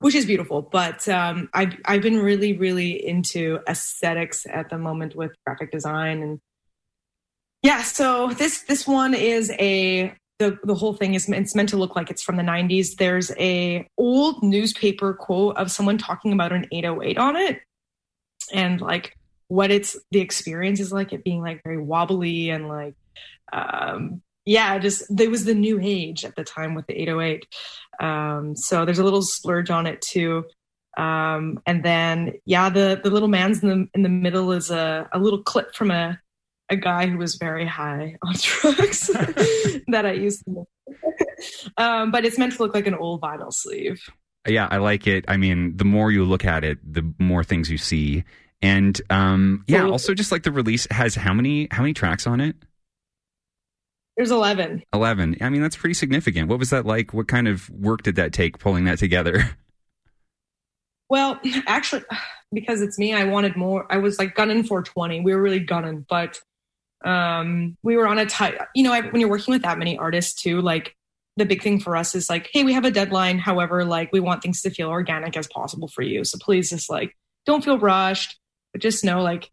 which 0.00 0.16
is 0.16 0.26
beautiful. 0.26 0.60
But 0.60 1.08
um, 1.08 1.48
I've, 1.54 1.76
I've 1.84 2.02
been 2.02 2.18
really, 2.18 2.54
really 2.54 3.06
into 3.06 3.60
aesthetics 3.68 4.44
at 4.50 4.70
the 4.70 4.76
moment 4.76 5.14
with 5.14 5.30
graphic 5.46 5.70
design. 5.70 6.20
And 6.20 6.40
yeah, 7.62 7.82
so 7.82 8.30
this, 8.30 8.62
this 8.62 8.84
one 8.84 9.14
is 9.14 9.52
a, 9.52 10.12
the, 10.40 10.58
the 10.64 10.74
whole 10.74 10.94
thing 10.94 11.14
is 11.14 11.28
it's 11.28 11.54
meant 11.54 11.68
to 11.68 11.76
look 11.76 11.94
like 11.94 12.10
it's 12.10 12.24
from 12.24 12.36
the 12.38 12.42
90s. 12.42 12.96
There's 12.96 13.30
a 13.38 13.86
old 13.96 14.42
newspaper 14.42 15.14
quote 15.14 15.56
of 15.58 15.70
someone 15.70 15.98
talking 15.98 16.32
about 16.32 16.50
an 16.50 16.66
808 16.72 17.18
on 17.18 17.36
it 17.36 17.60
and 18.52 18.80
like 18.80 19.16
what 19.48 19.70
it's 19.70 19.96
the 20.10 20.20
experience 20.20 20.80
is 20.80 20.92
like 20.92 21.12
it 21.12 21.24
being 21.24 21.40
like 21.40 21.62
very 21.62 21.78
wobbly 21.78 22.50
and 22.50 22.68
like 22.68 22.94
um 23.52 24.22
yeah 24.44 24.78
just 24.78 25.04
there 25.14 25.30
was 25.30 25.44
the 25.44 25.54
new 25.54 25.78
age 25.80 26.24
at 26.24 26.34
the 26.36 26.44
time 26.44 26.74
with 26.74 26.86
the 26.86 27.00
808 27.02 27.46
um 28.00 28.56
so 28.56 28.84
there's 28.84 28.98
a 28.98 29.04
little 29.04 29.22
splurge 29.22 29.70
on 29.70 29.86
it 29.86 30.00
too 30.00 30.44
um 30.96 31.60
and 31.66 31.84
then 31.84 32.32
yeah 32.44 32.68
the 32.68 33.00
the 33.02 33.10
little 33.10 33.28
man's 33.28 33.62
in 33.62 33.68
the 33.68 33.88
in 33.94 34.02
the 34.02 34.08
middle 34.08 34.52
is 34.52 34.70
a, 34.70 35.08
a 35.12 35.18
little 35.18 35.42
clip 35.42 35.74
from 35.74 35.90
a 35.90 36.18
a 36.70 36.76
guy 36.76 37.06
who 37.06 37.18
was 37.18 37.36
very 37.36 37.66
high 37.66 38.16
on 38.22 38.34
drugs 38.40 39.06
that 39.88 40.04
I 40.06 40.12
used 40.12 40.44
to. 40.44 40.66
um, 41.76 42.10
but 42.10 42.24
it's 42.24 42.38
meant 42.38 42.54
to 42.54 42.62
look 42.62 42.74
like 42.74 42.86
an 42.86 42.94
old 42.94 43.20
vinyl 43.20 43.52
sleeve. 43.52 44.02
Yeah, 44.46 44.68
I 44.70 44.76
like 44.78 45.06
it. 45.06 45.24
I 45.28 45.36
mean, 45.36 45.76
the 45.76 45.84
more 45.84 46.10
you 46.10 46.24
look 46.24 46.44
at 46.44 46.64
it, 46.64 46.78
the 46.84 47.14
more 47.18 47.44
things 47.44 47.70
you 47.70 47.78
see. 47.78 48.24
And 48.60 49.00
um, 49.10 49.64
yeah, 49.66 49.84
also 49.86 50.14
just 50.14 50.32
like 50.32 50.42
the 50.42 50.52
release 50.52 50.86
has 50.90 51.14
how 51.14 51.32
many 51.34 51.68
how 51.70 51.82
many 51.82 51.94
tracks 51.94 52.26
on 52.26 52.40
it? 52.40 52.56
There's 54.16 54.30
11. 54.30 54.84
11. 54.92 55.38
I 55.40 55.48
mean, 55.48 55.60
that's 55.60 55.76
pretty 55.76 55.94
significant. 55.94 56.48
What 56.48 56.58
was 56.60 56.70
that 56.70 56.86
like? 56.86 57.12
What 57.12 57.26
kind 57.26 57.48
of 57.48 57.68
work 57.70 58.02
did 58.02 58.16
that 58.16 58.32
take 58.32 58.58
pulling 58.58 58.84
that 58.84 58.98
together? 58.98 59.56
Well, 61.10 61.38
actually, 61.66 62.02
because 62.52 62.80
it's 62.80 62.98
me, 62.98 63.12
I 63.12 63.24
wanted 63.24 63.56
more. 63.56 63.86
I 63.90 63.98
was 63.98 64.18
like 64.18 64.34
gunning 64.34 64.64
for 64.64 64.82
20. 64.82 65.20
We 65.20 65.34
were 65.34 65.40
really 65.40 65.60
gunning, 65.60 66.04
but 66.08 66.40
um, 67.04 67.76
we 67.82 67.96
were 67.96 68.08
on 68.08 68.18
a 68.18 68.26
tight, 68.26 68.56
you 68.74 68.82
know, 68.82 68.92
I, 68.92 69.02
when 69.02 69.20
you're 69.20 69.30
working 69.30 69.52
with 69.52 69.62
that 69.62 69.78
many 69.78 69.98
artists 69.98 70.42
too, 70.42 70.62
like 70.62 70.96
the 71.36 71.46
big 71.46 71.62
thing 71.62 71.80
for 71.80 71.96
us 71.96 72.14
is 72.14 72.30
like, 72.30 72.48
hey, 72.52 72.64
we 72.64 72.72
have 72.72 72.84
a 72.84 72.90
deadline. 72.90 73.38
However, 73.38 73.84
like 73.84 74.12
we 74.12 74.20
want 74.20 74.42
things 74.42 74.62
to 74.62 74.70
feel 74.70 74.88
organic 74.88 75.36
as 75.36 75.48
possible 75.48 75.88
for 75.88 76.02
you. 76.02 76.24
So 76.24 76.38
please 76.40 76.70
just 76.70 76.88
like, 76.88 77.16
don't 77.44 77.64
feel 77.64 77.78
rushed, 77.78 78.38
but 78.72 78.80
just 78.80 79.04
know 79.04 79.22
like 79.22 79.50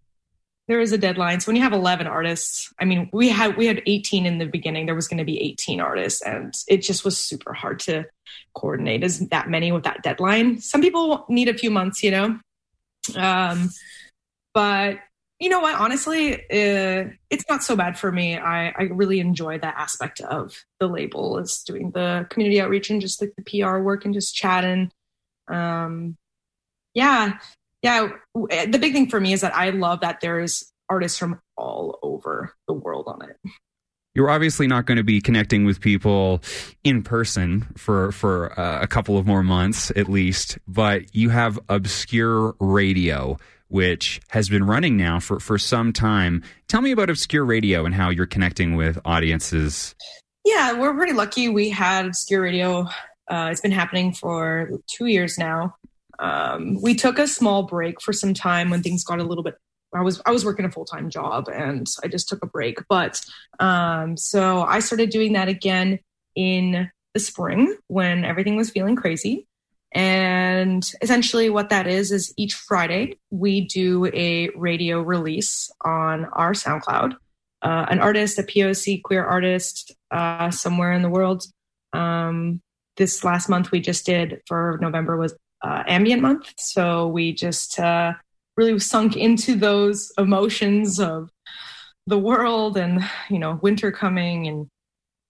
there 0.67 0.79
is 0.79 0.91
a 0.91 0.97
deadline. 0.97 1.39
So 1.39 1.47
when 1.47 1.55
you 1.55 1.63
have 1.63 1.73
11 1.73 2.07
artists, 2.07 2.71
I 2.79 2.85
mean, 2.85 3.09
we 3.11 3.29
had 3.29 3.57
we 3.57 3.65
had 3.65 3.81
18 3.85 4.25
in 4.25 4.37
the 4.37 4.45
beginning. 4.45 4.85
There 4.85 4.95
was 4.95 5.07
going 5.07 5.17
to 5.17 5.25
be 5.25 5.41
18 5.41 5.81
artists, 5.81 6.21
and 6.21 6.53
it 6.67 6.77
just 6.77 7.03
was 7.03 7.17
super 7.17 7.53
hard 7.53 7.79
to 7.81 8.05
coordinate 8.55 9.03
as 9.03 9.19
that 9.29 9.49
many 9.49 9.71
with 9.71 9.83
that 9.83 10.03
deadline. 10.03 10.59
Some 10.61 10.81
people 10.81 11.25
need 11.27 11.49
a 11.49 11.57
few 11.57 11.71
months, 11.71 12.03
you 12.03 12.11
know. 12.11 12.39
Um, 13.15 13.69
but 14.53 14.99
you 15.41 15.49
know 15.49 15.59
what? 15.59 15.73
Honestly, 15.73 16.35
uh, 16.35 17.09
it's 17.31 17.45
not 17.49 17.63
so 17.63 17.75
bad 17.75 17.97
for 17.97 18.11
me. 18.11 18.37
I, 18.37 18.69
I 18.69 18.83
really 18.91 19.19
enjoy 19.19 19.57
that 19.57 19.73
aspect 19.75 20.21
of 20.21 20.63
the 20.79 20.87
label 20.87 21.39
is 21.39 21.63
doing 21.65 21.89
the 21.89 22.27
community 22.29 22.61
outreach 22.61 22.91
and 22.91 23.01
just 23.01 23.19
like 23.19 23.33
the 23.35 23.61
PR 23.61 23.79
work 23.79 24.05
and 24.05 24.13
just 24.13 24.35
chatting. 24.35 24.91
Um, 25.47 26.15
yeah, 26.93 27.39
yeah. 27.81 28.09
The 28.35 28.77
big 28.79 28.93
thing 28.93 29.09
for 29.09 29.19
me 29.19 29.33
is 29.33 29.41
that 29.41 29.55
I 29.55 29.71
love 29.71 30.01
that 30.01 30.21
there's 30.21 30.71
artists 30.89 31.17
from 31.17 31.41
all 31.57 31.97
over 32.03 32.53
the 32.67 32.73
world 32.73 33.05
on 33.07 33.27
it. 33.27 33.37
You're 34.13 34.29
obviously 34.29 34.67
not 34.67 34.85
going 34.85 34.97
to 34.97 35.03
be 35.03 35.21
connecting 35.21 35.65
with 35.65 35.79
people 35.79 36.43
in 36.83 37.01
person 37.01 37.65
for 37.77 38.11
for 38.11 38.59
uh, 38.59 38.79
a 38.79 38.87
couple 38.87 39.17
of 39.17 39.25
more 39.25 39.41
months 39.41 39.91
at 39.95 40.07
least, 40.07 40.59
but 40.67 41.15
you 41.15 41.29
have 41.29 41.59
obskur 41.67 42.53
radio 42.59 43.39
which 43.71 44.21
has 44.29 44.49
been 44.49 44.65
running 44.65 44.97
now 44.97 45.19
for, 45.19 45.39
for 45.39 45.57
some 45.57 45.93
time. 45.93 46.43
Tell 46.67 46.81
me 46.81 46.91
about 46.91 47.09
Obskur 47.09 47.47
Radio 47.47 47.85
and 47.85 47.95
how 47.95 48.09
you're 48.09 48.25
connecting 48.25 48.75
with 48.75 48.99
audiences. 49.05 49.95
Yeah, 50.45 50.73
we're 50.73 50.93
pretty 50.93 51.13
lucky. 51.13 51.49
We 51.49 51.69
had 51.69 52.05
Obskur 52.05 52.41
Radio. 52.41 52.87
Uh, 53.29 53.49
it's 53.51 53.61
been 53.61 53.71
happening 53.71 54.13
for 54.13 54.71
two 54.87 55.05
years 55.05 55.37
now. 55.37 55.75
Um, 56.19 56.79
we 56.81 56.93
took 56.95 57.17
a 57.17 57.27
small 57.27 57.63
break 57.63 58.01
for 58.01 58.13
some 58.13 58.33
time 58.33 58.69
when 58.69 58.83
things 58.83 59.03
got 59.03 59.19
a 59.19 59.23
little 59.23 59.43
bit. 59.43 59.55
I 59.93 60.01
was 60.01 60.21
I 60.25 60.31
was 60.31 60.45
working 60.45 60.65
a 60.65 60.71
full 60.71 60.85
time 60.85 61.09
job 61.09 61.49
and 61.49 61.85
I 62.03 62.07
just 62.07 62.29
took 62.29 62.43
a 62.43 62.47
break. 62.47 62.79
But 62.87 63.21
um, 63.59 64.17
so 64.17 64.61
I 64.61 64.79
started 64.79 65.09
doing 65.09 65.33
that 65.33 65.47
again 65.47 65.99
in 66.35 66.89
the 67.13 67.19
spring 67.19 67.75
when 67.87 68.23
everything 68.23 68.55
was 68.55 68.69
feeling 68.69 68.95
crazy. 68.95 69.47
And 69.93 70.89
essentially, 71.01 71.49
what 71.49 71.69
that 71.69 71.87
is 71.87 72.11
is 72.11 72.33
each 72.37 72.53
Friday 72.53 73.17
we 73.29 73.61
do 73.61 74.05
a 74.07 74.49
radio 74.55 75.01
release 75.01 75.69
on 75.83 76.25
our 76.25 76.53
SoundCloud. 76.53 77.13
Uh, 77.61 77.85
an 77.89 77.99
artist, 77.99 78.39
a 78.39 78.43
POC 78.43 79.03
queer 79.03 79.23
artist, 79.23 79.93
uh, 80.09 80.49
somewhere 80.49 80.93
in 80.93 81.01
the 81.01 81.09
world. 81.09 81.43
Um, 81.93 82.61
this 82.97 83.23
last 83.23 83.49
month 83.49 83.71
we 83.71 83.81
just 83.81 84.05
did 84.05 84.41
for 84.47 84.79
November 84.81 85.17
was 85.17 85.35
uh, 85.63 85.83
ambient 85.87 86.21
month, 86.21 86.53
so 86.57 87.07
we 87.07 87.33
just 87.33 87.79
uh, 87.79 88.13
really 88.57 88.79
sunk 88.79 89.15
into 89.15 89.55
those 89.55 90.11
emotions 90.17 90.99
of 90.99 91.29
the 92.07 92.17
world 92.17 92.77
and 92.77 93.03
you 93.29 93.37
know 93.37 93.59
winter 93.61 93.91
coming 93.91 94.47
and 94.47 94.67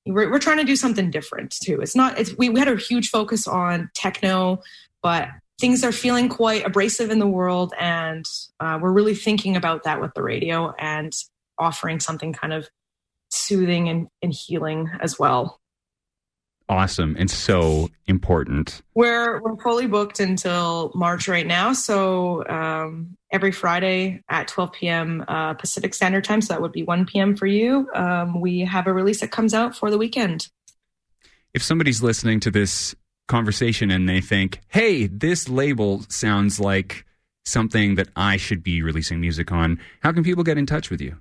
we're, 0.05 0.31
we're 0.31 0.39
trying 0.39 0.57
to 0.57 0.63
do 0.63 0.75
something 0.75 1.11
different 1.11 1.51
too. 1.51 1.79
It's 1.81 1.95
not, 1.95 2.17
it's, 2.19 2.35
we, 2.37 2.49
we 2.49 2.59
had 2.59 2.67
a 2.67 2.75
huge 2.75 3.09
focus 3.09 3.47
on 3.47 3.89
techno, 3.93 4.61
but 5.01 5.29
things 5.59 5.83
are 5.83 5.91
feeling 5.91 6.29
quite 6.29 6.65
abrasive 6.65 7.11
in 7.11 7.19
the 7.19 7.27
world. 7.27 7.73
And 7.79 8.25
uh, 8.59 8.79
we're 8.81 8.91
really 8.91 9.15
thinking 9.15 9.55
about 9.55 9.83
that 9.83 10.01
with 10.01 10.13
the 10.13 10.23
radio 10.23 10.73
and 10.79 11.13
offering 11.57 11.99
something 11.99 12.33
kind 12.33 12.53
of 12.53 12.67
soothing 13.29 13.87
and, 13.89 14.07
and 14.21 14.33
healing 14.33 14.89
as 14.99 15.17
well 15.17 15.61
awesome 16.71 17.17
and 17.19 17.29
so 17.29 17.89
important. 18.07 18.81
We're 18.95 19.41
we're 19.41 19.57
fully 19.57 19.87
booked 19.87 20.19
until 20.19 20.91
March 20.95 21.27
right 21.27 21.45
now, 21.45 21.73
so 21.73 22.47
um, 22.47 23.17
every 23.31 23.51
Friday 23.51 24.23
at 24.29 24.47
12 24.47 24.71
p.m. 24.73 25.23
Uh, 25.27 25.53
Pacific 25.53 25.93
Standard 25.93 26.23
Time, 26.23 26.41
so 26.41 26.53
that 26.53 26.61
would 26.61 26.71
be 26.71 26.83
1 26.83 27.05
p.m. 27.05 27.35
for 27.35 27.45
you. 27.45 27.89
Um, 27.93 28.41
we 28.41 28.61
have 28.61 28.87
a 28.87 28.93
release 28.93 29.21
that 29.21 29.31
comes 29.31 29.53
out 29.53 29.75
for 29.75 29.89
the 29.89 29.97
weekend. 29.97 30.49
If 31.53 31.63
somebody's 31.63 32.01
listening 32.01 32.39
to 32.41 32.51
this 32.51 32.95
conversation 33.27 33.91
and 33.91 34.07
they 34.07 34.21
think, 34.21 34.59
"Hey, 34.67 35.07
this 35.07 35.49
label 35.49 36.03
sounds 36.09 36.59
like 36.59 37.05
something 37.45 37.95
that 37.95 38.09
I 38.15 38.37
should 38.37 38.63
be 38.63 38.81
releasing 38.81 39.19
music 39.19 39.51
on," 39.51 39.79
how 40.01 40.11
can 40.11 40.23
people 40.23 40.43
get 40.43 40.57
in 40.57 40.65
touch 40.65 40.89
with 40.89 41.01
you? 41.01 41.17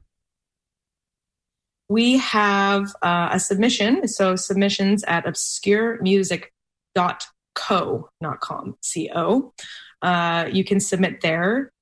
we 1.91 2.17
have 2.19 2.95
uh, 3.03 3.31
a 3.33 3.41
submission. 3.41 4.07
So 4.07 4.37
submissions 4.37 5.03
at 5.05 5.27
obskurmusic.co, 5.27 8.11
not 8.21 8.41
com, 8.41 8.77
C-O. 8.81 9.53
Uh, 10.01 10.49
you 10.53 10.63
can 10.65 10.79
submit 10.79 11.21
there. 11.21 11.73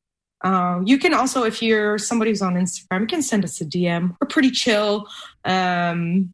Um, 0.42 0.86
you 0.86 0.98
can 0.98 1.14
also, 1.14 1.44
if 1.44 1.62
you're 1.62 1.98
somebody 1.98 2.30
who's 2.30 2.42
on 2.42 2.54
Instagram, 2.54 3.00
you 3.00 3.06
can 3.06 3.22
send 3.22 3.44
us 3.44 3.60
a 3.60 3.64
DM. 3.64 4.16
We're 4.20 4.28
pretty 4.28 4.50
chill. 4.50 5.08
Um, 5.44 6.32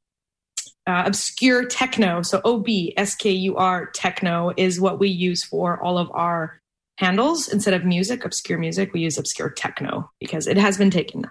uh, 0.86 1.04
obskur 1.04 1.66
techno, 1.70 2.20
so 2.20 2.42
O 2.44 2.58
B 2.58 2.92
S 2.98 3.14
K 3.14 3.30
U 3.30 3.56
R 3.56 3.86
techno 3.86 4.52
is 4.56 4.78
what 4.78 4.98
we 4.98 5.08
use 5.08 5.42
for 5.42 5.82
all 5.82 5.96
of 5.96 6.10
our 6.12 6.60
handles. 6.98 7.48
Instead 7.48 7.72
of 7.72 7.86
music, 7.86 8.20
obskur 8.20 8.58
music, 8.58 8.92
we 8.92 9.00
use 9.00 9.16
obskur 9.16 9.54
techno 9.56 10.10
because 10.20 10.46
it 10.46 10.58
has 10.58 10.76
been 10.76 10.90
taken 10.90 11.24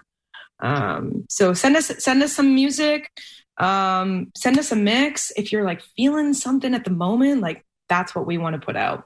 um, 0.60 1.24
so 1.28 1.52
send 1.52 1.76
us 1.76 1.92
send 1.98 2.22
us 2.22 2.32
some 2.32 2.54
music. 2.54 3.10
Um, 3.58 4.32
send 4.34 4.58
us 4.58 4.72
a 4.72 4.76
mix 4.76 5.30
if 5.36 5.52
you're 5.52 5.64
like 5.64 5.80
feeling 5.96 6.34
something 6.34 6.74
at 6.74 6.84
the 6.84 6.90
moment. 6.90 7.40
Like 7.40 7.64
that's 7.88 8.14
what 8.14 8.26
we 8.26 8.38
want 8.38 8.60
to 8.60 8.64
put 8.64 8.76
out. 8.76 9.04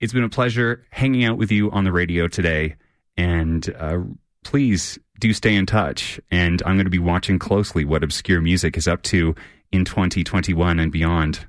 It's 0.00 0.12
been 0.12 0.24
a 0.24 0.28
pleasure 0.28 0.86
hanging 0.90 1.24
out 1.24 1.38
with 1.38 1.50
you 1.50 1.70
on 1.70 1.84
the 1.84 1.92
radio 1.92 2.28
today, 2.28 2.76
and 3.16 3.74
uh, 3.78 3.98
please 4.44 4.98
do 5.20 5.32
stay 5.32 5.54
in 5.54 5.66
touch. 5.66 6.20
And 6.30 6.62
I'm 6.66 6.76
going 6.76 6.86
to 6.86 6.90
be 6.90 6.98
watching 6.98 7.38
closely 7.38 7.84
what 7.84 8.02
Obskur 8.02 8.42
Music 8.42 8.76
is 8.76 8.88
up 8.88 9.02
to 9.04 9.34
in 9.72 9.84
2021 9.84 10.78
and 10.78 10.92
beyond. 10.92 11.46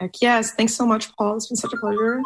Heck 0.00 0.20
yes. 0.20 0.52
Thanks 0.52 0.74
so 0.74 0.86
much, 0.86 1.14
Paul. 1.16 1.36
It's 1.36 1.46
been 1.46 1.56
such 1.56 1.72
a 1.72 1.76
pleasure. 1.76 2.20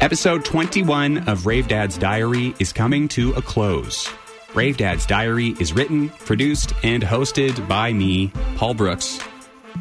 Episode 0.00 0.44
21 0.44 1.28
of 1.28 1.46
Rave 1.46 1.66
Dad's 1.66 1.96
Diary 1.96 2.54
is 2.58 2.72
coming 2.72 3.08
to 3.08 3.32
a 3.32 3.42
close. 3.42 4.08
Rave 4.54 4.76
Dad's 4.76 5.06
Diary 5.06 5.56
is 5.58 5.72
written, 5.72 6.10
produced, 6.10 6.72
and 6.84 7.02
hosted 7.02 7.66
by 7.66 7.92
me, 7.92 8.30
Paul 8.56 8.74
Brooks. 8.74 9.18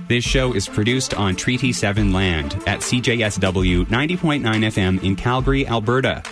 This 0.08 0.24
show 0.24 0.54
is 0.54 0.68
produced 0.68 1.14
on 1.14 1.36
Treaty 1.36 1.72
7 1.72 2.12
land 2.12 2.56
at 2.68 2.80
CJSW 2.80 3.86
90.9 3.86 4.42
FM 4.42 5.04
in 5.04 5.16
Calgary, 5.16 5.68
Alberta. 5.68 6.24